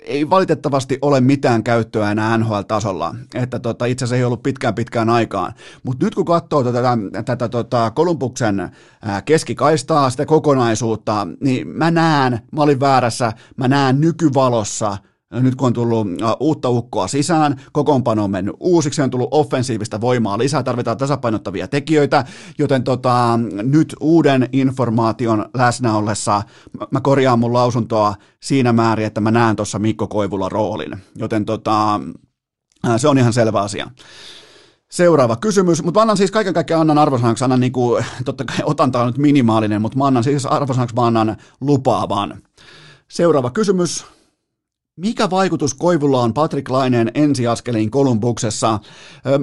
ei 0.00 0.30
valitettavasti 0.30 0.98
ole 1.02 1.20
mitään 1.20 1.64
käyttöä 1.64 2.10
enää 2.10 2.38
NHL-tasolla. 2.38 3.14
Että 3.34 3.58
tota, 3.58 3.84
itse 3.84 4.04
asiassa 4.04 4.16
ei 4.16 4.24
ollut 4.24 4.42
pitkään 4.42 4.74
pitkään 4.74 5.10
aikaan. 5.10 5.52
Mutta 5.82 6.06
nyt 6.06 6.14
kun 6.14 6.24
katsoo 6.24 6.64
tätä, 6.64 6.98
tätä 7.24 7.48
tota 7.48 7.90
Kolumbuksen 7.90 8.70
keskikaistaa, 9.24 10.10
sitä 10.10 10.26
kokonaisuutta, 10.26 11.26
niin 11.40 11.68
mä 11.68 11.90
näen, 11.90 12.40
mä 12.52 12.62
olin 12.62 12.80
väärässä, 12.80 13.32
mä 13.56 13.68
näen 13.68 14.00
nykyvalossa– 14.00 14.96
nyt 15.30 15.54
kun 15.54 15.66
on 15.66 15.72
tullut 15.72 16.06
uutta 16.40 16.68
ukkoa 16.68 17.08
sisään, 17.08 17.60
kokoonpano 17.72 18.24
on 18.24 18.30
mennyt 18.30 18.56
uusiksi, 18.60 19.02
on 19.02 19.10
tullut 19.10 19.28
offensiivista 19.30 20.00
voimaa 20.00 20.38
lisää, 20.38 20.62
tarvitaan 20.62 20.96
tasapainottavia 20.96 21.68
tekijöitä, 21.68 22.24
joten 22.58 22.84
tota, 22.84 23.38
nyt 23.62 23.96
uuden 24.00 24.48
informaation 24.52 25.48
läsnä 25.54 25.96
ollessa 25.96 26.42
mä 26.90 27.00
korjaan 27.00 27.38
mun 27.38 27.52
lausuntoa 27.52 28.14
siinä 28.42 28.72
määrin, 28.72 29.06
että 29.06 29.20
mä 29.20 29.30
näen 29.30 29.56
tuossa 29.56 29.78
Mikko 29.78 30.06
Koivulla 30.06 30.48
roolin, 30.48 30.96
joten 31.16 31.44
tota, 31.44 32.00
se 32.96 33.08
on 33.08 33.18
ihan 33.18 33.32
selvä 33.32 33.60
asia. 33.60 33.90
Seuraava 34.90 35.36
kysymys, 35.36 35.82
mutta 35.82 36.00
annan 36.00 36.16
siis 36.16 36.30
kaiken 36.30 36.54
kaikkiaan 36.54 36.80
annan 36.80 36.98
arvosanaksi, 36.98 37.44
annan 37.44 37.60
niin 37.60 37.72
kuin, 37.72 38.04
totta 38.24 38.44
kai 38.44 38.56
otanta 38.64 39.00
on 39.00 39.06
nyt 39.06 39.18
minimaalinen, 39.18 39.82
mutta 39.82 39.98
mä 39.98 40.06
annan 40.06 40.24
siis 40.24 40.46
arvosanaksi, 40.46 40.94
mä 40.94 41.06
annan 41.06 41.36
lupaavan. 41.60 42.42
Seuraava 43.08 43.50
kysymys, 43.50 44.04
mikä 44.96 45.30
vaikutus 45.30 45.74
Koivulla 45.74 46.20
on 46.20 46.34
Patrick 46.34 46.70
Laineen 46.70 47.10
ensiaskeliin 47.14 47.90
Kolumbuksessa? 47.90 48.78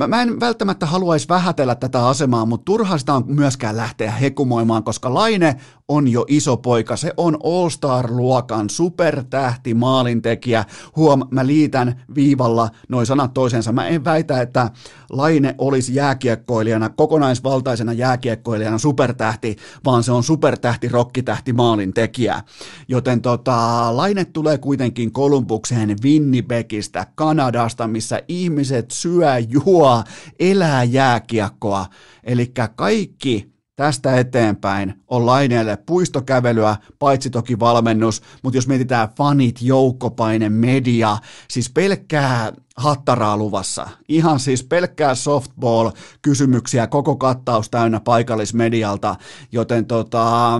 Mä 0.08 0.22
en 0.22 0.40
välttämättä 0.40 0.86
haluaisi 0.86 1.30
vähätellä 1.30 1.76
tätä 1.76 2.08
asemaa, 2.08 2.46
mutta 2.46 2.66
turha 2.66 2.98
sitä 2.98 3.14
on 3.14 3.24
myöskään 3.28 3.78
lähteä 3.78 4.12
hekumoimaan, 4.12 4.84
koska 4.84 5.14
Laine 5.14 5.56
on 5.88 6.08
jo 6.08 6.26
iso 6.28 6.58
poika. 6.58 6.96
Se 6.96 7.14
on 7.18 7.38
All-Star-luokan 7.44 8.70
supertähti 8.70 9.74
maalintekijä. 9.74 10.66
Huom, 10.96 11.24
mä 11.32 11.48
liitän 11.48 12.02
viivalla 12.16 12.70
noin 12.90 13.06
sanat 13.06 13.34
toisensa. 13.34 13.72
Mä 13.72 13.88
en 13.88 14.06
väitä, 14.06 14.42
että 14.42 14.72
Laine 15.10 15.56
olisi 15.58 15.96
jääkiekkoilijana, 15.96 16.90
kokonaisvaltaisena 16.90 17.94
jääkiekkoilijana 17.94 18.78
supertähti, 18.78 19.56
vaan 19.86 20.04
se 20.04 20.12
on 20.12 20.24
supertähti, 20.24 20.90
rokkitähti, 20.90 21.54
maalintekijä. 21.54 22.42
Joten 22.88 23.22
tota, 23.22 23.98
Laine 23.98 24.26
tulee 24.26 24.58
kuitenkin 24.58 25.12
Kolumbukseen 25.12 25.96
Winnipegistä, 26.04 27.08
Kanadasta, 27.16 27.88
missä 27.88 28.22
ihmiset 28.28 28.92
syö, 28.92 29.38
juo, 29.50 30.04
elää 30.40 30.84
jääkiekkoa. 30.84 31.86
Eli 32.24 32.52
kaikki 32.76 33.57
tästä 33.78 34.20
eteenpäin 34.20 34.94
on 35.08 35.26
Laineelle 35.26 35.78
puistokävelyä, 35.86 36.76
paitsi 37.00 37.30
toki 37.30 37.60
valmennus, 37.60 38.22
mutta 38.44 38.58
jos 38.58 38.68
mietitään 38.68 39.10
fanit, 39.18 39.62
joukkopaine, 39.62 40.50
media, 40.50 41.18
siis 41.50 41.70
pelkkää 41.70 42.52
hattaraa 42.78 43.38
luvassa. 43.38 43.90
Ihan 44.10 44.40
siis 44.40 44.64
pelkkää 44.64 45.16
softball-kysymyksiä, 45.16 46.88
koko 46.88 47.16
kattaus 47.16 47.70
täynnä 47.70 48.00
paikallismedialta, 48.00 49.16
joten 49.52 49.86
tota, 49.86 50.52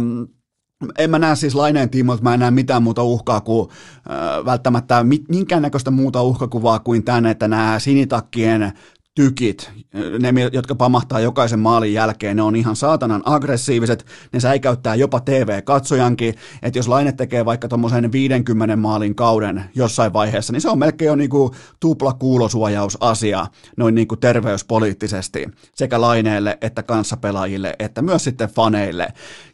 en 0.98 1.10
mä 1.10 1.20
näe 1.20 1.36
siis 1.36 1.56
Laineen 1.56 1.90
tiimoilta, 1.90 2.24
mä 2.24 2.34
en 2.34 2.40
näe 2.40 2.52
mitään 2.52 2.84
muuta 2.84 3.04
uhkaa 3.04 3.42
kuin 3.42 3.70
äh, 3.70 4.46
välttämättä 4.46 5.06
minkäännäköistä 5.30 5.92
muuta 5.92 6.22
uhkakuvaa 6.22 6.80
kuin 6.80 7.04
tänne, 7.04 7.32
että 7.32 7.48
nämä 7.48 7.80
sinitakkien 7.80 8.74
tykit, 9.18 9.72
ne, 10.20 10.34
jotka 10.52 10.76
pamahtaa 10.76 11.20
jokaisen 11.20 11.60
maalin 11.60 11.94
jälkeen, 11.94 12.36
ne 12.36 12.42
on 12.42 12.56
ihan 12.56 12.76
saatanan 12.76 13.22
aggressiiviset, 13.26 14.06
ne 14.34 14.40
säikäyttää 14.40 14.96
jopa 14.96 15.20
TV-katsojankin, 15.20 16.34
että 16.62 16.80
jos 16.80 16.88
Laine 16.88 17.12
tekee 17.12 17.46
vaikka 17.46 17.68
tuommoisen 17.68 18.12
50 18.12 18.76
maalin 18.76 19.16
kauden 19.16 19.64
jossain 19.76 20.14
vaiheessa, 20.14 20.54
niin 20.54 20.62
se 20.62 20.70
on 20.70 20.80
melkein 20.80 21.08
jo 21.08 21.16
niinku 21.16 21.56
tupla 21.80 22.14
kuulosuojausasia 22.14 23.48
noin 23.78 23.96
niinku 23.96 24.16
terveyspoliittisesti 24.16 25.46
sekä 25.76 26.02
Laineelle 26.02 26.58
että 26.62 26.84
kanssapelaajille, 26.84 27.76
että 27.80 28.02
myös 28.02 28.24
sitten 28.24 28.50
faneille. 28.50 29.08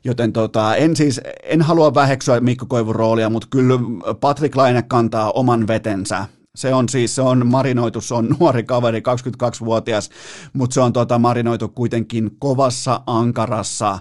Joten 0.04 0.34
tota, 0.34 0.76
en 0.76 0.96
siis, 0.96 1.22
en 1.44 1.62
halua 1.62 1.94
väheksyä 1.94 2.40
Mikko 2.40 2.66
Koivun 2.66 2.96
roolia, 2.96 3.30
mutta 3.30 3.48
kyllä 3.52 3.80
Patrick 4.22 4.56
Laine 4.56 4.82
kantaa 4.82 5.32
oman 5.32 5.68
vetensä 5.68 6.26
se 6.56 6.74
on 6.74 6.90
siis, 6.90 7.16
se 7.16 7.22
on 7.22 7.48
marinoitu, 7.48 8.02
se 8.02 8.14
on 8.14 8.36
nuori 8.40 8.64
kaveri, 8.64 9.00
22-vuotias, 9.00 10.10
mutta 10.54 10.74
se 10.74 10.82
on 10.82 10.94
tota 10.94 11.20
marinoitu 11.20 11.68
kuitenkin 11.68 12.32
kovassa, 12.40 13.02
ankarassa 13.08 14.00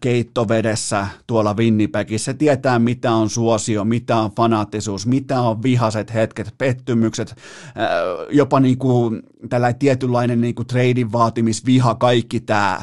keittovedessä 0.00 1.06
tuolla 1.26 1.54
Winnipegissä. 1.54 2.24
Se 2.24 2.34
tietää, 2.34 2.78
mitä 2.78 3.12
on 3.12 3.30
suosio, 3.30 3.84
mitä 3.84 4.16
on 4.16 4.30
fanaattisuus, 4.36 5.06
mitä 5.06 5.40
on 5.40 5.62
vihaset 5.62 6.14
hetket, 6.14 6.54
pettymykset, 6.58 7.36
ää, 7.74 7.88
jopa 8.30 8.60
niinku 8.60 9.12
tällainen 9.48 9.78
tietynlainen 9.78 10.40
niinku 10.40 10.64
treidin 10.64 11.12
vaatimisviha, 11.12 11.94
kaikki 11.94 12.40
tämä. 12.40 12.80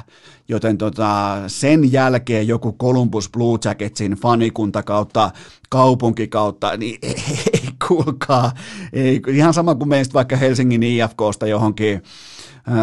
Joten 0.48 0.78
tota, 0.78 1.38
sen 1.48 1.92
jälkeen 1.92 2.48
joku 2.48 2.74
Columbus 2.74 3.30
Blue 3.30 3.60
Jacketsin 3.66 4.12
fanikunta 4.12 4.84
kautta 4.84 5.32
kaupunki 5.70 6.28
kautta, 6.28 6.78
niin 6.78 7.00
ei, 7.08 7.16
ei 7.54 7.70
kuulkaa, 7.88 8.52
ei, 8.94 9.22
ihan 9.28 9.54
sama 9.54 9.76
kuin 9.76 9.90
meistä 9.90 10.14
vaikka 10.14 10.36
Helsingin 10.36 10.84
IFKsta 10.84 11.48
johonkin 11.48 12.04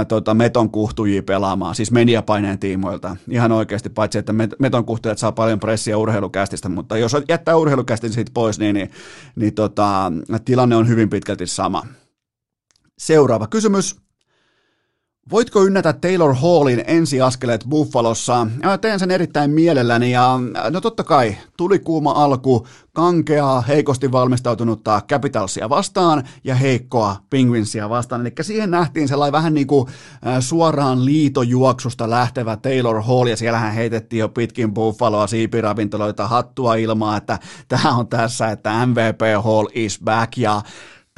tota, 0.09 0.35
meton 0.35 0.71
kuhtujia 0.71 1.23
pelaamaan, 1.23 1.75
siis 1.75 1.91
mediapaineen 1.91 2.59
tiimoilta. 2.59 3.17
Ihan 3.31 3.53
oikeasti, 3.53 3.89
paitsi 3.91 4.19
että 4.19 4.33
meton 4.59 4.85
kuhtujat 4.85 5.19
saa 5.19 5.33
paljon 5.33 5.61
pressiä 5.61 5.99
urheilukästistä, 5.99 6.69
mutta 6.69 6.99
jos 6.99 7.17
jättää 7.29 7.57
urheilukästin 7.57 8.13
siitä 8.13 8.31
pois, 8.35 8.59
niin, 8.59 8.75
niin, 8.75 8.91
niin 9.37 9.55
tota, 9.55 10.13
tilanne 10.45 10.77
on 10.77 10.89
hyvin 10.89 11.11
pitkälti 11.11 11.47
sama. 11.47 11.87
Seuraava 12.99 13.47
kysymys. 13.47 14.08
Voitko 15.31 15.65
ynnätä 15.65 15.93
Taylor 15.93 16.35
Hallin 16.35 16.85
ensiaskeleet 16.87 17.65
Buffalossa? 17.69 18.47
Teen 18.81 18.99
sen 18.99 19.11
erittäin 19.11 19.51
mielelläni 19.51 20.11
ja 20.11 20.39
no 20.71 20.81
totta 20.81 21.05
kai 21.05 21.37
tuli 21.57 21.79
kuuma 21.79 22.11
alku, 22.11 22.67
kankeaa, 22.93 23.61
heikosti 23.61 24.13
valmistautunutta 24.13 25.03
Capitalsia 25.09 25.69
vastaan 25.69 26.25
ja 26.45 26.55
heikkoa 26.55 27.17
Penguinsia 27.31 27.89
vastaan. 27.89 28.21
Eli 28.21 28.33
siihen 28.41 28.71
nähtiin 28.71 29.09
sellainen 29.09 29.33
vähän 29.33 29.55
niin 29.55 29.67
kuin 29.67 29.89
suoraan 30.41 31.05
liitojuoksusta 31.05 32.11
lähtevä 32.11 32.57
Taylor 32.57 33.03
Hall 33.03 33.27
ja 33.27 33.37
siellähän 33.37 33.73
heitettiin 33.73 34.21
jo 34.21 34.29
pitkin 34.29 34.75
Buffaloa 34.75 35.27
siipiravintoloita 35.27 36.29
hattua 36.29 36.75
ilmaa, 36.75 37.17
että 37.17 37.39
tämä 37.69 37.97
on 37.97 38.09
tässä, 38.09 38.51
että 38.51 38.87
MVP 38.87 39.21
Hall 39.45 39.67
is 39.75 40.01
back 40.05 40.39
ja 40.39 40.63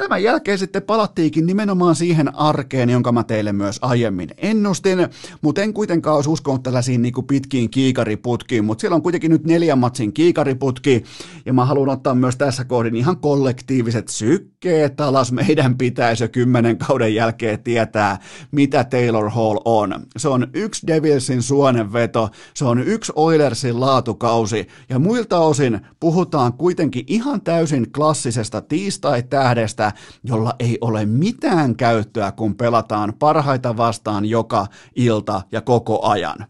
Tämän 0.00 0.22
jälkeen 0.22 0.58
sitten 0.58 0.82
palattiinkin 0.82 1.46
nimenomaan 1.46 1.94
siihen 1.94 2.34
arkeen, 2.34 2.90
jonka 2.90 3.12
mä 3.12 3.24
teille 3.24 3.52
myös 3.52 3.78
aiemmin 3.82 4.30
ennustin, 4.38 4.98
mutta 5.42 5.62
en 5.62 5.74
kuitenkaan 5.74 6.16
olisi 6.16 6.30
uskonut 6.30 6.62
tällaisiin 6.62 7.02
niin 7.02 7.14
pitkiin 7.26 7.70
kiikariputkiin, 7.70 8.64
mutta 8.64 8.80
siellä 8.80 8.94
on 8.94 9.02
kuitenkin 9.02 9.30
nyt 9.30 9.44
neljän 9.44 9.78
matsin 9.78 10.12
kiikariputki, 10.12 11.04
ja 11.46 11.52
mä 11.52 11.64
haluan 11.64 11.88
ottaa 11.88 12.14
myös 12.14 12.36
tässä 12.36 12.64
kohdin 12.64 12.96
ihan 12.96 13.16
kollektiiviset 13.16 14.08
sykkeet 14.08 15.00
alas. 15.00 15.32
Meidän 15.32 15.78
pitäisi 15.78 16.24
jo 16.24 16.28
kymmenen 16.28 16.78
kauden 16.78 17.14
jälkeen 17.14 17.62
tietää, 17.62 18.18
mitä 18.50 18.84
Taylor 18.84 19.30
Hall 19.30 19.58
on. 19.64 19.94
Se 20.16 20.28
on 20.28 20.46
yksi 20.54 20.86
Devilsin 20.86 21.42
suonenveto, 21.42 22.28
se 22.54 22.64
on 22.64 22.78
yksi 22.78 23.12
Oilersin 23.16 23.80
laatukausi, 23.80 24.68
ja 24.88 24.98
muilta 24.98 25.38
osin 25.38 25.80
puhutaan 26.00 26.52
kuitenkin 26.52 27.04
ihan 27.06 27.40
täysin 27.40 27.92
klassisesta 27.92 28.60
tiistai-tähdestä, 28.60 29.89
jolla 30.24 30.54
ei 30.58 30.78
ole 30.80 31.06
mitään 31.06 31.76
käyttöä, 31.76 32.32
kun 32.32 32.54
pelataan 32.54 33.12
parhaita 33.18 33.76
vastaan 33.76 34.24
joka 34.24 34.66
ilta 34.96 35.42
ja 35.52 35.60
koko 35.60 36.06
ajan. 36.08 36.46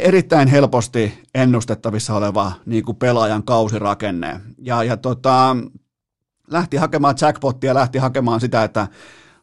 Erittäin 0.00 0.48
helposti 0.48 1.22
ennustettavissa 1.34 2.14
oleva 2.14 2.52
niin 2.66 2.84
kuin 2.84 2.96
pelaajan 2.96 3.42
kausirakenne. 3.42 4.40
Ja, 4.58 4.84
ja 4.84 4.96
tota, 4.96 5.56
lähti 6.50 6.76
hakemaan 6.76 7.14
jackpottia, 7.20 7.74
lähti 7.74 7.98
hakemaan 7.98 8.40
sitä, 8.40 8.64
että 8.64 8.88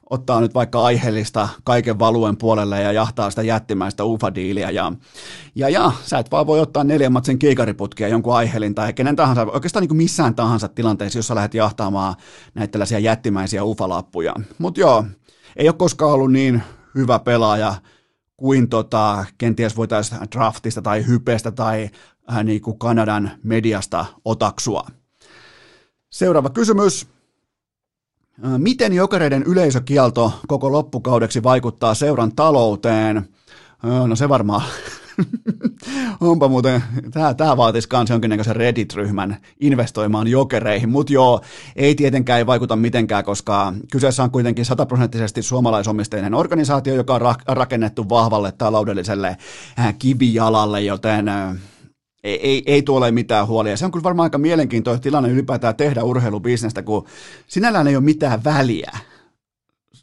ottaa 0.09 0.41
nyt 0.41 0.53
vaikka 0.53 0.83
aiheellista 0.83 1.49
kaiken 1.63 1.99
valuen 1.99 2.37
puolelle 2.37 2.81
ja 2.81 2.91
jahtaa 2.91 3.29
sitä 3.29 3.41
jättimäistä 3.41 4.03
ufa-diiliä. 4.03 4.69
Ja, 4.69 4.91
ja, 5.55 5.69
ja 5.69 5.91
sä 6.03 6.19
et 6.19 6.31
vaan 6.31 6.47
voi 6.47 6.59
ottaa 6.59 6.83
neljän 6.83 7.13
matsin 7.13 7.39
kiikariputkia 7.39 8.07
jonkun 8.07 8.35
aiheellin 8.35 8.75
tai 8.75 8.93
kenen 8.93 9.15
tahansa, 9.15 9.41
oikeastaan 9.41 9.81
niin 9.81 9.89
kuin 9.89 9.97
missään 9.97 10.35
tahansa 10.35 10.67
tilanteessa, 10.67 11.19
jossa 11.19 11.35
lähdet 11.35 11.53
jahtaamaan 11.53 12.15
näitä 12.53 12.71
tällaisia 12.71 12.99
jättimäisiä 12.99 13.63
ufa-lappuja. 13.63 14.33
Mutta 14.57 14.79
joo, 14.79 15.05
ei 15.55 15.67
ole 15.67 15.75
koskaan 15.77 16.11
ollut 16.11 16.31
niin 16.31 16.63
hyvä 16.95 17.19
pelaaja 17.19 17.75
kuin 18.37 18.69
tota, 18.69 19.25
kenties 19.37 19.77
voitaisiin 19.77 20.21
draftista 20.31 20.81
tai 20.81 21.07
hypestä 21.07 21.51
tai 21.51 21.89
äh, 22.31 22.43
niin 22.43 22.61
kuin 22.61 22.79
Kanadan 22.79 23.31
mediasta 23.43 24.05
otaksua. 24.25 24.87
Seuraava 26.09 26.49
kysymys. 26.49 27.14
Miten 28.57 28.93
jokereiden 28.93 29.43
yleisökielto 29.43 30.33
koko 30.47 30.71
loppukaudeksi 30.71 31.43
vaikuttaa 31.43 31.93
seuran 31.93 32.35
talouteen? 32.35 33.29
No 34.07 34.15
se 34.15 34.29
varmaan 34.29 34.61
Onpa 36.21 36.47
muuten, 36.47 36.83
tämä, 37.11 37.33
tämä 37.33 37.57
vaatisi 37.57 37.87
myös 37.93 38.09
jonkinnäköisen 38.09 38.55
Reddit-ryhmän 38.55 39.37
investoimaan 39.59 40.27
jokereihin, 40.27 40.89
mutta 40.89 41.13
joo, 41.13 41.41
ei 41.75 41.95
tietenkään 41.95 42.39
ei 42.39 42.45
vaikuta 42.45 42.75
mitenkään, 42.75 43.23
koska 43.23 43.73
kyseessä 43.91 44.23
on 44.23 44.31
kuitenkin 44.31 44.65
sataprosenttisesti 44.65 45.41
suomalaisomisteinen 45.41 46.33
organisaatio, 46.33 46.95
joka 46.95 47.15
on 47.15 47.35
rakennettu 47.47 48.09
vahvalle 48.09 48.51
taloudelliselle 48.51 49.37
kivijalalle, 49.99 50.81
joten 50.81 51.25
ei, 52.25 52.39
ei, 52.49 52.63
ei 52.65 52.81
tuolle 52.81 53.11
mitään 53.11 53.47
huolia. 53.47 53.77
Se 53.77 53.85
on 53.85 53.91
kyllä 53.91 54.03
varmaan 54.03 54.25
aika 54.25 54.37
mielenkiintoinen 54.37 55.01
tilanne 55.01 55.29
ylipäätään 55.29 55.75
tehdä 55.75 56.03
urheilubisnestä, 56.03 56.81
kun 56.81 57.05
sinällään 57.47 57.87
ei 57.87 57.95
ole 57.95 58.03
mitään 58.03 58.43
väliä 58.43 58.91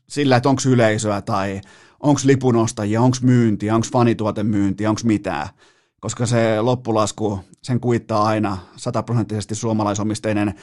sillä, 0.09 0.37
että 0.37 0.49
onko 0.49 0.63
yleisöä 0.67 1.23
tai 1.23 1.61
onko 2.01 2.21
lipunostajia, 2.25 3.03
onko 3.03 3.17
myyntiä, 3.23 3.75
onko 3.75 3.87
fanituotemyyntiä, 3.93 4.91
onko 4.91 5.01
mitään. 5.05 5.49
Koska 6.01 6.27
se 6.27 6.61
loppulasku, 6.61 7.41
sen 7.63 7.81
kuittaa 7.81 8.25
aina 8.25 8.59
sataprosenttisesti 8.77 9.55
suomalaisomisteinen 9.55 10.55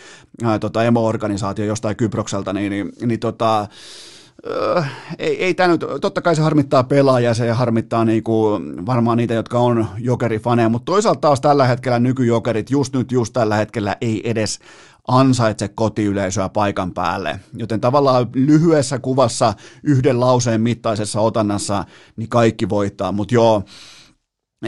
ää, 0.44 0.60
tota, 0.60 0.84
emo-organisaatio 0.84 1.66
jostain 1.66 1.96
Kyprokselta, 1.96 2.54
niin, 2.54 2.70
niin, 2.70 2.92
niin 3.06 3.20
tota, 3.20 3.68
Öö, 4.48 4.84
ei, 5.20 5.44
ei 5.44 5.54
tämä 5.54 5.68
nyt, 5.68 5.86
totta 6.02 6.22
kai 6.22 6.36
se 6.36 6.42
harmittaa 6.42 6.84
pelaajia, 6.84 7.34
se 7.34 7.52
harmittaa 7.52 8.06
niinku 8.06 8.60
varmaan 8.86 9.18
niitä, 9.18 9.34
jotka 9.34 9.60
on 9.60 9.88
jokerifaneja, 9.98 10.70
mutta 10.70 10.86
toisaalta 10.86 11.20
taas 11.20 11.42
tällä 11.42 11.68
hetkellä 11.68 12.00
nykyjokerit 12.00 12.72
just 12.72 12.94
nyt, 12.94 13.12
just 13.12 13.34
tällä 13.34 13.56
hetkellä 13.56 13.96
ei 14.02 14.30
edes 14.30 14.60
ansaitse 15.08 15.68
kotiyleisöä 15.68 16.50
paikan 16.50 16.94
päälle. 16.94 17.40
Joten 17.54 17.82
tavallaan 17.82 18.28
lyhyessä 18.34 19.00
kuvassa 19.00 19.54
yhden 19.84 20.20
lauseen 20.20 20.62
mittaisessa 20.62 21.22
otannassa 21.22 21.86
niin 22.16 22.30
kaikki 22.30 22.70
voittaa, 22.70 23.12
mutta 23.12 23.34
joo, 23.34 23.64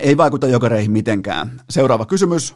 ei 0.02 0.18
vaikuta 0.18 0.48
jokereihin 0.48 0.92
mitenkään. 0.92 1.62
Seuraava 1.70 2.06
kysymys. 2.06 2.56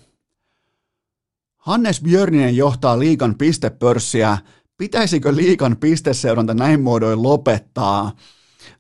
Hannes 1.58 2.02
Björninen 2.02 2.56
johtaa 2.56 3.00
liikan 3.00 3.36
pistepörssiä 3.36 4.38
Pitäisikö 4.78 5.36
liikan 5.36 5.78
pisteseuranta 5.78 6.54
näin 6.54 6.82
muodoin 6.82 7.24
lopettaa? 7.24 8.12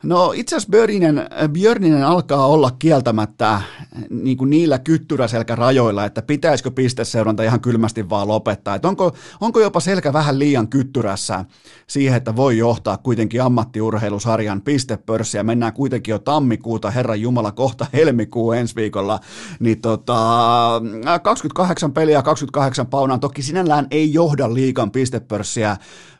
No 0.03 0.33
itse 0.35 0.55
asiassa 0.55 0.71
Björninen, 0.71 1.27
Björninen 1.51 2.03
alkaa 2.03 2.45
olla 2.45 2.71
kieltämättä 2.79 3.61
niin 4.09 4.37
kuin 4.37 4.49
niillä 4.49 4.79
kyttyräselkärajoilla, 4.79 6.05
että 6.05 6.21
pitäisikö 6.21 6.71
pisteseuranta 6.71 7.43
ihan 7.43 7.61
kylmästi 7.61 8.09
vaan 8.09 8.27
lopettaa. 8.27 8.75
Että 8.75 8.87
onko, 8.87 9.15
onko 9.41 9.59
jopa 9.59 9.79
selkä 9.79 10.13
vähän 10.13 10.39
liian 10.39 10.67
kyttyrässä 10.67 11.45
siihen, 11.87 12.17
että 12.17 12.35
voi 12.35 12.57
johtaa 12.57 12.97
kuitenkin 12.97 13.41
ammattiurheilusarjan 13.41 14.61
pistepörssiä. 14.61 15.43
Mennään 15.43 15.73
kuitenkin 15.73 16.11
jo 16.11 16.19
tammikuuta, 16.19 16.91
Herran 16.91 17.21
Jumala, 17.21 17.51
kohta 17.51 17.85
helmikuu 17.93 18.51
ensi 18.51 18.75
viikolla. 18.75 19.19
Niin 19.59 19.81
tota, 19.81 20.15
28 21.23 21.93
peliä, 21.93 22.21
28 22.21 22.87
paunaa. 22.87 23.17
Toki 23.17 23.41
sinällään 23.41 23.87
ei 23.91 24.13
johda 24.13 24.53
liikan 24.53 24.91
pistepörssiä 24.91 25.77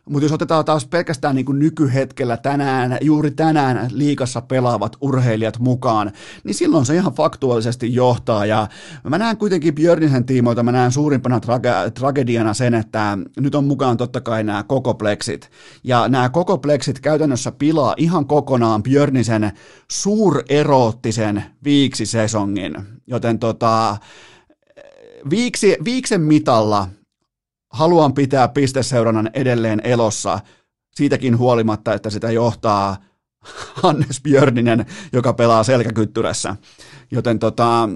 Mutta 0.10 0.26
jos 0.26 0.32
otetaan 0.32 0.66
taas 0.66 0.86
pelkästään 0.86 1.36
niin 1.36 1.46
kuin 1.46 1.60
nykyhetkellä 1.60 2.38
tänään, 2.38 2.98
juuri 3.02 3.32
tänään 3.32 3.90
liikassa 3.92 4.42
pelaavat 4.42 4.96
urheilijat 5.02 5.60
mukaan, 5.60 6.12
niin 6.44 6.56
silloin 6.56 6.86
se 6.86 6.96
ihan 6.96 7.14
faktuaalisesti 7.14 7.94
johtaa. 7.94 8.46
Ja 8.46 8.68
mä 9.10 9.18
näen 9.18 9.38
kuitenkin 9.38 9.76
Björnisen 9.76 10.26
tiimoilta, 10.26 10.64
mä 10.64 10.72
näen 10.72 10.92
suurimpana 10.92 11.40
trage- 11.40 11.92
tragediana 11.92 12.54
sen, 12.54 12.74
että 12.74 13.18
nyt 13.40 13.56
on 13.56 13.64
mukaan 13.64 13.98
totta 13.98 14.22
kai 14.22 14.44
nämä 14.44 14.64
kokopleksit. 14.64 15.52
Ja 15.84 16.08
nämä 16.08 16.30
kokopleksit 16.30 17.00
käytännössä 17.00 17.52
pilaa 17.52 17.94
ihan 17.98 18.26
kokonaan 18.26 18.84
Björnisen 18.84 19.52
suureroottisen 19.92 21.44
viiksisesongin. 21.64 22.76
Joten 23.08 23.40
tota, 23.40 23.98
viiksi, 25.30 25.78
viiksen 25.86 26.22
mitalla 26.22 26.88
haluan 27.76 28.14
pitää 28.14 28.48
pisteseurannan 28.48 29.30
edelleen 29.34 29.82
elossa, 29.84 30.40
siitäkin 30.96 31.38
huolimatta, 31.38 31.94
että 31.94 32.10
sitä 32.10 32.32
johtaa 32.32 32.98
Hannes 33.84 34.22
Björninen, 34.22 34.86
joka 35.14 35.34
pelaa 35.34 35.64
selkäkyttyrässä. 35.64 36.56
Joten 37.12 37.40
tota, 37.40 37.90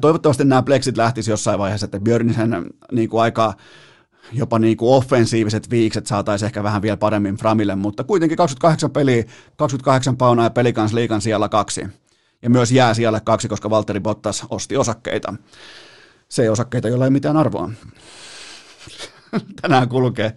toivottavasti 0.00 0.44
nämä 0.44 0.62
pleksit 0.62 0.96
lähtisi 0.96 1.30
jossain 1.30 1.58
vaiheessa, 1.58 1.84
että 1.84 2.00
Björnisen 2.00 2.66
niin 2.92 3.08
kuin 3.08 3.22
aika 3.22 3.54
jopa 4.32 4.58
niin 4.58 4.76
kuin 4.76 4.96
offensiiviset 4.96 5.70
viikset 5.70 6.06
saataisiin 6.06 6.46
ehkä 6.46 6.62
vähän 6.62 6.82
vielä 6.82 6.96
paremmin 6.96 7.36
Framille, 7.36 7.74
mutta 7.74 8.04
kuitenkin 8.04 8.36
28 8.36 8.90
peliä, 8.90 9.24
28 9.56 10.16
paunaa 10.16 10.46
ja 10.46 10.50
pelikans 10.50 10.92
liikan 10.92 11.20
siellä 11.20 11.48
kaksi. 11.48 11.86
Ja 12.42 12.50
myös 12.50 12.72
jää 12.72 12.94
siellä 12.94 13.20
kaksi, 13.20 13.48
koska 13.48 13.70
Valtteri 13.70 14.00
Bottas 14.00 14.46
osti 14.50 14.76
osakkeita. 14.76 15.34
Se 16.28 16.42
ei 16.42 16.48
osakkeita, 16.48 16.88
joilla 16.88 17.04
ei 17.04 17.10
mitään 17.10 17.36
arvoa. 17.36 17.70
tänään 19.62 19.88
kulkee. 19.88 20.36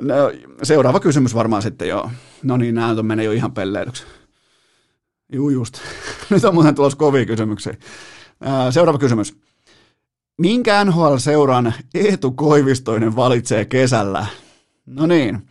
No, 0.00 0.14
seuraava 0.62 1.00
kysymys 1.00 1.34
varmaan 1.34 1.62
sitten 1.62 1.88
jo. 1.88 2.10
No 2.42 2.56
niin, 2.56 2.74
nämä 2.74 3.02
menee 3.02 3.24
jo 3.24 3.32
ihan 3.32 3.52
pelleilyksi. 3.52 4.04
Juu, 5.32 5.50
just. 5.50 5.78
Nyt 6.30 6.44
on 6.44 6.54
muuten 6.54 6.74
tulossa 6.74 6.98
kovia 6.98 7.26
kysymyksiä. 7.26 7.74
Seuraava 8.70 8.98
kysymys. 8.98 9.36
Minkä 10.38 10.84
NHL-seuran 10.84 11.72
Eetu 11.94 12.30
Koivistoinen 12.30 13.16
valitsee 13.16 13.64
kesällä? 13.64 14.26
No 14.86 15.06
niin. 15.06 15.48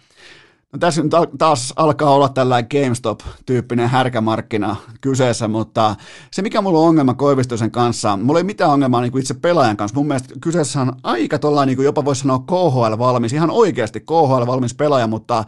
No 0.74 0.80
tässä 0.80 1.04
nyt 1.04 1.12
taas 1.38 1.74
alkaa 1.76 2.10
olla 2.10 2.30
tällainen 2.30 2.70
GameStop-tyyppinen 2.70 3.90
härkämarkkina 3.90 4.76
kyseessä, 5.02 5.48
mutta 5.48 5.96
se 6.32 6.42
mikä 6.42 6.62
mulla 6.62 6.80
on 6.80 6.88
ongelma 6.88 7.14
Koivistosen 7.14 7.72
kanssa, 7.72 8.18
mulla 8.18 8.40
ei 8.40 8.44
mitään 8.44 8.72
ongelmaa 8.72 9.02
niin 9.02 9.12
kuin 9.12 9.22
itse 9.22 9.34
pelaajan 9.34 9.78
kanssa. 9.78 9.96
Mun 9.96 10.08
mielestä 10.08 10.34
kyseessä 10.42 10.82
on 10.82 10.94
aika 11.04 11.40
tuollainen, 11.40 11.68
niin 11.68 11.76
kuin 11.76 11.86
jopa 11.86 12.06
voisi 12.06 12.22
sanoa 12.22 12.40
KHL-valmis, 12.40 13.34
ihan 13.34 13.52
oikeasti 13.52 14.00
KHL-valmis 14.00 14.76
pelaaja, 14.78 15.08
mutta 15.08 15.44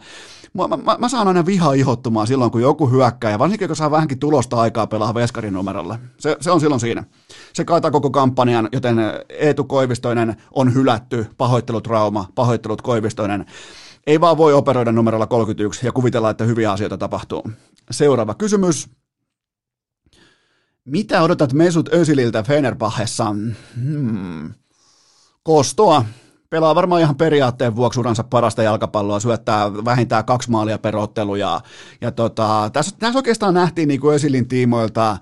mä, 0.54 0.76
mä, 0.84 0.96
mä 0.98 1.08
saan 1.08 1.28
aina 1.28 1.46
vihaa 1.46 1.72
ihottumaan 1.72 2.26
silloin, 2.26 2.50
kun 2.50 2.62
joku 2.62 2.90
hyökkää, 2.90 3.30
ja 3.30 3.38
varsinkin 3.38 3.68
kun 3.68 3.76
saa 3.76 3.90
vähänkin 3.90 4.18
tulosta 4.18 4.56
aikaa 4.56 4.86
pelaa 4.86 5.14
veskarin 5.14 5.54
numerolle. 5.54 5.98
Se, 6.18 6.36
se 6.40 6.50
on 6.50 6.60
silloin 6.60 6.80
siinä. 6.80 7.04
Se 7.52 7.64
kaataa 7.64 7.90
koko 7.90 8.10
kampanjan, 8.10 8.68
joten 8.72 8.98
Eetu 9.28 9.64
Koivistoinen 9.64 10.36
on 10.54 10.74
hylätty, 10.74 11.26
pahoittelut 11.38 11.86
Rauma, 11.86 12.28
pahoittelut 12.34 12.82
Koivistoinen. 12.82 13.46
Ei 14.06 14.20
vaan 14.20 14.36
voi 14.36 14.52
operoida 14.52 14.92
numerolla 14.92 15.26
31 15.26 15.86
ja 15.86 15.92
kuvitella, 15.92 16.30
että 16.30 16.44
hyviä 16.44 16.72
asioita 16.72 16.98
tapahtuu. 16.98 17.50
Seuraava 17.90 18.34
kysymys. 18.34 18.88
Mitä 20.84 21.22
odotat 21.22 21.52
Mesut 21.52 21.88
Özililtä 21.92 22.42
Fenerbahessa? 22.42 23.34
Hmm. 23.84 24.54
Kostoa. 25.42 26.04
Pelaa 26.50 26.74
varmaan 26.74 27.00
ihan 27.00 27.16
periaatteen 27.16 27.76
vuoksi 27.76 28.00
uransa 28.00 28.24
parasta 28.24 28.62
jalkapalloa, 28.62 29.20
syöttää 29.20 29.74
vähintään 29.74 30.24
kaksi 30.24 30.50
maalia 30.50 30.78
per 30.78 30.96
ottelu. 30.96 31.34
Ja, 31.34 31.60
ja 32.00 32.10
tota, 32.12 32.70
tässä, 32.72 32.96
tässä 32.98 33.18
oikeastaan 33.18 33.54
nähtiin 33.54 33.88
niin 33.88 34.00
kuin 34.00 34.14
Özilin 34.14 34.48
tiimoilta 34.48 35.18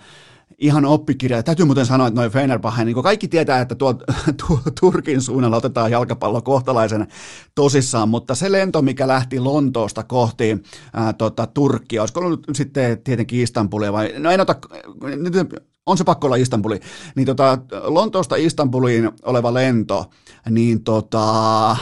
ihan 0.58 0.84
oppikirja. 0.84 1.42
Täytyy 1.42 1.66
muuten 1.66 1.86
sanoa, 1.86 2.06
että 2.06 2.20
noin 2.20 2.30
Fenerbahce, 2.30 2.84
niin 2.84 3.02
kaikki 3.02 3.28
tietää, 3.28 3.60
että 3.60 3.74
tuo, 3.74 3.94
tuo 4.46 4.60
Turkin 4.80 5.22
suunnalla 5.22 5.56
otetaan 5.56 5.90
jalkapallo 5.90 6.42
kohtalaisen 6.42 7.06
tosissaan, 7.54 8.08
mutta 8.08 8.34
se 8.34 8.52
lento, 8.52 8.82
mikä 8.82 9.08
lähti 9.08 9.40
Lontoosta 9.40 10.02
kohti 10.02 10.62
ää, 10.92 11.12
tota, 11.12 11.46
Turkkia, 11.46 12.02
olisiko 12.02 12.20
ollut 12.20 12.46
sitten 12.54 12.98
tietenkin 13.04 13.40
Istanbulia 13.40 13.92
vai, 13.92 14.14
no 14.18 14.30
en 14.30 14.40
ota, 14.40 14.56
on 15.86 15.98
se 15.98 16.04
pakko 16.04 16.26
olla 16.26 16.36
Istanbuli, 16.36 16.80
niin 17.14 17.26
tota, 17.26 17.58
Lontoosta 17.82 18.36
Istanbuliin 18.36 19.10
oleva 19.22 19.54
lento, 19.54 20.10
niin 20.50 20.84
tota, 20.84 21.76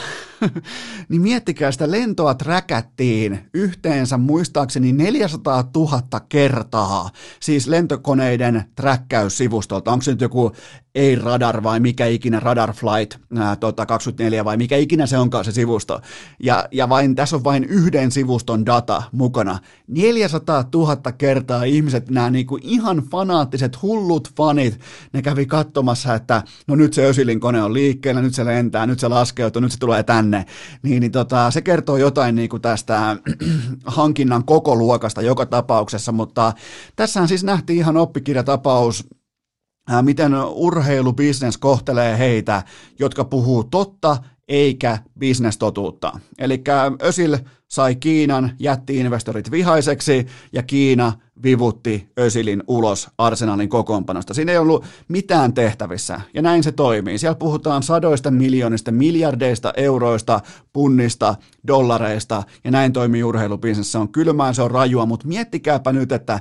niin 1.08 1.22
miettikää 1.22 1.72
sitä 1.72 1.90
lentoa 1.90 2.34
träkättiin 2.34 3.38
yhteensä 3.54 4.16
muistaakseni 4.16 4.92
400 4.92 5.70
000 5.76 6.02
kertaa, 6.28 7.10
siis 7.40 7.66
lentokoneiden 7.66 8.64
träkkäyssivustolta. 8.74 9.92
Onko 9.92 10.02
se 10.02 10.10
nyt 10.10 10.20
joku 10.20 10.52
ei 10.94 11.16
radar 11.16 11.62
vai 11.62 11.80
mikä 11.80 12.06
ikinä 12.06 12.40
radar 12.40 12.72
flight 12.72 13.18
ää, 13.38 13.56
tota 13.56 13.86
24 13.86 14.44
vai 14.44 14.56
mikä 14.56 14.76
ikinä 14.76 15.06
se 15.06 15.18
onkaan 15.18 15.44
se 15.44 15.52
sivusto. 15.52 16.00
Ja, 16.42 16.68
ja 16.72 16.88
vain, 16.88 17.14
tässä 17.14 17.36
on 17.36 17.44
vain 17.44 17.64
yhden 17.64 18.10
sivuston 18.10 18.66
data 18.66 19.02
mukana. 19.12 19.58
400 19.88 20.64
000 20.74 21.12
kertaa 21.18 21.64
ihmiset, 21.64 22.10
nämä 22.10 22.30
niinku 22.30 22.58
ihan 22.62 23.02
fanaattiset 23.10 23.82
hullut 23.82 24.28
fanit, 24.36 24.80
ne 25.12 25.22
kävi 25.22 25.46
katsomassa, 25.46 26.14
että 26.14 26.42
no 26.66 26.74
nyt 26.74 26.92
se 26.92 27.06
Ösilin 27.06 27.40
kone 27.40 27.62
on 27.62 27.74
liikkeellä, 27.74 28.22
nyt 28.22 28.34
se 28.34 28.44
lentää, 28.44 28.86
nyt 28.86 29.00
se 29.00 29.08
laskeutuu, 29.08 29.62
nyt 29.62 29.72
se 29.72 29.78
tulee 29.78 30.02
tänne. 30.02 30.31
Niin, 30.82 31.00
niin 31.00 31.12
tota, 31.12 31.50
se 31.50 31.62
kertoo 31.62 31.96
jotain 31.96 32.34
niinku 32.34 32.58
tästä 32.58 33.16
hankinnan 33.84 34.44
koko 34.44 34.76
luokasta 34.76 35.22
joka 35.22 35.46
tapauksessa, 35.46 36.12
mutta 36.12 36.52
tässähän 36.96 37.28
siis 37.28 37.44
nähtiin 37.44 37.78
ihan 37.78 37.96
oppikirjatapaus, 37.96 39.08
miten 40.02 40.34
urheilubisnes 40.44 41.58
kohtelee 41.58 42.18
heitä, 42.18 42.62
jotka 42.98 43.24
puhuu 43.24 43.64
totta 43.64 44.16
eikä 44.52 44.98
bisnestotuutta. 45.18 46.12
Eli 46.38 46.62
Ösil 47.02 47.38
sai 47.68 47.94
Kiinan 47.94 48.52
jätti-investorit 48.58 49.50
vihaiseksi 49.50 50.26
ja 50.52 50.62
Kiina 50.62 51.12
vivutti 51.42 52.08
Ösilin 52.18 52.62
ulos 52.68 53.08
arsenaalin 53.18 53.68
kokoonpanosta. 53.68 54.34
Siinä 54.34 54.52
ei 54.52 54.58
ollut 54.58 54.84
mitään 55.08 55.54
tehtävissä 55.54 56.20
ja 56.34 56.42
näin 56.42 56.62
se 56.62 56.72
toimii. 56.72 57.18
Siellä 57.18 57.34
puhutaan 57.34 57.82
sadoista 57.82 58.30
miljoonista, 58.30 58.92
miljardeista 58.92 59.72
euroista, 59.76 60.40
punnista, 60.72 61.34
dollareista 61.66 62.42
ja 62.64 62.70
näin 62.70 62.92
toimii 62.92 63.24
urheilubisnes. 63.24 63.92
Se 63.92 63.98
on 63.98 64.12
kylmää, 64.12 64.52
se 64.52 64.62
on 64.62 64.70
rajua, 64.70 65.06
mutta 65.06 65.28
miettikääpä 65.28 65.92
nyt, 65.92 66.12
että 66.12 66.40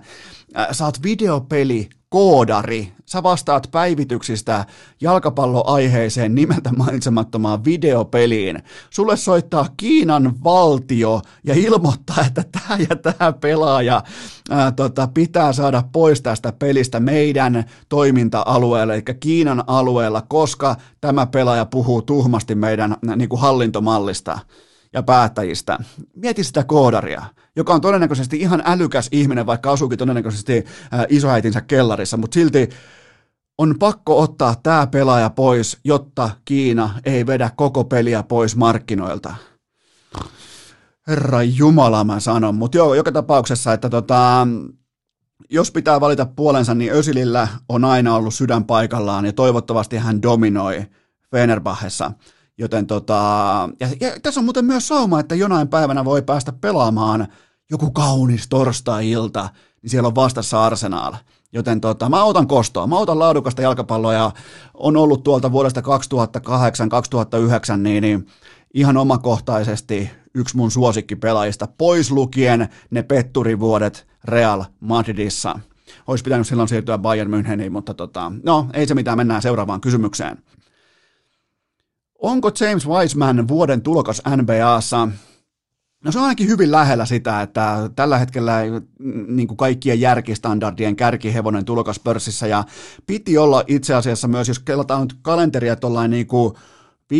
sä 0.71 0.85
oot 0.85 1.03
videopeli 1.03 1.89
koodari. 2.11 2.93
Sä 3.05 3.23
vastaat 3.23 3.67
päivityksistä 3.71 4.65
jalkapalloaiheeseen 5.01 6.35
nimeltä 6.35 6.71
mainitsemattomaan 6.77 7.65
videopeliin. 7.65 8.63
Sulle 8.89 9.17
soittaa 9.17 9.67
Kiinan 9.77 10.43
valtio 10.43 11.21
ja 11.43 11.53
ilmoittaa, 11.53 12.25
että 12.27 12.43
tämä 12.51 12.77
ja 12.89 12.95
tämä 12.95 13.33
pelaaja 13.33 14.03
ää, 14.49 14.71
tota, 14.71 15.07
pitää 15.13 15.53
saada 15.53 15.83
pois 15.91 16.21
tästä 16.21 16.51
pelistä 16.51 16.99
meidän 16.99 17.63
toiminta-alueelle, 17.89 18.93
eli 18.93 19.03
Kiinan 19.19 19.63
alueella, 19.67 20.21
koska 20.21 20.75
tämä 21.01 21.25
pelaaja 21.25 21.65
puhuu 21.65 22.01
tuhmasti 22.01 22.55
meidän 22.55 22.95
niin 23.15 23.29
kuin 23.29 23.41
hallintomallista 23.41 24.39
ja 24.93 25.03
päättäjistä. 25.03 25.77
Mieti 26.15 26.43
sitä 26.43 26.63
koodaria, 26.63 27.23
joka 27.55 27.73
on 27.73 27.81
todennäköisesti 27.81 28.37
ihan 28.37 28.63
älykäs 28.65 29.09
ihminen, 29.11 29.45
vaikka 29.45 29.71
asuukin 29.71 29.97
todennäköisesti 29.97 30.65
isoäitinsä 31.09 31.61
kellarissa, 31.61 32.17
mutta 32.17 32.33
silti 32.33 32.69
on 33.57 33.75
pakko 33.79 34.21
ottaa 34.21 34.55
tämä 34.63 34.87
pelaaja 34.87 35.29
pois, 35.29 35.77
jotta 35.83 36.29
Kiina 36.45 36.99
ei 37.05 37.25
vedä 37.25 37.51
koko 37.55 37.83
peliä 37.83 38.23
pois 38.23 38.55
markkinoilta. 38.55 39.35
Herra 41.07 41.43
Jumala 41.43 42.03
mä 42.03 42.19
sanon, 42.19 42.55
mutta 42.55 42.77
joo, 42.77 42.93
joka 42.93 43.11
tapauksessa, 43.11 43.73
että 43.73 43.89
tota, 43.89 44.47
jos 45.49 45.71
pitää 45.71 46.01
valita 46.01 46.25
puolensa, 46.25 46.75
niin 46.75 46.93
Ösilillä 46.93 47.47
on 47.69 47.85
aina 47.85 48.15
ollut 48.15 48.33
sydän 48.33 48.63
paikallaan 48.63 49.25
ja 49.25 49.33
toivottavasti 49.33 49.97
hän 49.97 50.21
dominoi 50.21 50.85
Fenerbahessa. 51.31 52.11
Joten 52.61 52.87
tota, 52.87 53.13
ja, 53.79 53.87
ja 53.99 54.19
tässä 54.23 54.39
on 54.39 54.45
muuten 54.45 54.65
myös 54.65 54.87
sauma, 54.87 55.19
että 55.19 55.35
jonain 55.35 55.67
päivänä 55.67 56.05
voi 56.05 56.21
päästä 56.21 56.51
pelaamaan 56.51 57.27
joku 57.71 57.91
kaunis 57.91 58.47
torstai-ilta, 58.47 59.49
niin 59.81 59.89
siellä 59.89 60.07
on 60.07 60.15
vastassa 60.15 60.65
Arsenal. 60.65 61.13
Joten 61.53 61.81
tota, 61.81 62.09
mä 62.09 62.23
otan 62.23 62.47
kostoa, 62.47 62.87
mä 62.87 62.97
otan 62.97 63.19
laadukasta 63.19 63.61
jalkapalloa 63.61 64.13
ja 64.13 64.31
on 64.73 64.97
ollut 64.97 65.23
tuolta 65.23 65.51
vuodesta 65.51 65.81
2008-2009 65.81 65.83
niin, 67.77 68.01
niin 68.01 68.27
ihan 68.73 68.97
omakohtaisesti 68.97 70.09
yksi 70.33 70.57
mun 70.57 70.71
suosikkipelaajista, 70.71 71.67
pois 71.77 72.11
lukien 72.11 72.69
ne 72.89 73.03
petturivuodet 73.03 74.07
Real 74.23 74.63
Madridissa. 74.79 75.59
Olisi 76.07 76.23
pitänyt 76.23 76.47
silloin 76.47 76.69
siirtyä 76.69 76.97
Bayern 76.97 77.31
Müncheniin, 77.33 77.69
mutta 77.69 77.93
tota, 77.93 78.31
no 78.43 78.67
ei 78.73 78.87
se 78.87 78.95
mitään, 78.95 79.17
mennään 79.17 79.41
seuraavaan 79.41 79.81
kysymykseen. 79.81 80.37
Onko 82.21 82.51
James 82.59 82.87
Wiseman 82.87 83.47
vuoden 83.47 83.81
tulokas 83.81 84.21
NBAssa? 84.35 85.07
No 86.05 86.11
se 86.11 86.19
on 86.19 86.23
ainakin 86.23 86.47
hyvin 86.47 86.71
lähellä 86.71 87.05
sitä, 87.05 87.41
että 87.41 87.89
tällä 87.95 88.17
hetkellä 88.17 88.57
niin 89.27 89.47
kuin 89.47 89.57
kaikkien 89.57 90.01
järkistandardien 90.01 90.95
kärkihevonen 90.95 91.65
tulokas 91.65 91.99
pörssissä 91.99 92.47
ja 92.47 92.63
piti 93.05 93.37
olla 93.37 93.63
itse 93.67 93.93
asiassa 93.93 94.27
myös, 94.27 94.47
jos 94.47 94.59
kelataan 94.59 95.01
nyt 95.01 95.15
kalenteria 95.21 95.75
tuollain 95.75 96.11
niin 96.11 96.27
kuin 96.27 96.53
15-16 97.11 97.13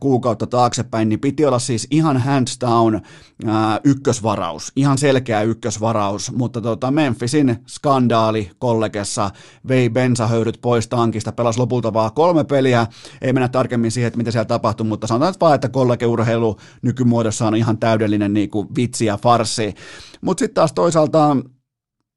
kuukautta 0.00 0.46
taaksepäin, 0.46 1.08
niin 1.08 1.20
piti 1.20 1.46
olla 1.46 1.58
siis 1.58 1.86
ihan 1.90 2.16
hands 2.16 2.58
down 2.60 3.00
ää, 3.46 3.80
ykkösvaraus, 3.84 4.72
ihan 4.76 4.98
selkeä 4.98 5.42
ykkösvaraus, 5.42 6.32
mutta 6.32 6.60
tota 6.60 6.90
Memphisin 6.90 7.56
skandaali 7.66 8.50
kollegessa 8.58 9.30
vei 9.68 9.90
bensahöyryt 9.90 10.58
pois 10.62 10.88
tankista, 10.88 11.32
pelasi 11.32 11.58
lopulta 11.58 11.92
vaan 11.92 12.12
kolme 12.12 12.44
peliä, 12.44 12.86
ei 13.22 13.32
mennä 13.32 13.48
tarkemmin 13.48 13.90
siihen, 13.90 14.06
että 14.08 14.18
mitä 14.18 14.30
siellä 14.30 14.44
tapahtui, 14.44 14.86
mutta 14.86 15.06
sanotaan 15.06 15.34
vaan, 15.40 15.54
että 15.54 15.68
kollegeurheilu 15.68 16.56
nykymuodossa 16.82 17.46
on 17.46 17.56
ihan 17.56 17.78
täydellinen 17.78 18.34
niin 18.34 18.50
kuin 18.50 18.68
vitsi 18.76 19.06
ja 19.06 19.16
farsi, 19.16 19.74
mutta 20.20 20.38
sitten 20.38 20.54
taas 20.54 20.72
toisaalta 20.72 21.36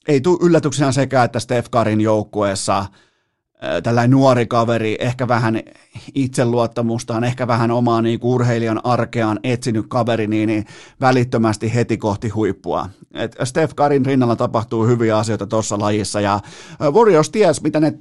ei 0.08 0.22
tule 0.22 0.40
yllätyksenä 0.42 0.92
sekä, 0.92 1.24
että 1.24 1.40
Steph 1.40 1.70
Karin 1.72 2.02
joukkueessa– 2.02 2.86
tällainen 3.84 4.12
nuori 4.12 4.46
kaveri, 4.46 4.98
ehkä 5.00 5.28
vähän 5.28 5.60
itseluottamustaan, 6.16 7.24
ehkä 7.24 7.48
vähän 7.48 7.72
omaa 7.72 8.02
niin 8.02 8.20
kuin 8.20 8.34
urheilijan 8.34 8.82
arkeaan 8.84 9.40
etsinyt 9.44 9.86
kaveri, 9.90 10.28
niin, 10.28 10.48
niin 10.48 10.66
välittömästi 11.02 11.74
heti 11.74 11.98
kohti 11.98 12.30
huippua. 12.30 12.90
Et 13.14 13.36
Steph 13.44 13.76
Karin 13.76 14.06
rinnalla 14.06 14.36
tapahtuu 14.36 14.86
hyviä 14.86 15.18
asioita 15.18 15.48
tuossa 15.48 15.80
lajissa, 15.80 16.22
ja 16.22 16.40
Warriors 16.92 17.30
ties, 17.30 17.62
mitä 17.62 17.80
ne, 17.80 17.94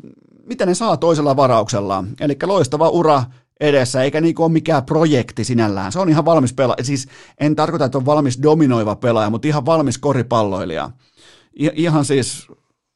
mitä 0.47 0.67
ne 0.67 0.75
saa 0.75 0.97
toisella 0.97 1.37
varauksella. 1.37 2.05
Eli 2.21 2.37
loistava 2.47 2.89
ura 2.89 3.25
edessä, 3.61 4.03
eikä 4.03 4.21
niinku 4.21 4.43
ole 4.43 4.53
mikään 4.53 4.85
projekti 4.85 5.45
sinällään. 5.45 5.93
Se 5.93 5.99
on 5.99 6.09
ihan 6.09 6.25
valmis 6.25 6.53
pelaaja. 6.53 6.85
Siis 6.85 7.09
en 7.41 7.57
tarkoita, 7.57 7.85
että 7.85 7.99
on 7.99 8.07
valmis 8.07 8.43
dominoiva 8.43 8.97
pelaaja, 8.97 9.31
mutta 9.31 9.49
ihan 9.49 9.67
valmis 9.67 9.99
koripalloilija. 9.99 10.91
I- 11.61 11.71
ihan 11.75 12.05
siis 12.05 12.49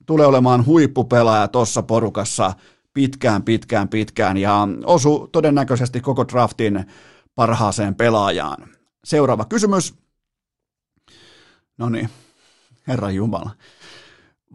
tulee 0.07 0.27
olemaan 0.27 0.67
huippupelaaja 0.67 1.49
tuossa 1.49 1.83
porukassa 1.83 2.53
pitkään, 2.95 3.43
pitkään, 3.43 3.89
pitkään 3.89 4.37
ja 4.37 4.69
osu 4.85 5.29
todennäköisesti 5.33 6.01
koko 6.01 6.29
draftin 6.29 6.85
parhaaseen 7.35 7.95
pelaajaan. 7.95 8.69
Seuraava 9.05 9.45
kysymys. 9.45 9.95
No 11.79 11.89
niin, 11.89 12.09
herra 12.89 13.11
Jumala. 13.11 13.51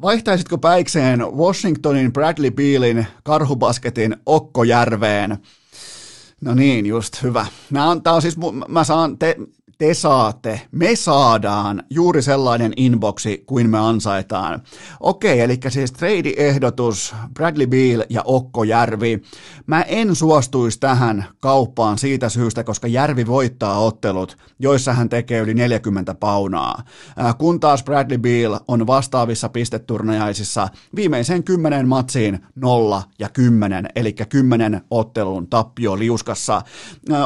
Vaihtaisitko 0.01 0.57
päikseen 0.57 1.19
Washingtonin 1.19 2.13
Bradley 2.13 2.51
Bealin 2.51 3.07
karhubasketin 3.23 4.17
Okkojärveen? 4.25 5.37
No 6.41 6.55
niin, 6.55 6.85
just 6.85 7.23
hyvä. 7.23 7.45
Mä, 7.69 7.89
on, 7.89 8.03
tää 8.03 8.13
on 8.13 8.21
siis, 8.21 8.35
mä 8.67 8.83
saan, 8.83 9.17
te, 9.17 9.35
te 9.81 9.93
saatte, 9.93 10.61
me 10.71 10.95
saadaan 10.95 11.83
juuri 11.89 12.21
sellainen 12.21 12.73
inboxi 12.77 13.43
kuin 13.45 13.69
me 13.69 13.79
ansaitaan. 13.79 14.61
Okei, 14.99 15.39
eli 15.39 15.59
siis 15.69 15.91
trade-ehdotus 15.91 17.15
Bradley 17.33 17.67
Beal 17.67 18.03
ja 18.09 18.21
Okko 18.25 18.63
Järvi. 18.63 19.21
Mä 19.67 19.81
en 19.81 20.15
suostuisi 20.15 20.79
tähän 20.79 21.25
kauppaan 21.39 21.97
siitä 21.97 22.29
syystä, 22.29 22.63
koska 22.63 22.87
Järvi 22.87 23.27
voittaa 23.27 23.79
ottelut, 23.79 24.37
joissa 24.59 24.93
hän 24.93 25.09
tekee 25.09 25.39
yli 25.39 25.53
40 25.53 26.15
paunaa. 26.15 26.83
Kun 27.37 27.59
taas 27.59 27.83
Bradley 27.83 28.17
Beal 28.17 28.59
on 28.67 28.87
vastaavissa 28.87 29.49
pisteturnajaisissa 29.49 30.67
viimeiseen 30.95 31.43
10 31.43 31.87
matsiin 31.87 32.39
0 32.55 33.03
ja 33.19 33.29
10, 33.29 33.85
eli 33.95 34.13
10 34.13 34.81
ottelun 34.91 35.47
tappio 35.47 35.99
liuskassa. 35.99 36.61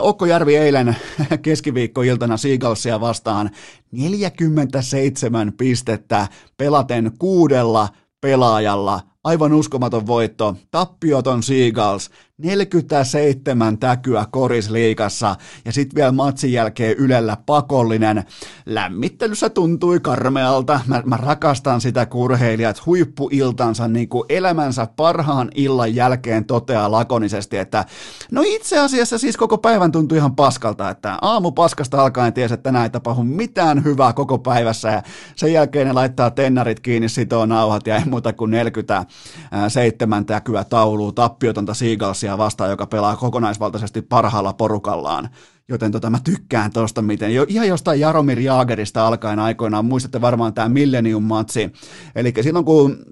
Okko 0.01 0.25
Järvi 0.25 0.55
eilen 0.55 0.95
keskiviikkoiltana 1.41 2.37
Seagalsia 2.45 2.99
vastaan 2.99 3.49
47 3.91 5.53
pistettä 5.53 6.27
pelaten 6.57 7.11
kuudella 7.19 7.89
pelaajalla. 8.21 9.01
Aivan 9.23 9.53
uskomaton 9.53 10.07
voitto. 10.07 10.55
Tappioton 10.71 11.43
Seagulls 11.43 12.09
47 12.38 13.77
täkyä 13.77 14.25
korisliikassa 14.31 15.36
ja 15.65 15.71
sitten 15.71 15.95
vielä 15.95 16.11
matsin 16.11 16.51
jälkeen 16.51 16.97
Ylellä 16.97 17.38
pakollinen. 17.45 18.23
Lämmittelyssä 18.65 19.49
tuntui 19.49 19.99
karmealta. 19.99 20.79
Mä, 20.88 21.03
mä 21.05 21.17
rakastan 21.17 21.81
sitä 21.81 22.05
kurheilijat 22.05 22.86
huippuiltansa 22.86 23.88
niin 23.88 24.09
kuin 24.09 24.25
elämänsä 24.29 24.88
parhaan 24.95 25.49
illan 25.55 25.95
jälkeen 25.95 26.45
toteaa 26.45 26.91
lakonisesti, 26.91 27.57
että 27.57 27.86
no 28.31 28.41
itse 28.45 28.79
asiassa 28.79 29.17
siis 29.17 29.38
koko 29.38 29.57
päivän 29.57 29.91
tuntui 29.91 30.17
ihan 30.17 30.36
paskalta, 30.36 30.89
että 30.89 31.17
aamu 31.21 31.51
paskasta 31.51 32.01
alkaen 32.01 32.33
ties, 32.33 32.51
että 32.51 32.63
tänään 32.63 32.83
ei 32.83 32.89
tapahdu 32.89 33.23
mitään 33.23 33.83
hyvää 33.83 34.13
koko 34.13 34.38
päivässä 34.38 34.89
ja 34.89 35.03
sen 35.36 35.53
jälkeen 35.53 35.88
ne 35.88 35.93
laittaa 35.93 36.31
tennarit 36.31 36.79
kiinni, 36.79 37.09
sitoo 37.09 37.45
nauhat 37.45 37.88
ja 37.88 37.95
ei 37.95 38.05
muuta 38.05 38.33
kuin 38.33 38.51
47 38.51 40.25
täkyä 40.25 40.63
tauluu 40.63 41.11
tappiotonta 41.11 41.73
Seagulls 41.73 42.24
Chelsea 42.26 42.38
vastaan, 42.38 42.69
joka 42.69 42.86
pelaa 42.86 43.15
kokonaisvaltaisesti 43.15 44.01
parhaalla 44.01 44.53
porukallaan. 44.53 45.30
Joten 45.67 45.91
tota, 45.91 46.09
mä 46.09 46.19
tykkään 46.23 46.71
tosta 46.71 47.01
miten. 47.01 47.36
Jo, 47.36 47.45
ihan 47.47 47.67
jostain 47.67 47.99
Jaromir 47.99 48.39
Jaagerista 48.39 49.07
alkaen 49.07 49.39
aikoinaan, 49.39 49.86
muistatte 49.86 50.21
varmaan 50.21 50.53
tämä 50.53 50.69
Millennium-matsi. 50.69 51.73
Eli 52.15 52.34
silloin 52.41 52.65
kun 52.65 53.05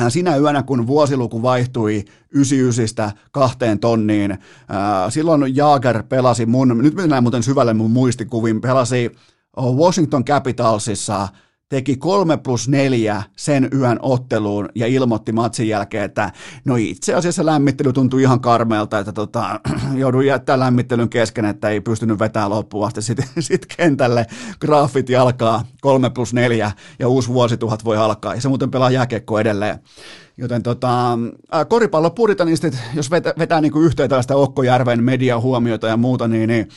äh, 0.00 0.06
sinä 0.08 0.36
yönä, 0.36 0.62
kun 0.62 0.86
vuosiluku 0.86 1.42
vaihtui 1.42 2.04
99 2.30 3.12
kahteen 3.32 3.78
tonniin, 3.78 4.30
ää, 4.68 5.04
äh, 5.04 5.12
silloin 5.12 5.56
Jaager 5.56 6.02
pelasi 6.02 6.46
mun, 6.46 6.78
nyt 6.82 6.94
mennään 6.94 7.22
muuten 7.22 7.42
syvälle 7.42 7.74
mun 7.74 7.90
muistikuvin, 7.90 8.60
pelasi 8.60 9.10
Washington 9.56 10.24
Capitalsissa– 10.24 11.28
teki 11.70 11.96
kolme 11.96 12.36
plus 12.36 12.68
neljä 12.68 13.22
sen 13.36 13.68
yön 13.74 13.98
otteluun 14.02 14.68
ja 14.74 14.86
ilmoitti 14.86 15.32
matsin 15.32 15.68
jälkeen, 15.68 16.04
että 16.04 16.32
no 16.64 16.76
itse 16.76 17.14
asiassa 17.14 17.46
lämmittely 17.46 17.92
tuntui 17.92 18.22
ihan 18.22 18.40
karmeelta, 18.40 18.98
että 18.98 19.12
tota, 19.12 19.60
joudun 19.94 20.26
jättää 20.26 20.58
lämmittelyn 20.58 21.08
kesken, 21.08 21.44
että 21.44 21.68
ei 21.68 21.80
pystynyt 21.80 22.18
vetämään 22.18 22.50
loppuun 22.50 22.86
asti. 22.86 23.02
Sitten 23.02 23.26
sit 23.38 23.66
kentälle 23.76 24.26
graafit 24.60 25.06
alkaa 25.20 25.64
kolme 25.80 26.10
plus 26.10 26.34
neljä 26.34 26.72
ja 26.98 27.08
uusi 27.08 27.28
vuosituhat 27.28 27.84
voi 27.84 27.96
alkaa. 27.96 28.34
Ja 28.34 28.40
se 28.40 28.48
muuten 28.48 28.70
pelaa 28.70 28.90
jääkiekko 28.90 29.38
edelleen. 29.38 29.78
Joten 30.36 30.62
tota, 30.62 31.18
koripallopuritanistit, 31.68 32.78
jos 32.94 33.10
vetää, 33.10 33.32
vetää 33.38 33.60
niin 33.60 33.72
yhteen 33.82 34.08
tällaista 34.08 34.36
Okkojärven 34.36 35.04
mediahuomiota 35.04 35.86
ja 35.86 35.96
muuta, 35.96 36.28
niin, 36.28 36.48
niin 36.48 36.68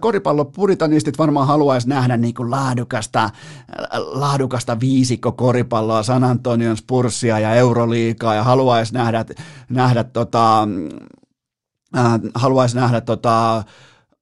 koripallopuritanistit 0.00 1.18
varmaan 1.18 1.46
haluaisi 1.46 1.88
nähdä 1.88 2.16
niin 2.16 2.34
kuin 2.34 2.50
laadukasta, 2.50 3.30
laadukasta 3.96 4.80
viisikko 4.80 5.32
koripalloa, 5.32 6.02
San 6.02 6.24
Antonion 6.24 6.76
Spursia 6.76 7.38
ja 7.38 7.54
Euroliikaa 7.54 8.34
ja 8.34 8.42
haluaisi 8.42 8.94
nähdä, 8.94 9.24
nähdä 9.68 10.04
tota, 10.04 10.68
haluaisi 12.34 12.76
nähdä 12.76 13.00
tota, 13.00 13.64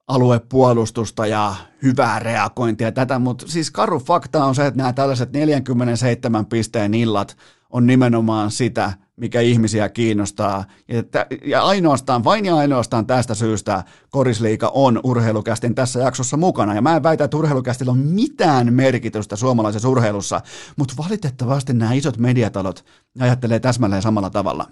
aluepuolustusta 0.09 1.27
ja 1.27 1.55
hyvää 1.83 2.19
reagointia 2.19 2.93
tätä, 2.93 3.19
mutta 3.19 3.49
siis 3.49 3.71
karu 3.71 3.99
fakta 3.99 4.45
on 4.45 4.55
se, 4.55 4.67
että 4.67 4.79
nämä 4.79 4.93
tällaiset 4.93 5.33
47 5.33 6.47
pisteen 6.47 6.95
illat 6.95 7.37
on 7.75 7.87
nimenomaan 7.87 8.51
sitä, 8.51 8.93
mikä 9.17 9.41
ihmisiä 9.41 9.89
kiinnostaa. 9.89 10.65
Ja, 10.89 11.03
ja 11.45 11.63
ainoastaan, 11.63 12.25
vain 12.25 12.45
ja 12.45 12.57
ainoastaan 12.57 13.07
tästä 13.07 13.35
syystä 13.35 13.85
Korisliika 14.11 14.71
on 14.75 15.01
urheilukästin 15.05 15.75
tässä 15.75 16.01
jaksossa 16.01 16.37
mukana. 16.37 16.75
Ja 16.75 16.83
mä 16.83 16.97
en 16.97 17.03
väitä, 17.03 17.25
että 17.25 17.37
urheilukästillä 17.37 17.93
on 17.93 17.99
mitään 17.99 18.73
merkitystä 18.73 19.37
suomalaisessa 19.37 19.89
urheilussa, 19.89 20.41
mutta 20.77 20.95
valitettavasti 20.99 21.73
nämä 21.73 21.93
isot 21.93 22.19
mediatalot 22.19 22.85
ajattelee 23.21 23.61
täsmälleen 23.61 24.03
samalla 24.03 24.31
tavalla. 24.31 24.67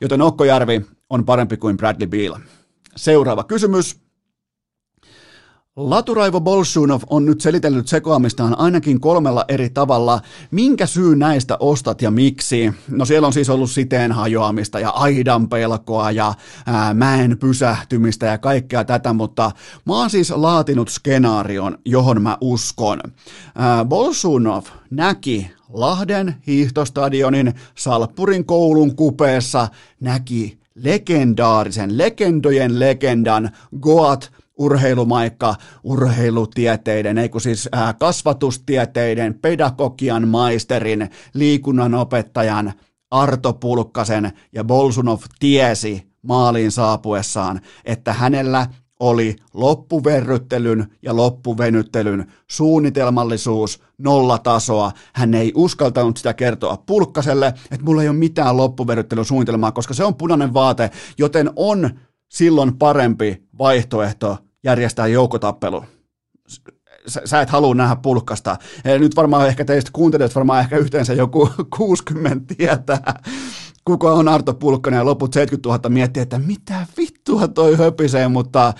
Joten 0.00 0.22
Okkojärvi 0.22 0.86
on 1.10 1.24
parempi 1.24 1.56
kuin 1.56 1.76
Bradley 1.76 2.06
Beal. 2.06 2.34
Seuraava 2.96 3.44
kysymys. 3.44 4.05
Laturaivo 5.76 6.40
Bolshunov 6.40 7.02
on 7.10 7.24
nyt 7.24 7.40
selitellyt 7.40 7.88
sekoamistaan 7.88 8.58
ainakin 8.58 9.00
kolmella 9.00 9.44
eri 9.48 9.70
tavalla. 9.70 10.20
Minkä 10.50 10.86
syy 10.86 11.16
näistä 11.16 11.56
ostat 11.60 12.02
ja 12.02 12.10
miksi? 12.10 12.72
No 12.90 13.04
siellä 13.04 13.26
on 13.26 13.32
siis 13.32 13.50
ollut 13.50 13.70
siteen 13.70 14.12
hajoamista 14.12 14.80
ja 14.80 14.90
aidan 14.90 15.48
pelkoa 15.48 16.10
ja 16.10 16.34
ää, 16.66 16.94
mäen 16.94 17.38
pysähtymistä 17.38 18.26
ja 18.26 18.38
kaikkea 18.38 18.84
tätä, 18.84 19.12
mutta 19.12 19.50
mä 19.84 19.98
oon 19.98 20.10
siis 20.10 20.30
laatinut 20.30 20.88
skenaarion, 20.88 21.78
johon 21.84 22.22
mä 22.22 22.38
uskon. 22.40 23.00
Ää, 23.54 23.84
Bolshunov 23.84 24.64
näki 24.90 25.50
Lahden 25.72 26.34
hiihtostadionin 26.46 27.54
Salppurin 27.74 28.46
koulun 28.46 28.96
kupeessa, 28.96 29.68
näki 30.00 30.58
legendaarisen, 30.74 31.98
legendojen 31.98 32.80
legendan 32.80 33.50
Goat 33.80 34.32
urheilumaikka 34.58 35.54
urheilutieteiden, 35.84 37.18
ei 37.18 37.28
kun 37.28 37.40
siis 37.40 37.68
ää, 37.72 37.92
kasvatustieteiden, 37.92 39.34
pedagogian 39.34 40.28
maisterin, 40.28 41.10
liikunnan 41.34 41.94
opettajan 41.94 42.72
Arto 43.10 43.52
Pulkkasen 43.52 44.32
ja 44.52 44.64
Bolsunov 44.64 45.20
tiesi 45.38 46.06
maaliin 46.22 46.70
saapuessaan, 46.70 47.60
että 47.84 48.12
hänellä 48.12 48.66
oli 49.00 49.36
loppuverryttelyn 49.54 50.86
ja 51.02 51.16
loppuvenyttelyn 51.16 52.32
suunnitelmallisuus, 52.50 53.82
nollatasoa. 53.98 54.92
Hän 55.14 55.34
ei 55.34 55.52
uskaltanut 55.54 56.16
sitä 56.16 56.34
kertoa 56.34 56.82
pulkkaselle, 56.86 57.46
että 57.46 57.84
mulla 57.84 58.02
ei 58.02 58.08
ole 58.08 58.16
mitään 58.16 58.56
loppuverryttelyn 58.56 59.24
suunnitelmaa, 59.24 59.72
koska 59.72 59.94
se 59.94 60.04
on 60.04 60.14
punainen 60.14 60.54
vaate, 60.54 60.90
joten 61.18 61.50
on 61.56 61.90
silloin 62.28 62.78
parempi 62.78 63.42
vaihtoehto 63.58 64.38
järjestää 64.66 65.06
joukotappelu 65.06 65.84
sä, 67.24 67.40
et 67.40 67.50
halua 67.50 67.74
nähdä 67.74 67.96
pulkkasta. 67.96 68.56
Nyt 68.98 69.16
varmaan 69.16 69.48
ehkä 69.48 69.64
teistä 69.64 69.90
kuuntelijat 69.92 70.34
varmaan 70.34 70.60
ehkä 70.60 70.76
yhteensä 70.76 71.14
joku 71.14 71.50
60 71.76 72.54
tietää, 72.54 73.22
kuka 73.84 74.12
on 74.12 74.28
Arto 74.28 74.54
Pulkkanen 74.54 74.98
ja 74.98 75.04
loput 75.04 75.32
70 75.32 75.68
000 75.68 75.88
miettii, 75.88 76.22
että 76.22 76.38
mitä 76.38 76.86
vittua 76.96 77.48
toi 77.48 77.76
höpisee, 77.76 78.28
mutta 78.28 78.72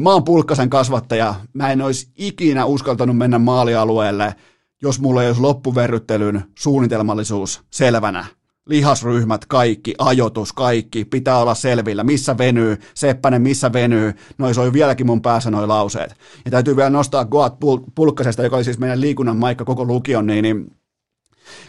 mä 0.00 0.10
oon 0.10 0.24
Pulkkasen 0.24 0.70
kasvattaja. 0.70 1.34
Mä 1.54 1.72
en 1.72 1.82
olisi 1.82 2.12
ikinä 2.18 2.64
uskaltanut 2.64 3.16
mennä 3.16 3.38
maalialueelle, 3.38 4.34
jos 4.82 5.00
mulla 5.00 5.22
ei 5.22 5.28
olisi 5.28 5.40
loppuverryttelyn 5.40 6.44
suunnitelmallisuus 6.58 7.62
selvänä 7.70 8.24
lihasryhmät, 8.66 9.46
kaikki, 9.46 9.94
ajoitus, 9.98 10.52
kaikki, 10.52 11.04
pitää 11.04 11.38
olla 11.38 11.54
selvillä, 11.54 12.04
missä 12.04 12.38
venyy, 12.38 12.76
Seppänen, 12.94 13.42
missä 13.42 13.72
venyy, 13.72 14.14
noin 14.38 14.54
soi 14.54 14.72
vieläkin 14.72 15.06
mun 15.06 15.22
päässä 15.22 15.50
noin 15.50 15.68
lauseet. 15.68 16.14
Ja 16.44 16.50
täytyy 16.50 16.76
vielä 16.76 16.90
nostaa 16.90 17.24
Goat 17.24 17.56
Pulkkasesta, 17.94 18.42
joka 18.42 18.56
oli 18.56 18.64
siis 18.64 18.78
meidän 18.78 19.00
liikunnan 19.00 19.36
maikka 19.36 19.64
koko 19.64 19.84
lukion, 19.84 20.26
niin, 20.26 20.42
niin 20.42 20.76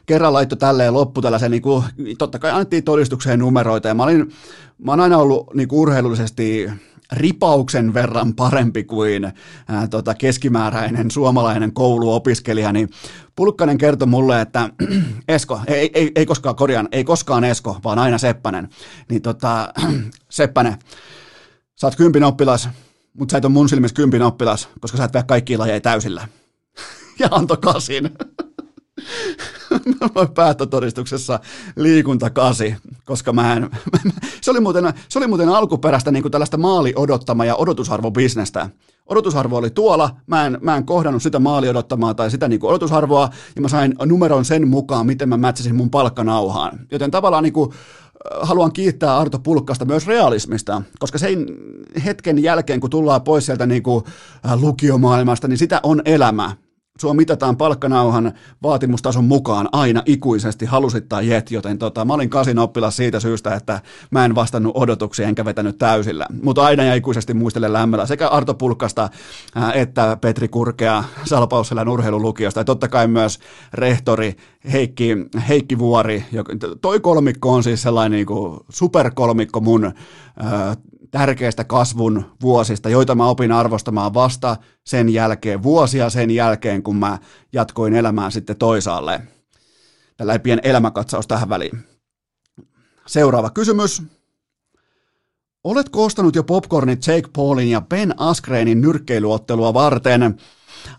kerran 0.06 0.34
laittoi 0.34 0.58
tälleen 0.58 0.94
loppu 0.94 1.22
tällaisen, 1.22 1.52
niin 1.52 1.62
kuin, 1.62 1.84
totta 2.18 2.39
kai 2.39 2.52
annettiin 2.52 2.84
todistukseen 2.84 3.39
numeroita, 3.39 3.88
ja 3.88 3.94
mä, 3.94 4.04
olin, 4.04 4.32
mä 4.78 4.91
oon 4.91 5.00
aina 5.00 5.18
ollut 5.18 5.54
niin 5.54 5.68
urheilullisesti 5.72 6.70
ripauksen 7.14 7.93
verran 7.93 8.36
parempi 8.36 8.84
kuin 8.84 9.34
ää, 9.68 9.88
tota, 9.88 10.14
keskimääräinen 10.14 11.11
suomalainen 11.11 11.74
kouluopiskelija, 11.74 12.72
niin 12.72 12.89
Pulkkanen 13.36 13.78
kertoi 13.78 14.07
mulle, 14.07 14.41
että 14.41 14.70
Esko, 15.28 15.61
ei, 15.68 15.91
ei, 15.93 16.11
ei 16.16 16.26
koskaan 16.26 16.55
korjaan, 16.55 16.89
ei 16.91 17.03
koskaan 17.03 17.43
Esko, 17.43 17.78
vaan 17.84 17.99
aina 17.99 18.18
Seppänen, 18.18 18.70
niin 19.09 19.22
tota, 19.22 19.74
Seppänen, 20.30 20.76
sä 21.76 21.88
oot 21.88 21.95
kympin 21.95 22.24
oppilas, 22.24 22.70
mutta 23.14 23.32
sä 23.32 23.38
et 23.38 23.45
ole 23.45 23.53
mun 23.53 23.70
silmissä 23.70 23.95
kympin 23.95 24.22
oppilas, 24.22 24.70
koska 24.80 24.97
sä 24.97 25.03
et 25.03 25.14
vea 25.14 25.24
kaikkia 25.24 25.59
lajeja 25.59 25.82
täysillä. 25.82 26.28
ja 27.20 27.28
antoi 27.32 27.57
kasin. 27.57 28.09
Päättötodistuksessa 30.36 31.40
liikunta 31.76 32.30
kasi, 32.30 32.76
koska 33.06 33.34
mä 33.34 33.54
en, 33.54 33.70
se, 34.42 34.52
oli 34.52 34.60
muuten, 34.60 34.94
se 35.10 35.20
oli 35.20 35.28
muuten 35.28 35.50
alkuperäistä 35.50 36.12
niin 36.12 36.24
kuin 36.24 36.32
tällaista 36.32 36.58
maali 36.58 36.94
odottama 36.96 37.46
ja 37.46 37.56
odotusarvobisnestä. 37.56 38.70
Odotusarvo 39.06 39.58
oli 39.58 39.70
tuolla, 39.70 40.16
mä 40.28 40.46
en, 40.46 40.58
mä 40.62 40.78
en 40.78 40.86
kohdannut 40.86 41.24
sitä 41.24 41.40
maali 41.40 41.70
odottamaa 41.70 42.14
tai 42.14 42.32
sitä 42.32 42.48
niin 42.48 42.60
kuin 42.60 42.70
odotusarvoa, 42.70 43.30
ja 43.56 43.62
mä 43.62 43.68
sain 43.68 43.96
numeron 44.06 44.46
sen 44.46 44.68
mukaan, 44.68 45.06
miten 45.06 45.30
mä 45.30 45.38
mätsäsin 45.38 45.76
mun 45.76 45.90
palkkanauhaan. 45.90 46.80
Joten 46.92 47.12
tavallaan 47.12 47.44
niin 47.44 47.54
kuin, 47.54 47.72
haluan 48.42 48.74
kiittää 48.74 49.18
Arto 49.18 49.40
Pulkkasta 49.40 49.86
myös 49.86 50.08
realismista, 50.08 50.82
koska 51.00 51.18
sen 51.18 51.46
hetken 52.06 52.44
jälkeen, 52.44 52.80
kun 52.80 52.90
tullaan 52.90 53.22
pois 53.22 53.46
sieltä 53.46 53.66
niin 53.66 53.84
kuin 53.84 54.04
lukiomaailmasta, 54.62 55.48
niin 55.48 55.58
sitä 55.58 55.80
on 55.84 56.02
elämä. 56.06 56.52
Sua 57.00 57.14
mitataan 57.14 57.58
palkkanauhan 57.58 58.34
vaatimustason 58.64 59.24
mukaan 59.24 59.70
aina 59.72 60.04
ikuisesti, 60.06 60.66
halusit 60.66 61.10
tai 61.10 61.30
jet, 61.30 61.52
joten 61.52 61.78
tota, 61.78 62.06
mä 62.06 62.14
olin 62.14 62.30
kasin 62.30 62.60
oppilas 62.60 62.96
siitä 62.96 63.20
syystä, 63.20 63.56
että 63.56 63.82
mä 64.12 64.26
en 64.26 64.36
vastannut 64.36 64.72
odotuksia 64.76 65.28
enkä 65.28 65.46
vetänyt 65.46 65.78
täysillä. 65.78 66.26
Mutta 66.44 66.64
aina 66.64 66.84
ja 66.84 66.96
ikuisesti 66.96 67.34
muistelen 67.34 67.74
lämmöllä 67.74 68.06
sekä 68.06 68.28
Arto 68.28 68.54
Pulkkasta 68.54 69.10
ää, 69.56 69.74
että 69.74 70.18
Petri 70.22 70.48
Kurkea 70.48 71.04
Salpausselän 71.26 71.89
urheilulukiosta 71.89 72.60
ja 72.60 72.64
totta 72.64 72.88
kai 72.88 73.08
myös 73.08 73.39
rehtori 73.74 74.36
Heikki, 74.72 75.18
Heikki 75.48 75.80
Vuori. 75.80 76.26
Toi 76.82 77.00
kolmikko 77.00 77.54
on 77.54 77.64
siis 77.64 77.82
sellainen 77.82 78.18
niin 78.18 78.28
kuin 78.28 78.60
superkolmikko 78.70 79.60
mun 79.60 79.86
ää, 80.38 80.76
tärkeistä 81.14 81.64
kasvun 81.64 82.26
vuosista, 82.41 82.89
joita 82.89 83.16
mä 83.16 83.28
opin 83.28 83.51
arvostamaan 83.51 84.14
vasta 84.14 84.57
sen 84.84 85.09
jälkeen, 85.09 85.64
vuosia 85.64 86.09
sen 86.09 86.32
jälkeen, 86.32 86.84
kun 86.84 86.95
mä 86.95 87.20
jatkoin 87.53 87.93
elämään 87.93 88.32
sitten 88.32 88.55
toisaalle. 88.55 89.22
Tällä 90.18 90.39
pien 90.39 90.59
elämäkatsaus 90.64 91.28
tähän 91.28 91.49
väliin. 91.49 91.86
Seuraava 93.05 93.49
kysymys. 93.49 94.03
Oletko 95.64 96.03
ostanut 96.03 96.36
jo 96.36 96.43
popcornit 96.43 97.07
Jake 97.07 97.30
Paulin 97.36 97.70
ja 97.70 97.82
Ben 97.82 98.20
Askreenin 98.20 98.82
nyrkkeilyottelua 98.82 99.74
varten? 99.74 100.38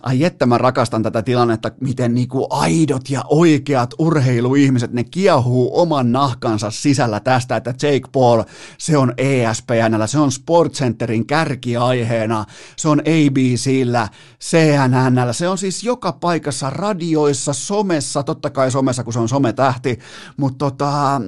Ai 0.01 0.25
että 0.25 0.47
mä 0.47 0.59
rakastan 0.59 1.03
tätä 1.03 1.23
tilannetta, 1.23 1.71
miten 1.81 2.15
niinku 2.15 2.47
aidot 2.51 3.11
ja 3.11 3.25
oikeat 3.29 3.95
urheiluihmiset, 3.99 4.93
ne 4.93 5.05
kiehuu 5.05 5.81
oman 5.81 6.13
nahkansa 6.13 6.71
sisällä 6.71 7.21
tästä, 7.21 7.57
että 7.57 7.71
Jake 7.71 8.09
Paul, 8.13 8.43
se 8.79 8.97
on 8.97 9.15
ESPNllä, 9.17 10.07
se 10.07 10.19
on 10.19 10.33
Sportcenterin 10.33 11.27
kärkiaiheena, 11.27 12.45
se 12.77 12.89
on 12.89 13.01
ABCllä, 13.01 14.09
CNNllä, 14.41 15.33
se 15.33 15.49
on 15.49 15.59
siis 15.59 15.85
joka 15.85 16.13
paikassa, 16.13 16.71
radioissa, 16.71 17.53
somessa, 17.53 18.23
totta 18.23 18.51
kai 18.51 18.71
somessa, 18.71 19.05
kun 19.05 19.13
se 19.13 19.19
on 19.19 19.29
sometähti, 19.29 19.99
mutta 20.37 20.59
tota, 20.59 21.21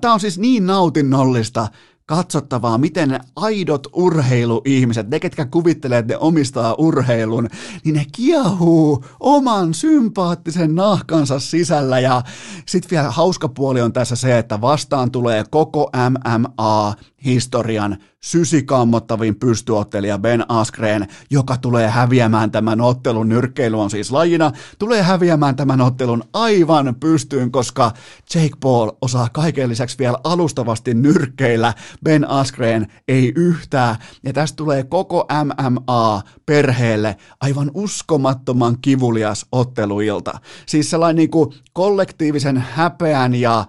tämä 0.00 0.14
on 0.14 0.20
siis 0.20 0.38
niin 0.38 0.66
nautinnollista, 0.66 1.68
katsottavaa, 2.06 2.78
miten 2.78 3.20
aidot 3.36 3.86
urheiluihmiset, 3.92 5.10
ne 5.10 5.20
ketkä 5.20 5.46
kuvittelee, 5.46 5.98
että 5.98 6.14
ne 6.14 6.18
omistaa 6.18 6.74
urheilun, 6.78 7.48
niin 7.84 7.94
ne 7.94 8.06
kiehuu 8.12 9.04
oman 9.20 9.74
sympaattisen 9.74 10.74
nahkansa 10.74 11.38
sisällä. 11.38 12.00
Ja 12.00 12.22
sitten 12.66 12.90
vielä 12.90 13.10
hauska 13.10 13.48
puoli 13.48 13.80
on 13.80 13.92
tässä 13.92 14.16
se, 14.16 14.38
että 14.38 14.60
vastaan 14.60 15.10
tulee 15.10 15.44
koko 15.50 15.90
MMA 16.10 16.94
historian 17.24 17.98
sysikammottavin 18.24 19.36
pystyottelija 19.36 20.18
Ben 20.18 20.44
Askren, 20.48 21.08
joka 21.30 21.56
tulee 21.56 21.88
häviämään 21.88 22.50
tämän 22.50 22.80
ottelun, 22.80 23.28
nyrkkeily 23.28 23.80
on 23.80 23.90
siis 23.90 24.10
lajina, 24.10 24.52
tulee 24.78 25.02
häviämään 25.02 25.56
tämän 25.56 25.80
ottelun 25.80 26.22
aivan 26.32 26.94
pystyyn, 27.00 27.52
koska 27.52 27.92
Jake 28.34 28.54
Paul 28.60 28.90
osaa 29.00 29.28
kaiken 29.32 29.68
lisäksi 29.68 29.98
vielä 29.98 30.18
alustavasti 30.24 30.94
nyrkkeillä, 30.94 31.74
Ben 32.04 32.28
Askren 32.30 32.92
ei 33.08 33.32
yhtään, 33.36 33.96
ja 34.22 34.32
tästä 34.32 34.56
tulee 34.56 34.84
koko 34.84 35.26
MMA 35.44 36.22
perheelle 36.46 37.16
aivan 37.40 37.70
uskomattoman 37.74 38.76
kivulias 38.80 39.46
otteluilta. 39.52 40.38
Siis 40.66 40.90
sellainen 40.90 41.16
niin 41.16 41.30
kuin 41.30 41.54
kollektiivisen 41.72 42.56
häpeän 42.56 43.34
ja 43.34 43.64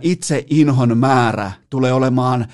itse 0.00 0.44
inhon 0.50 0.98
määrä 0.98 1.52
tulee 1.70 1.92
olemaan 1.92 2.46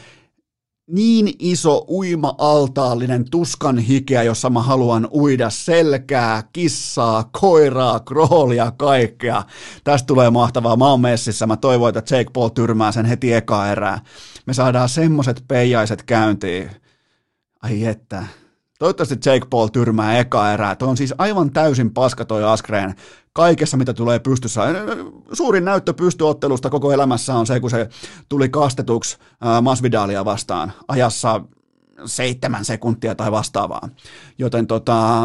niin 0.86 1.34
iso 1.38 1.84
uima-altaallinen 1.88 3.30
tuskan 3.30 3.78
hikeä, 3.78 4.22
jossa 4.22 4.50
mä 4.50 4.62
haluan 4.62 5.08
uida 5.12 5.50
selkää, 5.50 6.42
kissaa, 6.52 7.30
koiraa, 7.40 8.00
kroolia, 8.00 8.70
kaikkea. 8.70 9.42
Tästä 9.84 10.06
tulee 10.06 10.30
mahtavaa. 10.30 10.76
Mä 10.76 10.90
oon 10.90 11.00
messissä. 11.00 11.46
Mä 11.46 11.56
toivon, 11.56 11.88
että 11.88 12.16
Jake 12.16 12.30
Paul 12.32 12.48
tyrmää 12.48 12.92
sen 12.92 13.06
heti 13.06 13.32
eka 13.32 13.68
erää. 13.68 14.00
Me 14.46 14.54
saadaan 14.54 14.88
semmoset 14.88 15.44
peijaiset 15.48 16.02
käyntiin. 16.02 16.70
Ai 17.62 17.84
että. 17.84 18.26
Toivottavasti 18.82 19.30
Jake 19.30 19.46
Paul 19.50 19.68
tyrmää 19.68 20.18
eka 20.18 20.52
erää. 20.52 20.76
Toi 20.76 20.88
on 20.88 20.96
siis 20.96 21.14
aivan 21.18 21.50
täysin 21.50 21.94
paska 21.94 22.24
toi 22.24 22.44
Askreen 22.44 22.94
kaikessa, 23.32 23.76
mitä 23.76 23.94
tulee 23.94 24.18
pystyssä. 24.18 24.60
Suurin 25.32 25.64
näyttö 25.64 25.94
pystyottelusta 25.94 26.70
koko 26.70 26.92
elämässä 26.92 27.34
on 27.34 27.46
se, 27.46 27.60
kun 27.60 27.70
se 27.70 27.88
tuli 28.28 28.48
kastetuksi 28.48 29.18
Masvidalia 29.62 30.24
vastaan 30.24 30.72
ajassa 30.88 31.40
seitsemän 32.04 32.64
sekuntia 32.64 33.14
tai 33.14 33.32
vastaavaa. 33.32 33.88
Joten 34.38 34.66
tota, 34.66 35.22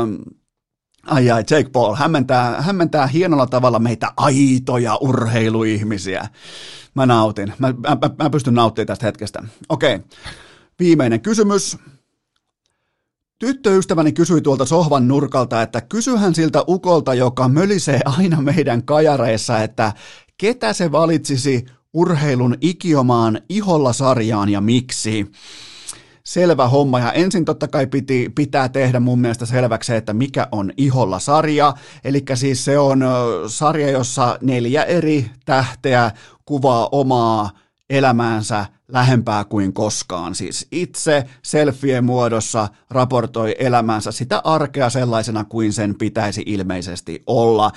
Ai 1.06 1.32
ai, 1.32 1.44
Jake 1.52 1.70
Paul 1.70 1.96
hämmentää, 1.96 2.62
hämmentää 2.62 3.08
hienolla 3.08 3.48
tavalla 3.48 3.80
meitä 3.80 4.12
aitoja 4.18 4.96
urheiluihmisiä. 4.96 6.28
Mä 6.94 7.06
nautin. 7.06 7.54
Mä, 7.58 7.68
mä, 7.68 7.98
mä 8.24 8.30
pystyn 8.30 8.54
nauttimaan 8.54 8.88
tästä 8.88 9.06
hetkestä. 9.06 9.44
Okei, 9.70 10.00
viimeinen 10.80 11.22
kysymys. 11.22 11.78
Tyttöystäväni 13.40 14.12
kysyi 14.12 14.42
tuolta 14.42 14.66
sohvan 14.66 15.08
nurkalta, 15.08 15.62
että 15.62 15.82
kysyhän 15.82 16.36
siltä 16.36 16.64
ukolta, 16.68 17.14
joka 17.14 17.48
mölisee 17.48 18.00
aina 18.06 18.42
meidän 18.42 18.84
kajareissa, 18.84 19.64
että 19.64 19.94
ketä 20.38 20.74
se 20.74 20.92
valitsisi 20.92 21.66
urheilun 21.94 22.58
ikiomaan 22.62 23.42
iholla 23.50 23.94
sarjaan 23.94 24.50
ja 24.50 24.62
miksi? 24.62 25.32
Selvä 26.24 26.68
homma 26.68 27.00
ja 27.00 27.12
ensin 27.12 27.46
totta 27.46 27.68
kai 27.68 27.88
piti, 27.88 28.32
pitää 28.36 28.70
tehdä 28.70 29.00
mun 29.00 29.20
mielestä 29.20 29.46
selväksi 29.46 29.96
että 29.96 30.14
mikä 30.14 30.48
on 30.52 30.72
iholla 30.78 31.20
sarja. 31.20 31.74
Eli 32.04 32.24
siis 32.34 32.66
se 32.66 32.80
on 32.80 33.04
sarja, 33.48 33.90
jossa 33.90 34.38
neljä 34.42 34.84
eri 34.84 35.32
tähteä 35.46 36.12
kuvaa 36.46 36.90
omaa 36.92 37.50
elämäänsä 37.90 38.66
lähempää 38.92 39.44
kuin 39.44 39.74
koskaan. 39.74 40.36
Siis 40.36 40.68
itse 40.72 41.24
selfien 41.44 42.06
muodossa 42.06 42.68
raportoi 42.90 43.56
elämänsä 43.60 44.12
sitä 44.12 44.42
arkea 44.44 44.90
sellaisena 44.90 45.44
kuin 45.44 45.74
sen 45.74 45.96
pitäisi 45.96 46.44
ilmeisesti 46.46 47.24
olla. 47.28 47.72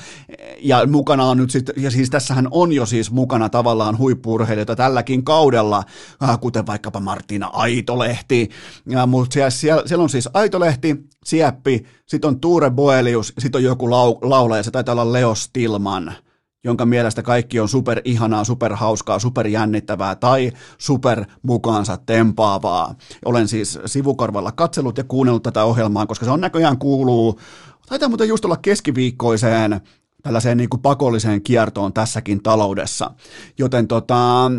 Ja 0.58 0.86
mukana 0.86 1.24
on 1.24 1.36
nyt 1.36 1.50
sitten, 1.50 1.74
ja 1.78 1.90
siis 1.90 2.10
tässähän 2.10 2.48
on 2.50 2.72
jo 2.72 2.86
siis 2.86 3.10
mukana 3.10 3.48
tavallaan 3.48 3.98
huippurheilijoita 3.98 4.76
tälläkin 4.76 5.24
kaudella, 5.24 5.82
äh, 6.22 6.40
kuten 6.40 6.66
vaikkapa 6.66 7.00
Martina 7.00 7.46
Aitolehti, 7.46 8.48
ja, 8.86 9.06
mutta 9.06 9.34
siellä, 9.34 9.50
siellä, 9.50 9.82
siellä 9.86 10.02
on 10.02 10.10
siis 10.10 10.28
Aitolehti, 10.34 10.96
Sieppi, 11.24 11.84
sitten 12.06 12.28
on 12.28 12.40
Tuure 12.40 12.70
Boelius, 12.70 13.32
sitten 13.38 13.58
on 13.58 13.64
joku 13.64 13.90
lau, 13.90 14.18
laulaja, 14.22 14.62
se 14.62 14.70
taitaa 14.70 14.92
olla 14.92 15.12
Leo 15.12 15.34
Stilman– 15.34 16.12
jonka 16.64 16.86
mielestä 16.86 17.22
kaikki 17.22 17.60
on 17.60 17.68
super 17.68 18.00
ihanaa, 18.04 18.44
super 18.44 18.74
hauskaa, 18.74 19.18
super 19.18 19.46
jännittävää 19.46 20.14
tai 20.14 20.52
super 20.78 21.24
mukaansa 21.42 21.96
tempaavaa. 21.96 22.94
Olen 23.24 23.48
siis 23.48 23.78
sivukorvalla 23.86 24.52
katsellut 24.52 24.98
ja 24.98 25.04
kuunnellut 25.04 25.42
tätä 25.42 25.64
ohjelmaa, 25.64 26.06
koska 26.06 26.24
se 26.24 26.30
on 26.30 26.40
näköjään 26.40 26.78
kuuluu, 26.78 27.40
taitaa 27.88 28.08
muuten 28.08 28.28
just 28.28 28.44
olla 28.44 28.56
keskiviikkoiseen 28.56 29.80
tällaiseen 30.22 30.56
niin 30.56 30.70
kuin 30.70 30.82
pakolliseen 30.82 31.42
kiertoon 31.42 31.92
tässäkin 31.92 32.42
taloudessa. 32.42 33.10
Joten 33.58 33.88
tota, 33.88 34.50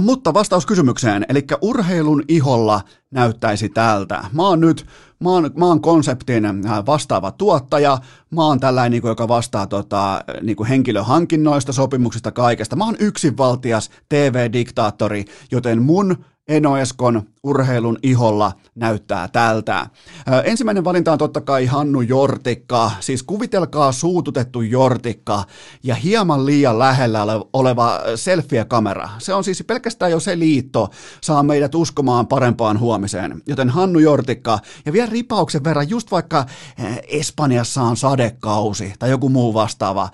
mutta 0.00 0.34
vastaus 0.34 0.66
kysymykseen, 0.66 1.26
eli 1.28 1.44
urheilun 1.60 2.22
iholla 2.28 2.80
näyttäisi 3.10 3.68
tältä. 3.68 4.24
Mä 4.32 4.42
oon 4.42 4.60
nyt, 4.60 4.86
mä 5.20 5.30
oon, 5.30 5.50
mä 5.56 5.66
oon 5.66 5.82
konseptin 5.82 6.44
äh, 6.44 6.86
vastaava 6.86 7.30
tuottaja, 7.30 7.98
mä 8.30 8.46
oon 8.46 8.60
tällainen, 8.60 8.90
niin 8.90 9.08
joka 9.08 9.28
vastaa 9.28 9.66
tota, 9.66 10.24
niin 10.42 10.56
kuin 10.56 10.68
henkilöhankinnoista, 10.68 11.72
sopimuksista, 11.72 12.32
kaikesta. 12.32 12.76
Mä 12.76 12.84
oon 12.84 12.96
yksinvaltias 12.98 13.90
TV-diktaattori, 14.08 15.24
joten 15.50 15.82
mun 15.82 16.24
Eno 16.52 16.76
Eskon 16.76 17.22
urheilun 17.42 17.98
iholla 18.02 18.52
näyttää 18.74 19.28
tältä. 19.28 19.86
Ensimmäinen 20.44 20.84
valinta 20.84 21.12
on 21.12 21.18
totta 21.18 21.40
kai 21.40 21.66
Hannu 21.66 22.00
Jortikka, 22.00 22.90
siis 23.00 23.22
kuvitelkaa 23.22 23.92
suututettu 23.92 24.60
Jortikka 24.62 25.44
ja 25.82 25.94
hieman 25.94 26.46
liian 26.46 26.78
lähellä 26.78 27.26
oleva 27.52 28.00
selfie-kamera. 28.16 29.08
Se 29.18 29.34
on 29.34 29.44
siis 29.44 29.64
pelkästään 29.66 30.10
jo 30.10 30.20
se 30.20 30.38
liitto 30.38 30.90
saa 31.20 31.42
meidät 31.42 31.74
uskomaan 31.74 32.26
parempaan 32.26 32.80
huomiseen. 32.80 33.42
Joten 33.46 33.70
Hannu 33.70 33.98
Jortikka 33.98 34.58
ja 34.86 34.92
vielä 34.92 35.10
ripauksen 35.10 35.64
verran 35.64 35.90
just 35.90 36.10
vaikka 36.10 36.46
Espanjassa 37.08 37.82
on 37.82 37.96
sadekausi 37.96 38.94
tai 38.98 39.10
joku 39.10 39.28
muu 39.28 39.54
vastaava 39.54 40.08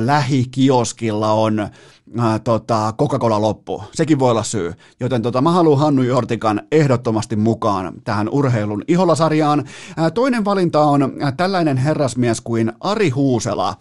lähikioskilla 0.00 1.32
on 1.32 1.68
ää, 2.18 2.38
tota, 2.38 2.94
Coca-Cola 2.98 3.40
loppu. 3.40 3.84
Sekin 3.92 4.18
voi 4.18 4.30
olla 4.30 4.42
syy. 4.42 4.72
Joten 5.00 5.22
tota, 5.22 5.40
mä 5.40 5.50
haluan 5.50 5.78
Hannu 5.78 6.02
Jortikan 6.02 6.60
ehdottomasti 6.72 7.36
mukaan 7.36 7.92
tähän 8.04 8.28
urheilun 8.28 8.84
iholasarjaan. 8.88 9.64
Ää, 9.96 10.10
toinen 10.10 10.44
valinta 10.44 10.80
on 10.80 11.12
ää, 11.20 11.32
tällainen 11.32 11.76
herrasmies 11.76 12.40
kuin 12.40 12.72
Ari 12.80 13.10
Huusela. 13.10 13.74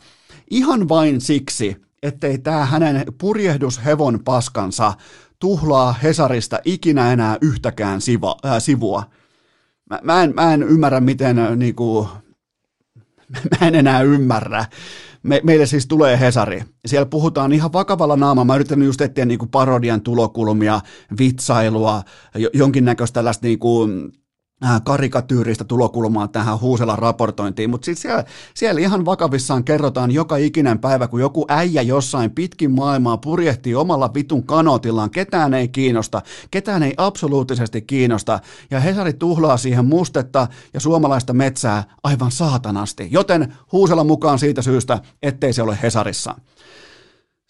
Ihan 0.50 0.90
vain 0.90 1.22
siksi, 1.22 1.82
ettei 2.04 2.38
tämä 2.38 2.66
hänen 2.66 3.06
purjehdushevon 3.18 4.20
paskansa 4.26 4.94
tuhlaa 5.40 5.96
Hesarista 6.04 6.60
ikinä 6.66 7.14
enää 7.14 7.38
yhtäkään 7.42 8.02
siva, 8.02 8.36
ää, 8.44 8.60
sivua. 8.60 9.04
Mä, 9.90 10.00
mä, 10.04 10.24
en, 10.24 10.34
mä 10.36 10.54
en 10.54 10.64
ymmärrä, 10.64 11.00
miten 11.00 11.38
niinku, 11.56 12.08
mä 13.62 13.68
en 13.68 13.76
enää 13.76 14.02
ymmärrä, 14.02 14.66
me, 15.24 15.42
meille 15.44 15.66
siis 15.66 15.88
tulee 15.88 16.20
Hesari. 16.20 16.64
Siellä 16.86 17.06
puhutaan 17.06 17.54
ihan 17.54 17.74
vakavalla 17.74 18.16
naamalla. 18.16 18.46
Mä 18.46 18.56
yritän 18.56 18.84
just 18.84 19.02
etsiä 19.02 19.26
niin 19.26 19.40
kuin 19.40 19.50
parodian 19.50 20.02
tulokulmia, 20.02 20.82
vitsailua, 21.20 22.04
jonkinnäköistä 22.54 23.14
tällaista 23.14 23.48
niin 23.48 23.60
kuin 23.60 24.12
karikatyyristä 24.84 25.64
tulokulmaa 25.64 26.28
tähän 26.28 26.60
Huuselan 26.60 27.00
raportointiin, 27.00 27.70
mutta 27.70 27.86
sitten 27.86 28.02
siellä, 28.02 28.24
siellä 28.54 28.82
ihan 28.82 29.06
vakavissaan 29.06 29.64
kerrotaan 29.64 30.12
joka 30.12 30.38
ikinen 30.38 30.80
päivä, 30.80 31.08
kun 31.08 31.20
joku 31.20 31.46
äijä 31.50 31.82
jossain 31.82 32.32
pitkin 32.32 32.72
maailmaa 32.72 33.18
purjehtii 33.18 33.76
omalla 33.76 34.14
vitun 34.14 34.44
kanotillaan, 34.44 35.10
ketään 35.12 35.54
ei 35.54 35.68
kiinnosta, 35.68 36.22
ketään 36.52 36.84
ei 36.84 36.94
absoluuttisesti 36.98 37.82
kiinnosta, 37.82 38.40
ja 38.72 38.80
Hesari 38.80 39.14
tuhlaa 39.14 39.58
siihen 39.58 39.86
mustetta 39.86 40.48
ja 40.74 40.80
suomalaista 40.80 41.34
metsää 41.34 41.84
aivan 42.04 42.32
saatanasti, 42.32 43.08
joten 43.12 43.54
Huusela 43.72 44.04
mukaan 44.04 44.40
siitä 44.40 44.62
syystä, 44.62 45.00
ettei 45.24 45.54
se 45.54 45.62
ole 45.62 45.78
Hesarissa. 45.84 46.36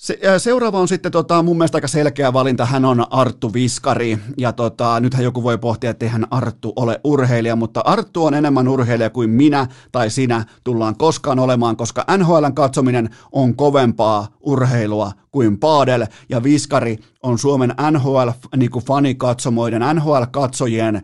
Se, 0.04 0.20
seuraava 0.38 0.80
on 0.80 0.88
sitten 0.88 1.12
tota, 1.12 1.44
mun 1.44 1.58
mielestä 1.58 1.78
aika 1.78 1.88
selkeä 1.88 2.34
valinta. 2.34 2.66
Hän 2.66 2.86
on 2.86 3.06
Arttu 3.10 3.54
Viskari. 3.54 4.20
Ja 4.38 4.54
tota, 4.54 5.00
nythän 5.00 5.24
joku 5.24 5.44
voi 5.44 5.58
pohtia, 5.58 5.90
että 5.90 6.10
hän 6.10 6.28
Arttu 6.32 6.74
ole 6.76 7.00
urheilija, 7.04 7.56
mutta 7.56 7.82
Arttu 7.86 8.26
on 8.26 8.34
enemmän 8.34 8.68
urheilija 8.68 9.10
kuin 9.10 9.30
minä 9.30 9.68
tai 9.92 10.10
sinä 10.10 10.46
tullaan 10.64 10.98
koskaan 10.98 11.40
olemaan, 11.40 11.78
koska 11.78 12.06
NHLn 12.18 12.56
katsominen 12.56 13.10
on 13.32 13.56
kovempaa 13.56 14.28
urheilua 14.42 15.12
kuin 15.32 15.60
paadel. 15.60 16.06
Ja 16.30 16.44
Viskari 16.44 16.98
on 17.24 17.40
Suomen 17.40 17.76
NHL-fanikatsomoiden, 17.92 19.80
niin 19.80 19.96
NHL-katsojien 19.96 21.02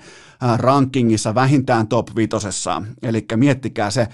rankingissa 0.58 1.36
vähintään 1.36 1.88
top 1.88 2.08
vitosessa. 2.16 2.82
Eli 3.02 3.26
miettikää 3.36 3.90
se. 3.90 4.08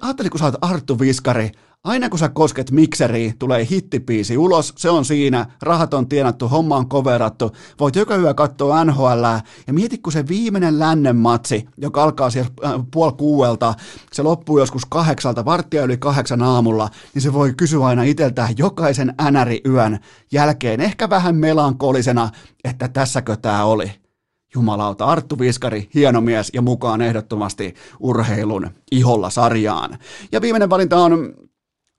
Ajattelin, 0.00 0.30
kun 0.30 0.40
sä 0.40 0.52
Arttu 0.60 0.98
Viskari, 0.98 1.50
Aina 1.84 2.08
kun 2.08 2.18
sä 2.18 2.28
kosket 2.28 2.70
mikseriin, 2.70 3.38
tulee 3.38 3.66
hittipiisi 3.70 4.38
ulos, 4.38 4.72
se 4.76 4.90
on 4.90 5.04
siinä, 5.04 5.46
rahat 5.62 5.94
on 5.94 6.08
tienattu, 6.08 6.48
homma 6.48 6.76
on 6.76 6.88
koverattu, 6.88 7.50
voit 7.80 7.96
joka 7.96 8.16
yö 8.16 8.34
katsoa 8.34 8.84
NHL, 8.84 9.24
ja 9.66 9.72
mieti 9.72 9.98
kun 9.98 10.12
se 10.12 10.28
viimeinen 10.28 10.78
lännen 10.78 11.16
matsi, 11.16 11.68
joka 11.76 12.02
alkaa 12.02 12.30
siellä 12.30 12.50
äh, 12.64 12.72
puoli 12.90 13.12
kuuelta, 13.12 13.74
se 14.12 14.22
loppuu 14.22 14.58
joskus 14.58 14.86
kahdeksalta, 14.86 15.44
varttia 15.44 15.84
yli 15.84 15.96
kahdeksan 15.96 16.42
aamulla, 16.42 16.88
niin 17.14 17.22
se 17.22 17.32
voi 17.32 17.54
kysyä 17.56 17.86
aina 17.86 18.02
itseltään 18.02 18.54
jokaisen 18.58 19.14
änäri 19.20 19.60
yön 19.66 19.98
jälkeen, 20.32 20.80
ehkä 20.80 21.10
vähän 21.10 21.36
melankolisena, 21.36 22.30
että 22.64 22.88
tässäkö 22.88 23.36
tämä 23.36 23.64
oli. 23.64 23.92
Jumalauta, 24.54 25.04
Arttu 25.04 25.38
Viskari, 25.38 25.88
hieno 25.94 26.20
mies 26.20 26.50
ja 26.54 26.62
mukaan 26.62 27.02
ehdottomasti 27.02 27.74
urheilun 28.00 28.70
iholla 28.92 29.30
sarjaan. 29.30 29.98
Ja 30.32 30.40
viimeinen 30.40 30.70
valinta 30.70 30.98
on 30.98 31.34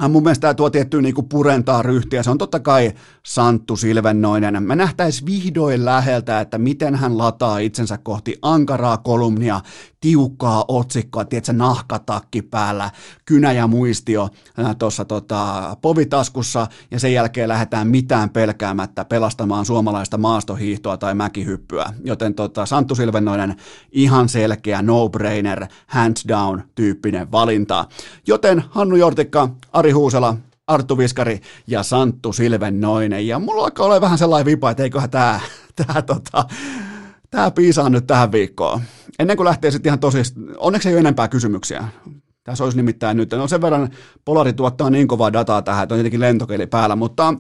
Mun 0.10 0.24
mielestä 0.24 0.42
tämä 0.42 0.54
tuo 0.54 0.70
tiettyä 0.70 1.02
niinku 1.02 1.24
purentaa 1.24 1.82
ryhtiä. 1.82 2.24
Se 2.24 2.30
on 2.30 2.38
totta 2.38 2.60
kai 2.60 2.92
Santtu 3.26 3.78
Silvennoinen. 3.78 4.64
Me 4.64 4.76
nähtäis 4.76 5.26
vihdoin 5.26 5.86
läheltä, 5.86 6.42
että 6.42 6.58
miten 6.58 6.96
hän 6.96 7.18
lataa 7.18 7.58
itsensä 7.58 7.98
kohti 7.98 8.36
ankaraa 8.42 8.98
kolumnia, 8.98 9.62
tiukkaa 10.00 10.66
otsikkoa, 10.68 11.26
tiedätkö, 11.26 11.54
nahkatakki 11.54 12.42
päällä, 12.42 12.92
kynä 13.26 13.52
ja 13.52 13.68
muistio 13.68 14.30
tuossa 14.80 15.06
tota, 15.06 15.78
povitaskussa, 15.82 16.68
ja 16.92 17.00
sen 17.00 17.14
jälkeen 17.14 17.50
lähdetään 17.50 17.88
mitään 17.88 18.30
pelkäämättä 18.30 19.06
pelastamaan 19.06 19.66
suomalaista 19.66 20.18
maastohiihtoa 20.18 20.98
tai 20.98 21.16
mäkihyppyä. 21.16 21.94
Joten 22.04 22.34
tota, 22.34 22.66
Santtu 22.66 22.96
Silvennoinen 22.96 23.56
ihan 23.92 24.30
selkeä 24.30 24.82
no-brainer, 24.82 25.68
hands 25.88 26.26
down 26.28 26.62
tyyppinen 26.76 27.32
valinta. 27.32 27.86
Joten 28.28 28.64
Hannu 28.70 28.96
Jortikka, 28.96 29.50
Ari 29.74 29.91
Huusela, 29.92 30.38
Arttu 30.68 30.98
Viskari 30.98 31.40
ja 31.68 31.84
Santtu 31.84 32.34
Silvennoinen. 32.34 33.28
Ja 33.28 33.40
mulla 33.40 33.64
alkaa 33.64 33.86
olla 33.86 34.02
vähän 34.02 34.18
sellainen 34.18 34.46
vipa, 34.46 34.72
että 34.72 34.84
eiköhän 34.84 35.10
tämä 35.10 35.40
tää, 35.76 36.02
tota, 36.02 36.46
tää 37.30 37.52
piisaa 37.52 37.90
nyt 37.90 38.08
tähän 38.08 38.32
viikkoon. 38.32 38.82
Ennen 39.20 39.38
kuin 39.38 39.46
lähtee 39.46 39.72
sitten 39.72 39.90
ihan 39.90 40.00
tosissaan, 40.00 40.46
onneksi 40.58 40.90
ei 40.90 40.96
ole 40.96 41.00
enempää 41.00 41.28
kysymyksiä. 41.28 41.84
Tässä 42.44 42.64
olisi 42.64 42.78
nimittäin 42.78 43.18
nyt, 43.18 43.32
no 43.32 43.48
sen 43.48 43.62
verran 43.62 43.90
Polari 44.26 44.54
tuottaa 44.54 44.90
niin 44.90 45.08
kovaa 45.08 45.34
dataa 45.34 45.62
tähän, 45.62 45.84
että 45.84 45.96
on 45.96 46.00
jotenkin 46.00 46.20
lentokeli 46.20 46.68
päällä, 46.68 46.96
mutta 46.96 47.34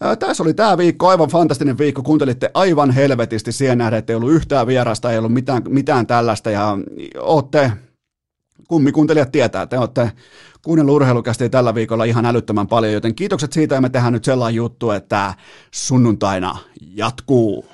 ää, 0.00 0.16
tässä 0.16 0.42
oli 0.42 0.54
tämä 0.54 0.78
viikko, 0.78 1.08
aivan 1.08 1.28
fantastinen 1.28 1.78
viikko, 1.78 2.02
kuuntelitte 2.02 2.50
aivan 2.54 2.90
helvetisti 2.90 3.52
siihen 3.52 3.78
nähden, 3.78 3.98
että 3.98 4.12
ei 4.12 4.16
ollut 4.16 4.32
yhtään 4.32 4.66
vierasta, 4.66 5.12
ei 5.12 5.18
ollut 5.18 5.32
mitään, 5.32 5.62
mitään 5.68 6.06
tällaista 6.06 6.50
ja 6.50 6.78
ootte, 7.20 7.72
kummikuuntelijat 8.68 9.32
tietää, 9.32 9.66
te 9.66 9.78
olette 9.78 10.12
kuunnellut 10.62 10.94
urheilukästi 10.94 11.50
tällä 11.50 11.74
viikolla 11.74 12.04
ihan 12.04 12.26
älyttömän 12.26 12.66
paljon, 12.66 12.92
joten 12.92 13.14
kiitokset 13.14 13.52
siitä 13.52 13.74
ja 13.74 13.80
me 13.80 13.88
tehdään 13.88 14.12
nyt 14.12 14.24
sellainen 14.24 14.56
juttu, 14.56 14.90
että 14.90 15.34
sunnuntaina 15.70 16.58
jatkuu. 16.94 17.73